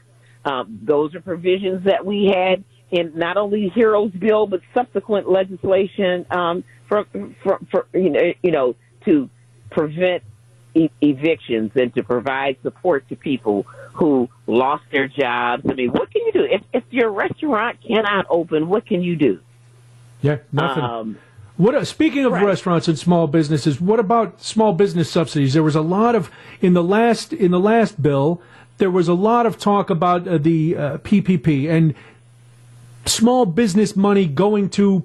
Um, 0.44 0.80
those 0.82 1.14
are 1.14 1.20
provisions 1.20 1.84
that 1.84 2.04
we 2.04 2.26
had 2.26 2.64
in 2.90 3.12
not 3.16 3.36
only 3.36 3.68
Heroes 3.68 4.10
Bill 4.10 4.48
but 4.48 4.62
subsequent 4.74 5.30
legislation 5.30 6.26
um, 6.30 6.64
for, 6.88 7.04
for, 7.42 7.60
for 7.70 7.86
you 7.94 8.10
know, 8.10 8.32
you 8.42 8.50
know 8.50 8.74
to 9.04 9.30
prevent 9.70 10.24
e- 10.74 10.90
evictions 11.00 11.70
and 11.76 11.94
to 11.94 12.02
provide 12.02 12.56
support 12.62 13.08
to 13.08 13.16
people 13.16 13.62
who 13.94 14.28
lost 14.48 14.84
their 14.90 15.06
jobs. 15.06 15.62
I 15.68 15.74
mean, 15.74 15.90
what 15.90 16.10
can 16.10 16.22
you 16.26 16.32
do 16.32 16.44
if 16.44 16.62
if 16.72 16.84
your 16.90 17.12
restaurant 17.12 17.78
cannot 17.80 18.26
open? 18.28 18.68
What 18.68 18.86
can 18.86 19.02
you 19.02 19.14
do? 19.14 19.40
Yeah, 20.22 20.38
nothing. 20.52 20.82
Um, 20.82 21.18
what 21.56 21.74
uh, 21.74 21.84
speaking 21.84 22.24
of 22.24 22.32
right. 22.32 22.44
restaurants 22.44 22.88
and 22.88 22.98
small 22.98 23.26
businesses, 23.26 23.80
what 23.80 23.98
about 23.98 24.42
small 24.42 24.72
business 24.72 25.10
subsidies? 25.10 25.54
There 25.54 25.62
was 25.62 25.76
a 25.76 25.80
lot 25.80 26.14
of 26.14 26.30
in 26.60 26.74
the 26.74 26.82
last 26.82 27.32
in 27.32 27.50
the 27.50 27.60
last 27.60 28.02
bill. 28.02 28.42
There 28.78 28.90
was 28.90 29.08
a 29.08 29.14
lot 29.14 29.46
of 29.46 29.58
talk 29.58 29.88
about 29.88 30.28
uh, 30.28 30.38
the 30.38 30.76
uh, 30.76 30.98
PPP 30.98 31.70
and 31.70 31.94
small 33.06 33.46
business 33.46 33.96
money 33.96 34.26
going 34.26 34.68
to 34.70 35.04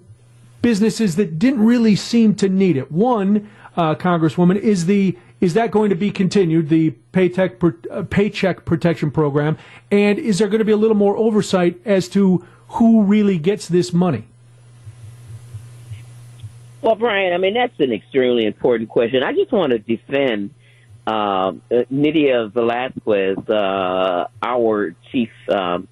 businesses 0.61 1.15
that 1.15 1.39
didn't 1.39 1.63
really 1.63 1.95
seem 1.95 2.35
to 2.35 2.49
need 2.49 2.77
it. 2.77 2.91
One, 2.91 3.49
uh, 3.77 3.95
Congresswoman, 3.95 4.57
is 4.57 4.85
the 4.85 5.17
is 5.39 5.55
that 5.55 5.71
going 5.71 5.89
to 5.89 5.95
be 5.95 6.11
continued, 6.11 6.69
the 6.69 6.91
paycheck, 7.13 7.63
uh, 7.63 8.03
paycheck 8.03 8.63
protection 8.63 9.09
program? 9.09 9.57
And 9.89 10.19
is 10.19 10.37
there 10.37 10.47
going 10.47 10.59
to 10.59 10.65
be 10.65 10.71
a 10.71 10.77
little 10.77 10.95
more 10.95 11.17
oversight 11.17 11.81
as 11.83 12.07
to 12.09 12.45
who 12.67 13.03
really 13.03 13.39
gets 13.39 13.67
this 13.67 13.91
money? 13.91 14.27
Well, 16.81 16.95
Brian, 16.95 17.33
I 17.33 17.37
mean, 17.37 17.53
that's 17.53 17.79
an 17.79 17.91
extremely 17.91 18.45
important 18.45 18.89
question. 18.89 19.23
I 19.23 19.33
just 19.33 19.51
want 19.51 19.71
to 19.71 19.79
defend 19.79 20.51
uh, 21.05 21.53
Nydia 21.89 22.49
Velázquez, 22.49 23.49
uh, 23.49 24.27
our 24.41 24.95
chief, 25.11 25.29
um, 25.49 25.87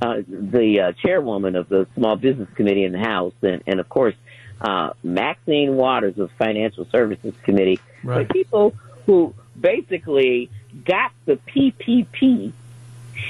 uh, 0.00 0.22
the 0.26 0.80
uh, 0.80 0.92
chairwoman 0.92 1.54
of 1.54 1.68
the 1.68 1.86
Small 1.94 2.16
Business 2.16 2.48
Committee 2.54 2.84
in 2.84 2.92
the 2.92 2.98
House, 2.98 3.34
and, 3.42 3.62
and 3.66 3.78
of 3.78 3.88
course, 3.88 4.14
uh, 4.60 4.90
Maxine 5.02 5.76
Waters 5.76 6.18
of 6.18 6.30
Financial 6.38 6.86
Services 6.86 7.34
Committee, 7.42 7.80
right. 8.02 8.28
people 8.28 8.74
who 9.06 9.34
basically 9.60 10.50
got 10.84 11.12
the 11.26 11.36
PPP 11.36 12.52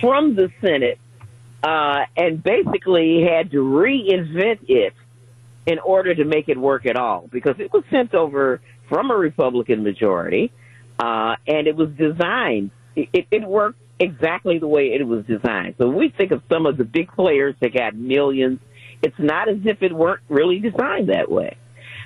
from 0.00 0.34
the 0.34 0.50
Senate 0.60 0.98
uh, 1.62 2.04
and 2.16 2.42
basically 2.42 3.22
had 3.22 3.50
to 3.50 3.58
reinvent 3.58 4.58
it 4.68 4.94
in 5.66 5.78
order 5.78 6.14
to 6.14 6.24
make 6.24 6.48
it 6.48 6.58
work 6.58 6.86
at 6.86 6.96
all 6.96 7.28
because 7.30 7.56
it 7.58 7.72
was 7.72 7.84
sent 7.90 8.14
over 8.14 8.60
from 8.88 9.10
a 9.10 9.16
Republican 9.16 9.82
majority 9.82 10.52
uh, 10.98 11.36
and 11.46 11.66
it 11.66 11.76
was 11.76 11.90
designed. 11.90 12.70
It, 12.96 13.26
it 13.30 13.42
worked 13.44 13.78
exactly 13.98 14.58
the 14.58 14.66
way 14.66 14.92
it 14.92 15.06
was 15.06 15.24
designed. 15.26 15.76
So 15.78 15.88
we 15.88 16.08
think 16.08 16.32
of 16.32 16.42
some 16.50 16.66
of 16.66 16.76
the 16.76 16.84
big 16.84 17.10
players 17.12 17.54
that 17.60 17.72
got 17.72 17.94
millions 17.94 18.58
it's 19.02 19.18
not 19.18 19.48
as 19.48 19.58
if 19.64 19.82
it 19.82 19.92
weren't 19.92 20.22
really 20.28 20.60
designed 20.60 21.08
that 21.08 21.30
way. 21.30 21.56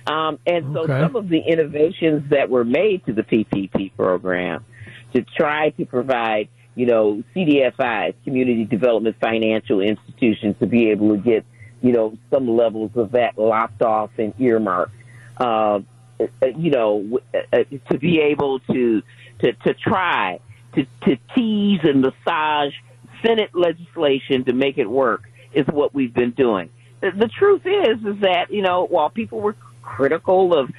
Um, 0.07 0.39
and 0.47 0.73
so 0.73 0.85
okay. 0.85 1.01
some 1.01 1.15
of 1.15 1.29
the 1.29 1.41
innovations 1.41 2.31
that 2.31 2.49
were 2.49 2.65
made 2.65 3.05
to 3.07 3.13
the 3.13 3.23
PPP 3.23 3.95
program 3.97 4.65
to 5.13 5.23
try 5.23 5.71
to 5.71 5.85
provide, 5.85 6.49
you 6.75 6.87
know, 6.87 7.23
CDFIs, 7.35 8.15
community 8.25 8.65
development 8.65 9.17
financial 9.21 9.81
institutions, 9.81 10.57
to 10.61 10.67
be 10.67 10.91
able 10.91 11.17
to 11.17 11.21
get, 11.21 11.45
you 11.87 11.93
know, 11.93 12.19
some 12.31 12.49
levels 12.49 12.91
of 12.97 13.13
that 13.13 13.39
locked 13.39 13.83
off 13.83 14.11
and 14.19 14.35
earmarked. 14.41 14.93
Uh, 15.37 15.81
you 16.57 16.71
know, 16.71 17.21
uh, 17.53 17.65
to 17.91 17.99
be 17.99 18.21
able 18.21 18.61
to 18.61 19.03
to 19.41 19.53
to 19.53 19.75
try 19.75 20.41
to 20.75 20.87
to 21.05 21.17
tease 21.35 21.81
and 21.83 22.01
massage 22.01 22.73
Senate 23.23 23.55
legislation 23.55 24.45
to 24.45 24.53
make 24.53 24.79
it 24.79 24.89
work 24.89 25.29
is 25.53 25.67
what 25.67 25.95
we've 25.95 26.15
been 26.15 26.33
doing 26.33 26.71
the 27.01 27.29
truth 27.29 27.63
is, 27.65 27.99
is 28.05 28.21
that 28.21 28.51
you 28.51 28.63
know 28.63 28.87
while 28.87 29.11
people 29.11 29.41
were 29.41 29.57
critical 29.83 30.57
of 30.57 30.71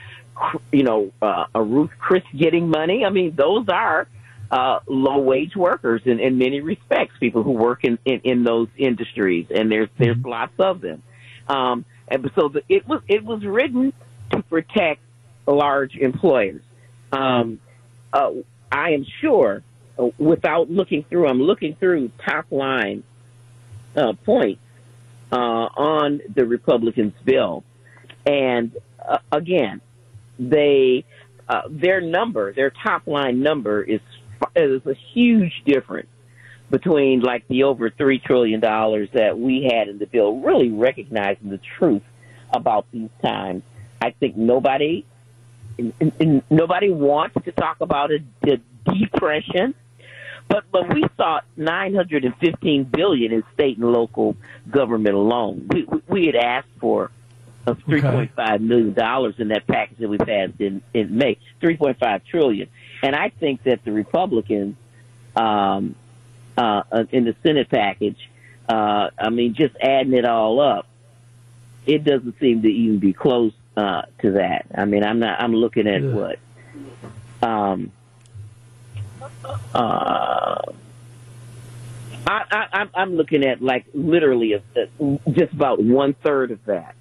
you 0.71 0.83
know 0.83 1.11
uh, 1.21 1.45
a 1.53 1.61
Ruth 1.61 1.91
Chris 1.99 2.23
getting 2.35 2.69
money, 2.69 3.05
I 3.05 3.09
mean 3.09 3.35
those 3.35 3.67
are 3.69 4.07
uh, 4.49 4.79
low 4.87 5.19
wage 5.19 5.55
workers 5.55 6.01
in, 6.05 6.19
in 6.19 6.37
many 6.37 6.61
respects, 6.61 7.15
people 7.19 7.43
who 7.43 7.51
work 7.51 7.83
in, 7.83 7.99
in, 8.05 8.21
in 8.23 8.43
those 8.43 8.69
industries, 8.77 9.47
and 9.53 9.71
there's 9.71 9.89
there's 9.97 10.17
mm-hmm. 10.17 10.29
lots 10.29 10.53
of 10.59 10.81
them. 10.81 11.03
Um, 11.47 11.85
and 12.07 12.29
so 12.35 12.49
the, 12.49 12.61
it 12.69 12.87
was 12.87 13.01
it 13.07 13.23
was 13.23 13.43
written 13.43 13.93
to 14.31 14.41
protect 14.43 15.01
large 15.45 15.95
employers. 15.95 16.61
Um, 17.11 17.59
uh, 18.13 18.31
I 18.71 18.91
am 18.91 19.05
sure, 19.21 19.63
uh, 19.97 20.09
without 20.17 20.69
looking 20.69 21.03
through, 21.03 21.27
I'm 21.27 21.41
looking 21.41 21.75
through 21.75 22.11
top 22.25 22.45
line 22.51 23.03
uh, 23.95 24.13
points 24.25 24.61
uh, 25.31 25.35
on 25.35 26.21
the 26.33 26.45
Republicans' 26.45 27.13
bill. 27.23 27.63
And 28.25 28.75
uh, 29.05 29.19
again, 29.31 29.81
they 30.39 31.05
uh, 31.49 31.61
their 31.69 32.01
number, 32.01 32.53
their 32.53 32.69
top 32.69 33.07
line 33.07 33.41
number 33.41 33.81
is 33.81 34.01
is 34.55 34.85
a 34.85 34.93
huge 34.93 35.63
difference 35.65 36.09
between 36.69 37.21
like 37.21 37.47
the 37.47 37.63
over 37.63 37.89
three 37.89 38.19
trillion 38.19 38.59
dollars 38.59 39.09
that 39.13 39.39
we 39.39 39.63
had 39.63 39.87
in 39.87 39.99
the 39.99 40.05
bill. 40.05 40.37
Really 40.37 40.69
recognizing 40.69 41.49
the 41.49 41.59
truth 41.77 42.03
about 42.51 42.85
these 42.91 43.09
times, 43.21 43.63
I 44.01 44.11
think 44.11 44.37
nobody 44.37 45.05
nobody 46.49 46.89
wants 46.89 47.35
to 47.45 47.51
talk 47.51 47.81
about 47.81 48.11
a, 48.11 48.23
a 48.51 48.57
depression 48.91 49.75
but 50.49 50.63
but 50.71 50.93
we 50.93 51.05
saw 51.17 51.41
915 51.55 52.83
billion 52.85 53.31
in 53.31 53.43
state 53.53 53.77
and 53.77 53.91
local 53.91 54.35
government 54.69 55.15
alone. 55.15 55.67
We 55.69 55.87
we 56.07 56.25
had 56.27 56.35
asked 56.35 56.69
for 56.79 57.11
a 57.65 57.75
3.5 57.75 58.61
million 58.61 58.93
dollars 58.93 59.35
in 59.39 59.49
that 59.49 59.67
package 59.67 59.97
that 59.97 60.09
we 60.09 60.17
passed 60.17 60.59
in 60.59 60.81
in 60.93 61.17
May, 61.17 61.37
3.5 61.61 62.25
trillion. 62.25 62.69
And 63.03 63.15
I 63.15 63.29
think 63.29 63.63
that 63.63 63.83
the 63.83 63.91
Republicans, 63.91 64.75
um, 65.35 65.95
uh, 66.57 66.83
uh, 66.91 67.03
in 67.11 67.25
the 67.25 67.35
Senate 67.43 67.69
package, 67.69 68.29
uh, 68.67 69.09
I 69.17 69.29
mean, 69.29 69.53
just 69.53 69.75
adding 69.81 70.13
it 70.13 70.25
all 70.25 70.59
up, 70.59 70.87
it 71.85 72.03
doesn't 72.03 72.39
seem 72.39 72.63
to 72.63 72.67
even 72.67 72.99
be 72.99 73.13
close 73.13 73.53
uh, 73.77 74.03
to 74.21 74.31
that. 74.31 74.65
I 74.75 74.85
mean, 74.85 75.03
I'm 75.03 75.19
not. 75.19 75.41
I'm 75.41 75.53
looking 75.53 75.87
at 75.87 76.01
what. 76.01 76.39
Um, 77.41 77.91
uh, 79.73 80.61
I, 82.27 82.43
I, 82.51 82.67
I'm- 82.73 82.89
I'm 82.93 83.15
looking 83.15 83.45
at 83.45 83.61
like 83.61 83.85
literally 83.93 84.53
a, 84.53 84.61
a, 84.75 85.19
just 85.31 85.53
about 85.53 85.81
one 85.81 86.13
third 86.13 86.51
of 86.51 86.63
that. 86.65 86.95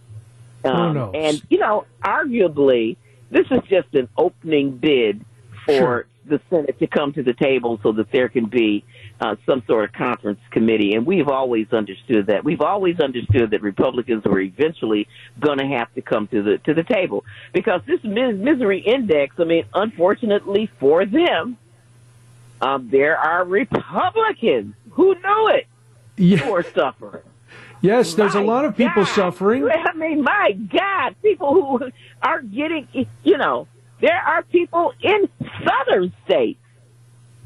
Um, 0.64 0.94
knows? 0.94 1.12
and 1.14 1.42
you 1.48 1.58
know, 1.58 1.84
arguably, 2.04 2.96
this 3.30 3.46
is 3.50 3.60
just 3.68 3.94
an 3.94 4.08
opening 4.16 4.76
bid 4.76 5.24
for 5.66 5.72
Sure. 5.72 6.06
the 6.26 6.40
Senate 6.50 6.78
to 6.78 6.86
come 6.86 7.12
to 7.12 7.22
the 7.22 7.34
table 7.34 7.78
so 7.82 7.92
that 7.92 8.10
there 8.12 8.28
can 8.28 8.46
be 8.46 8.84
uh, 9.20 9.36
some 9.46 9.62
sort 9.66 9.84
of 9.84 9.92
conference 9.92 10.40
committee. 10.50 10.94
And 10.94 11.04
we've 11.06 11.28
always 11.28 11.72
understood 11.72 12.26
that. 12.26 12.44
We've 12.44 12.60
always 12.62 12.98
understood 13.00 13.50
that 13.50 13.62
Republicans 13.62 14.24
were 14.24 14.40
eventually 14.40 15.06
going 15.38 15.58
to 15.58 15.66
have 15.66 15.92
to 15.94 16.02
come 16.02 16.26
to 16.28 16.42
the 16.42 16.58
to 16.58 16.74
the 16.74 16.82
table 16.84 17.24
because 17.52 17.82
this 17.86 18.02
mis- 18.04 18.36
misery 18.36 18.80
index. 18.80 19.36
I 19.38 19.44
mean, 19.44 19.64
unfortunately 19.74 20.70
for 20.80 21.04
them, 21.04 21.56
um, 22.60 22.88
there 22.90 23.18
are 23.18 23.44
Republicans 23.44 24.74
who 24.92 25.14
know 25.20 25.48
it 25.48 25.66
Yeah. 26.16 26.38
who 26.38 26.54
are 26.54 26.62
suffering. 26.62 27.22
Yes, 27.82 28.14
there's 28.14 28.34
a 28.34 28.40
lot 28.40 28.64
of 28.64 28.76
people 28.76 29.04
God. 29.04 29.14
suffering. 29.14 29.68
I 29.70 29.92
mean, 29.94 30.22
my 30.22 30.52
God, 30.52 31.14
people 31.22 31.54
who 31.78 31.90
are 32.22 32.40
getting, 32.42 32.88
you 33.22 33.36
know, 33.36 33.68
there 34.00 34.20
are 34.20 34.42
people 34.42 34.92
in 35.02 35.28
southern 35.64 36.12
states 36.24 36.60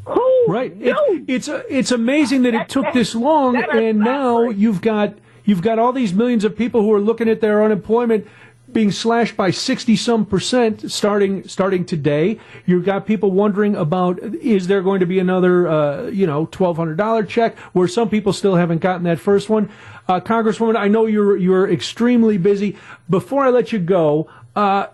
who 0.04 0.44
Right. 0.48 0.72
It, 0.80 0.96
it's 1.28 1.48
uh, 1.48 1.62
it's 1.68 1.92
amazing 1.92 2.42
that 2.42 2.54
it 2.54 2.68
took 2.68 2.92
this 2.92 3.14
long, 3.14 3.56
and 3.56 3.98
now 3.98 4.48
you've 4.48 4.80
got 4.80 5.14
you've 5.44 5.62
got 5.62 5.78
all 5.78 5.92
these 5.92 6.12
millions 6.12 6.44
of 6.44 6.56
people 6.56 6.82
who 6.82 6.92
are 6.92 7.00
looking 7.00 7.28
at 7.28 7.40
their 7.40 7.62
unemployment 7.62 8.26
being 8.72 8.90
slashed 8.90 9.36
by 9.36 9.50
sixty 9.50 9.96
some 9.96 10.24
percent 10.24 10.90
starting 10.90 11.46
starting 11.46 11.84
today. 11.84 12.40
You've 12.66 12.84
got 12.84 13.06
people 13.06 13.30
wondering 13.30 13.76
about 13.76 14.18
is 14.20 14.66
there 14.66 14.80
going 14.80 15.00
to 15.00 15.06
be 15.06 15.18
another 15.18 15.68
uh, 15.68 16.06
you 16.06 16.26
know 16.26 16.46
twelve 16.46 16.76
hundred 16.76 16.96
dollar 16.96 17.22
check 17.22 17.56
where 17.72 17.86
some 17.86 18.08
people 18.08 18.32
still 18.32 18.56
haven't 18.56 18.78
gotten 18.78 19.04
that 19.04 19.20
first 19.20 19.48
one. 19.48 19.70
Uh, 20.08 20.18
Congresswoman, 20.20 20.76
I 20.76 20.88
know 20.88 21.06
you're 21.06 21.36
you're 21.36 21.70
extremely 21.70 22.38
busy. 22.38 22.76
Before 23.08 23.44
I 23.44 23.50
let 23.50 23.72
you 23.72 23.78
go. 23.78 24.28
Uh, 24.56 24.86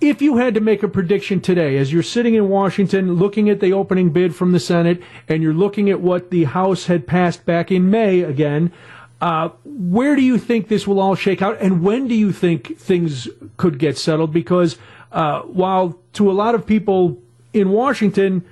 if 0.00 0.20
you 0.20 0.36
had 0.36 0.54
to 0.54 0.60
make 0.60 0.82
a 0.82 0.88
prediction 0.88 1.40
today, 1.40 1.78
as 1.78 1.92
you're 1.92 2.02
sitting 2.02 2.34
in 2.34 2.48
Washington 2.48 3.14
looking 3.14 3.48
at 3.48 3.60
the 3.60 3.72
opening 3.72 4.10
bid 4.10 4.34
from 4.34 4.52
the 4.52 4.60
Senate 4.60 5.02
and 5.28 5.42
you're 5.42 5.54
looking 5.54 5.88
at 5.88 6.00
what 6.00 6.30
the 6.30 6.44
House 6.44 6.86
had 6.86 7.06
passed 7.06 7.46
back 7.46 7.72
in 7.72 7.90
May 7.90 8.20
again, 8.20 8.72
uh, 9.20 9.48
where 9.64 10.14
do 10.14 10.22
you 10.22 10.36
think 10.36 10.68
this 10.68 10.86
will 10.86 11.00
all 11.00 11.14
shake 11.14 11.40
out 11.40 11.56
and 11.60 11.82
when 11.82 12.06
do 12.06 12.14
you 12.14 12.32
think 12.32 12.78
things 12.78 13.28
could 13.56 13.78
get 13.78 13.96
settled? 13.96 14.32
Because 14.32 14.76
uh, 15.12 15.40
while 15.42 15.98
to 16.12 16.30
a 16.30 16.34
lot 16.34 16.54
of 16.54 16.66
people 16.66 17.18
in 17.54 17.70
Washington, 17.70 18.44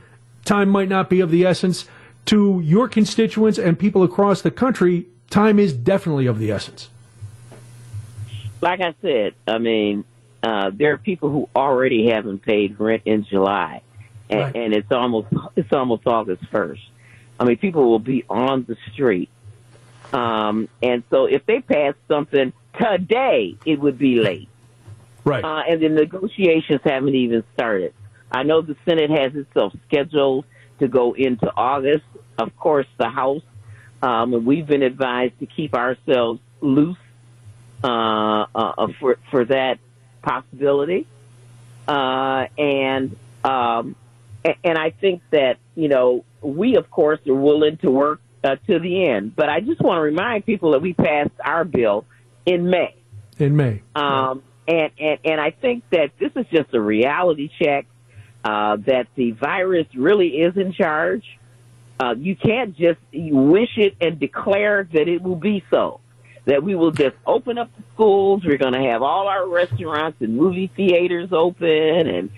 time 0.46 0.70
might 0.70 0.88
not 0.88 1.10
be 1.10 1.20
of 1.20 1.30
the 1.30 1.44
essence, 1.44 1.86
to 2.26 2.62
your 2.64 2.88
constituents 2.88 3.58
and 3.58 3.78
people 3.78 4.02
across 4.02 4.40
the 4.40 4.50
country, 4.50 5.06
time 5.28 5.58
is 5.58 5.74
definitely 5.74 6.26
of 6.26 6.38
the 6.38 6.50
essence. 6.50 6.88
like 8.62 8.80
I 8.80 8.94
said, 9.02 9.34
I 9.46 9.58
mean, 9.58 10.04
uh, 10.44 10.70
there 10.74 10.92
are 10.92 10.98
people 10.98 11.30
who 11.30 11.48
already 11.56 12.10
haven't 12.10 12.42
paid 12.42 12.78
rent 12.78 13.02
in 13.06 13.24
July, 13.24 13.80
and, 14.28 14.40
Right. 14.40 14.56
and 14.56 14.74
it's 14.74 14.92
almost 14.92 15.28
it's 15.56 15.72
almost 15.72 16.06
August 16.06 16.44
first. 16.50 16.82
I 17.40 17.44
mean, 17.44 17.56
people 17.56 17.88
will 17.90 17.98
be 17.98 18.24
on 18.28 18.64
the 18.64 18.76
street, 18.92 19.30
um, 20.12 20.68
and 20.82 21.02
so 21.10 21.24
if 21.24 21.46
they 21.46 21.60
pass 21.60 21.94
something 22.08 22.52
today, 22.78 23.56
it 23.64 23.80
would 23.80 23.98
be 23.98 24.20
late. 24.20 24.48
Right. 25.24 25.42
Uh, 25.42 25.62
and 25.66 25.80
the 25.80 25.88
negotiations 25.88 26.82
haven't 26.84 27.14
even 27.14 27.42
started. 27.54 27.94
I 28.30 28.42
know 28.42 28.60
the 28.60 28.76
Senate 28.84 29.10
has 29.10 29.34
itself 29.34 29.72
scheduled 29.88 30.44
to 30.80 30.88
go 30.88 31.14
into 31.14 31.50
August. 31.56 32.04
Of 32.36 32.54
course, 32.56 32.86
the 32.98 33.08
House, 33.08 33.42
um, 34.02 34.34
and 34.34 34.44
we've 34.44 34.66
been 34.66 34.82
advised 34.82 35.38
to 35.38 35.46
keep 35.46 35.72
ourselves 35.74 36.40
loose 36.60 36.98
uh, 37.82 38.46
uh, 38.54 38.88
for 38.98 39.18
for 39.30 39.44
that 39.46 39.78
possibility. 40.24 41.06
Uh, 41.86 42.46
and 42.56 43.16
um, 43.44 43.94
and 44.42 44.78
I 44.78 44.90
think 44.90 45.22
that 45.30 45.58
you 45.74 45.88
know 45.88 46.24
we 46.40 46.76
of 46.76 46.90
course 46.90 47.20
are 47.26 47.34
willing 47.34 47.76
to 47.78 47.90
work 47.90 48.20
uh, 48.42 48.56
to 48.66 48.78
the 48.78 49.08
end. 49.08 49.34
But 49.36 49.48
I 49.48 49.60
just 49.60 49.80
want 49.80 49.98
to 49.98 50.02
remind 50.02 50.46
people 50.46 50.72
that 50.72 50.82
we 50.82 50.92
passed 50.92 51.32
our 51.44 51.64
bill 51.64 52.04
in 52.46 52.70
May. 52.70 52.94
In 53.38 53.56
May. 53.56 53.82
Um, 53.94 54.42
and, 54.66 54.90
and, 54.98 55.18
and 55.24 55.40
I 55.40 55.50
think 55.50 55.84
that 55.90 56.12
this 56.18 56.32
is 56.36 56.46
just 56.52 56.72
a 56.72 56.80
reality 56.80 57.50
check, 57.60 57.86
uh, 58.44 58.76
that 58.86 59.08
the 59.14 59.32
virus 59.32 59.86
really 59.94 60.28
is 60.28 60.56
in 60.56 60.72
charge. 60.72 61.24
Uh, 62.00 62.14
you 62.16 62.34
can't 62.34 62.76
just 62.76 62.98
wish 63.12 63.76
it 63.76 63.94
and 64.00 64.18
declare 64.18 64.88
that 64.92 65.08
it 65.08 65.22
will 65.22 65.36
be 65.36 65.64
so. 65.70 66.00
That 66.46 66.62
we 66.62 66.74
will 66.74 66.90
just 66.90 67.16
open 67.26 67.56
up 67.56 67.74
the 67.74 67.82
schools. 67.94 68.44
We're 68.44 68.58
going 68.58 68.74
to 68.74 68.90
have 68.90 69.02
all 69.02 69.28
our 69.28 69.48
restaurants 69.48 70.20
and 70.20 70.36
movie 70.36 70.66
theaters 70.66 71.32
open, 71.32 71.68
and 71.68 72.30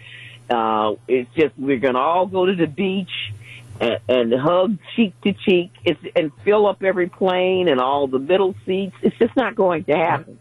uh, 0.49 0.95
it's 1.09 1.29
just 1.35 1.59
we're 1.59 1.79
going 1.79 1.95
to 1.95 2.01
all 2.01 2.27
go 2.27 2.47
to 2.47 2.55
the 2.55 2.69
beach 2.69 3.11
and, 3.81 3.99
and 4.09 4.33
hug 4.33 4.79
cheek 4.95 5.21
to 5.23 5.33
cheek. 5.33 5.73
It's, 5.85 6.01
and 6.15 6.31
fill 6.45 6.67
up 6.67 6.85
every 6.85 7.09
plane 7.09 7.69
and 7.69 7.81
all 7.81 8.07
the 8.07 8.21
middle 8.21 8.55
seats. 8.65 8.95
It's 9.03 9.17
just 9.19 9.35
not 9.37 9.57
going 9.57 9.85
to 9.85 9.97
happen 9.97 10.39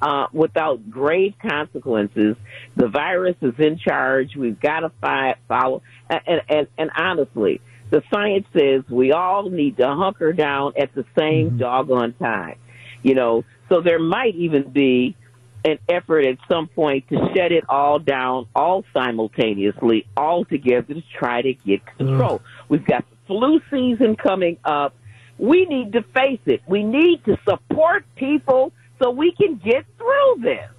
uh, 0.00 0.26
without 0.32 0.90
grave 0.90 1.34
consequences. 1.40 2.36
The 2.76 2.88
virus 2.88 3.36
is 3.40 3.54
in 3.58 3.78
charge. 3.78 4.36
We've 4.36 4.58
got 4.58 4.80
to 4.80 4.90
fi- 5.00 5.36
follow. 5.48 5.82
And, 6.10 6.42
and, 6.48 6.66
and 6.76 6.90
honestly, 6.96 7.60
the 7.90 8.02
science 8.12 8.46
says 8.52 8.82
we 8.88 9.12
all 9.12 9.48
need 9.48 9.76
to 9.76 9.86
hunker 9.94 10.32
down 10.32 10.72
at 10.76 10.94
the 10.94 11.04
same 11.16 11.58
doggone 11.58 12.14
time. 12.14 12.56
You 13.02 13.14
know, 13.14 13.44
so 13.68 13.80
there 13.80 13.98
might 13.98 14.34
even 14.34 14.70
be 14.70 15.16
an 15.64 15.78
effort 15.88 16.24
at 16.24 16.38
some 16.48 16.66
point 16.66 17.08
to 17.08 17.16
shut 17.34 17.52
it 17.52 17.64
all 17.68 17.98
down, 17.98 18.46
all 18.54 18.84
simultaneously, 18.92 20.06
all 20.16 20.44
together 20.44 20.94
to 20.94 21.02
try 21.16 21.42
to 21.42 21.54
get 21.54 21.84
control. 21.96 22.42
We've 22.68 22.84
got 22.84 23.04
the 23.08 23.16
flu 23.26 23.60
season 23.70 24.16
coming 24.16 24.58
up. 24.64 24.94
We 25.38 25.64
need 25.66 25.92
to 25.92 26.02
face 26.02 26.40
it. 26.46 26.62
We 26.66 26.82
need 26.82 27.24
to 27.24 27.38
support 27.48 28.04
people 28.16 28.72
so 29.00 29.10
we 29.10 29.32
can 29.32 29.56
get 29.56 29.84
through 29.98 30.36
this. 30.42 30.70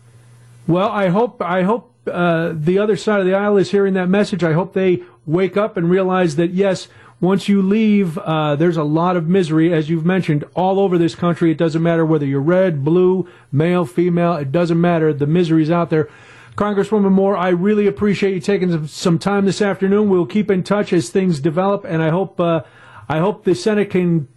Well, 0.68 0.90
I 0.90 1.10
hope 1.10 1.42
I 1.42 1.64
hope 1.64 1.94
uh, 2.08 2.54
the 2.54 2.80
other 2.80 2.96
side 2.96 3.20
of 3.20 3.26
the 3.26 3.34
aisle 3.34 3.58
is 3.58 3.72
hearing 3.72 3.94
that 3.96 4.10
message. 4.10 4.44
I 4.44 4.54
hope 4.54 4.74
they 4.74 5.04
wake 5.26 5.58
up 5.58 5.78
and 5.78 5.90
realize 5.90 6.36
that 6.36 6.52
yes, 6.52 6.88
once 7.24 7.48
you 7.48 7.62
leave, 7.62 8.18
uh, 8.18 8.54
there's 8.58 8.76
a 8.76 8.84
lot 8.84 9.16
of 9.16 9.30
misery, 9.30 9.74
as 9.74 9.90
you've 9.90 10.06
mentioned, 10.06 10.44
all 10.56 10.78
over 10.78 10.98
this 10.98 11.16
country. 11.16 11.52
It 11.52 11.58
doesn't 11.58 11.82
matter 11.82 12.06
whether 12.06 12.26
you're 12.26 12.42
red, 12.42 12.84
blue, 12.84 13.30
male, 13.50 13.86
female. 13.86 14.34
It 14.34 14.52
doesn't 14.52 14.80
matter. 14.80 15.14
The 15.14 15.26
misery's 15.26 15.72
out 15.72 15.90
there. 15.90 16.10
Congresswoman 16.58 17.14
Moore, 17.14 17.38
I 17.38 17.48
really 17.50 17.88
appreciate 17.88 18.34
you 18.34 18.42
taking 18.42 18.88
some- 18.88 19.20
time 19.20 19.46
this 19.46 19.62
afternoon. 19.62 20.10
We'll 20.10 20.26
keep 20.26 20.52
in 20.52 20.64
touch 20.64 20.92
as 20.92 21.10
things 21.10 21.40
develop, 21.40 21.86
and 21.86 22.04
I 22.04 22.10
hope 22.10 22.40
uh, 22.42 22.64
I 23.08 23.20
hope 23.20 23.46
the 23.46 23.56
Senate 23.56 23.90
can 23.90 24.28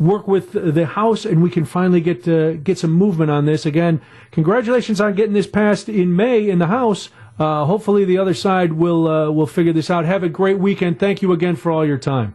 work 0.00 0.26
with 0.26 0.52
the 0.52 0.86
House 0.86 1.24
and 1.24 1.42
we 1.42 1.50
can 1.50 1.64
finally 1.64 2.00
get 2.00 2.26
uh, 2.26 2.54
get 2.54 2.76
some 2.76 2.92
movement 2.92 3.30
on 3.30 3.46
this. 3.46 3.64
Again, 3.64 4.00
congratulations 4.32 5.00
on 5.00 5.14
getting 5.14 5.32
this 5.32 5.46
passed 5.46 5.88
in 5.88 6.16
May 6.16 6.50
in 6.50 6.58
the 6.58 6.66
House. 6.66 7.08
Uh, 7.38 7.64
hopefully, 7.64 8.04
the 8.04 8.18
other 8.18 8.34
side 8.34 8.74
will 8.74 9.08
uh, 9.08 9.30
will 9.30 9.46
figure 9.46 9.72
this 9.72 9.90
out. 9.90 10.04
Have 10.04 10.22
a 10.22 10.28
great 10.28 10.58
weekend. 10.58 10.98
Thank 10.98 11.22
you 11.22 11.32
again 11.32 11.56
for 11.56 11.72
all 11.72 11.84
your 11.84 11.98
time. 11.98 12.34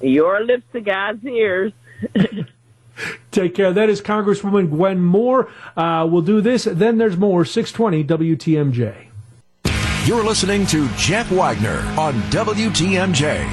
Your 0.00 0.44
lips 0.44 0.64
to 0.72 0.80
God's 0.80 1.24
ears. 1.24 1.72
Take 3.30 3.54
care. 3.54 3.72
That 3.72 3.88
is 3.88 4.02
Congresswoman 4.02 4.68
Gwen 4.68 5.00
Moore. 5.00 5.48
Uh, 5.76 6.06
we'll 6.10 6.22
do 6.22 6.40
this. 6.40 6.64
Then 6.64 6.98
there's 6.98 7.16
more. 7.16 7.44
620 7.44 8.04
WTMJ. 8.36 9.06
You're 10.06 10.24
listening 10.24 10.66
to 10.66 10.88
Jeff 10.96 11.30
Wagner 11.30 11.78
on 11.98 12.14
WTMJ. 12.30 13.46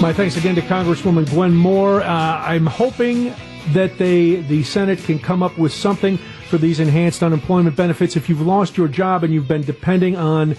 My 0.00 0.12
thanks 0.12 0.36
again 0.36 0.54
to 0.54 0.60
Congresswoman 0.60 1.28
Gwen 1.28 1.54
Moore. 1.54 2.02
Uh, 2.02 2.06
I'm 2.06 2.66
hoping 2.66 3.34
that 3.72 3.98
they, 3.98 4.36
the 4.36 4.62
Senate 4.62 4.98
can 5.00 5.18
come 5.18 5.42
up 5.42 5.58
with 5.58 5.72
something 5.72 6.18
for 6.48 6.58
these 6.58 6.80
enhanced 6.80 7.22
unemployment 7.22 7.76
benefits. 7.76 8.16
If 8.16 8.28
you've 8.28 8.40
lost 8.40 8.76
your 8.76 8.88
job 8.88 9.24
and 9.24 9.32
you've 9.32 9.48
been 9.48 9.62
depending 9.62 10.16
on 10.16 10.56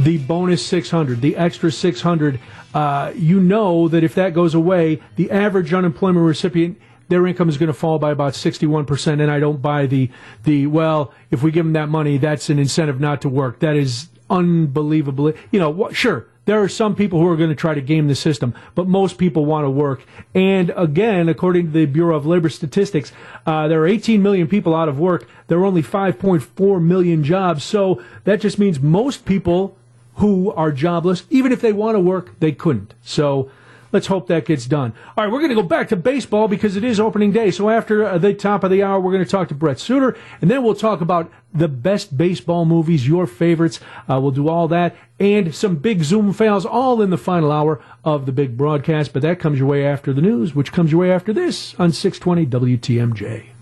the 0.00 0.18
bonus 0.18 0.64
600, 0.66 1.20
the 1.20 1.36
extra 1.36 1.70
600, 1.70 2.40
uh, 2.74 3.12
you 3.14 3.40
know 3.40 3.88
that 3.88 4.02
if 4.02 4.14
that 4.16 4.34
goes 4.34 4.54
away, 4.54 5.00
the 5.16 5.30
average 5.30 5.72
unemployment 5.72 6.26
recipient, 6.26 6.80
their 7.08 7.26
income 7.26 7.48
is 7.48 7.58
going 7.58 7.68
to 7.68 7.74
fall 7.74 7.98
by 7.98 8.10
about 8.10 8.32
61%. 8.32 9.20
And 9.20 9.30
I 9.30 9.38
don't 9.38 9.62
buy 9.62 9.86
the, 9.86 10.10
the, 10.42 10.66
well, 10.66 11.12
if 11.30 11.42
we 11.42 11.52
give 11.52 11.64
them 11.64 11.74
that 11.74 11.88
money, 11.88 12.18
that's 12.18 12.50
an 12.50 12.58
incentive 12.58 13.00
not 13.00 13.22
to 13.22 13.28
work. 13.28 13.60
That 13.60 13.76
is 13.76 14.08
unbelievably, 14.30 15.34
you 15.52 15.60
know, 15.60 15.70
what, 15.70 15.94
sure, 15.94 16.26
there 16.46 16.62
are 16.62 16.68
some 16.68 16.94
people 16.94 17.18
who 17.18 17.26
are 17.28 17.36
going 17.36 17.50
to 17.50 17.56
try 17.56 17.74
to 17.74 17.80
game 17.80 18.08
the 18.08 18.14
system, 18.14 18.54
but 18.74 18.86
most 18.86 19.18
people 19.18 19.46
want 19.46 19.64
to 19.64 19.70
work. 19.70 20.04
And 20.34 20.72
again, 20.76 21.28
according 21.28 21.66
to 21.66 21.72
the 21.72 21.86
Bureau 21.86 22.16
of 22.16 22.26
Labor 22.26 22.48
Statistics, 22.48 23.12
uh, 23.46 23.68
there 23.68 23.82
are 23.82 23.86
18 23.86 24.22
million 24.22 24.46
people 24.46 24.74
out 24.74 24.88
of 24.88 24.98
work. 24.98 25.26
There 25.48 25.58
are 25.58 25.64
only 25.64 25.82
5.4 25.82 26.82
million 26.82 27.24
jobs. 27.24 27.64
So 27.64 28.02
that 28.24 28.40
just 28.40 28.58
means 28.58 28.80
most 28.80 29.24
people 29.24 29.76
who 30.16 30.52
are 30.52 30.70
jobless, 30.70 31.24
even 31.30 31.50
if 31.50 31.60
they 31.60 31.72
want 31.72 31.96
to 31.96 32.00
work, 32.00 32.38
they 32.40 32.52
couldn't. 32.52 32.94
So 33.02 33.50
let's 33.94 34.08
hope 34.08 34.26
that 34.26 34.44
gets 34.44 34.66
done. 34.66 34.92
All 35.16 35.24
right, 35.24 35.32
we're 35.32 35.38
going 35.38 35.56
to 35.56 35.62
go 35.62 35.66
back 35.66 35.88
to 35.88 35.96
baseball 35.96 36.46
because 36.46 36.76
it 36.76 36.84
is 36.84 37.00
opening 37.00 37.32
day. 37.32 37.50
So 37.50 37.70
after 37.70 38.04
uh, 38.04 38.18
the 38.18 38.34
top 38.34 38.62
of 38.62 38.70
the 38.70 38.82
hour, 38.82 39.00
we're 39.00 39.12
going 39.12 39.24
to 39.24 39.30
talk 39.30 39.48
to 39.48 39.54
Brent 39.54 39.80
Suter, 39.80 40.14
and 40.42 40.50
then 40.50 40.62
we'll 40.62 40.74
talk 40.74 41.00
about 41.00 41.32
the 41.54 41.68
best 41.68 42.18
baseball 42.18 42.66
movies, 42.66 43.08
your 43.08 43.26
favorites. 43.26 43.80
Uh, 44.10 44.20
we'll 44.20 44.32
do 44.32 44.48
all 44.48 44.68
that 44.68 44.94
and 45.20 45.54
some 45.54 45.76
big 45.76 46.02
Zoom 46.02 46.32
fails 46.32 46.66
all 46.66 47.00
in 47.00 47.10
the 47.10 47.16
final 47.18 47.52
hour 47.52 47.80
of 48.04 48.26
the 48.26 48.32
big 48.32 48.56
broadcast. 48.56 49.12
But 49.12 49.22
that 49.22 49.38
comes 49.38 49.58
your 49.58 49.68
way 49.68 49.86
after 49.86 50.12
the 50.12 50.20
news, 50.20 50.54
which 50.54 50.72
comes 50.72 50.90
your 50.90 51.02
way 51.02 51.12
after 51.12 51.32
this 51.32 51.74
on 51.78 51.92
620 51.92 52.76
WTMJ. 52.76 53.53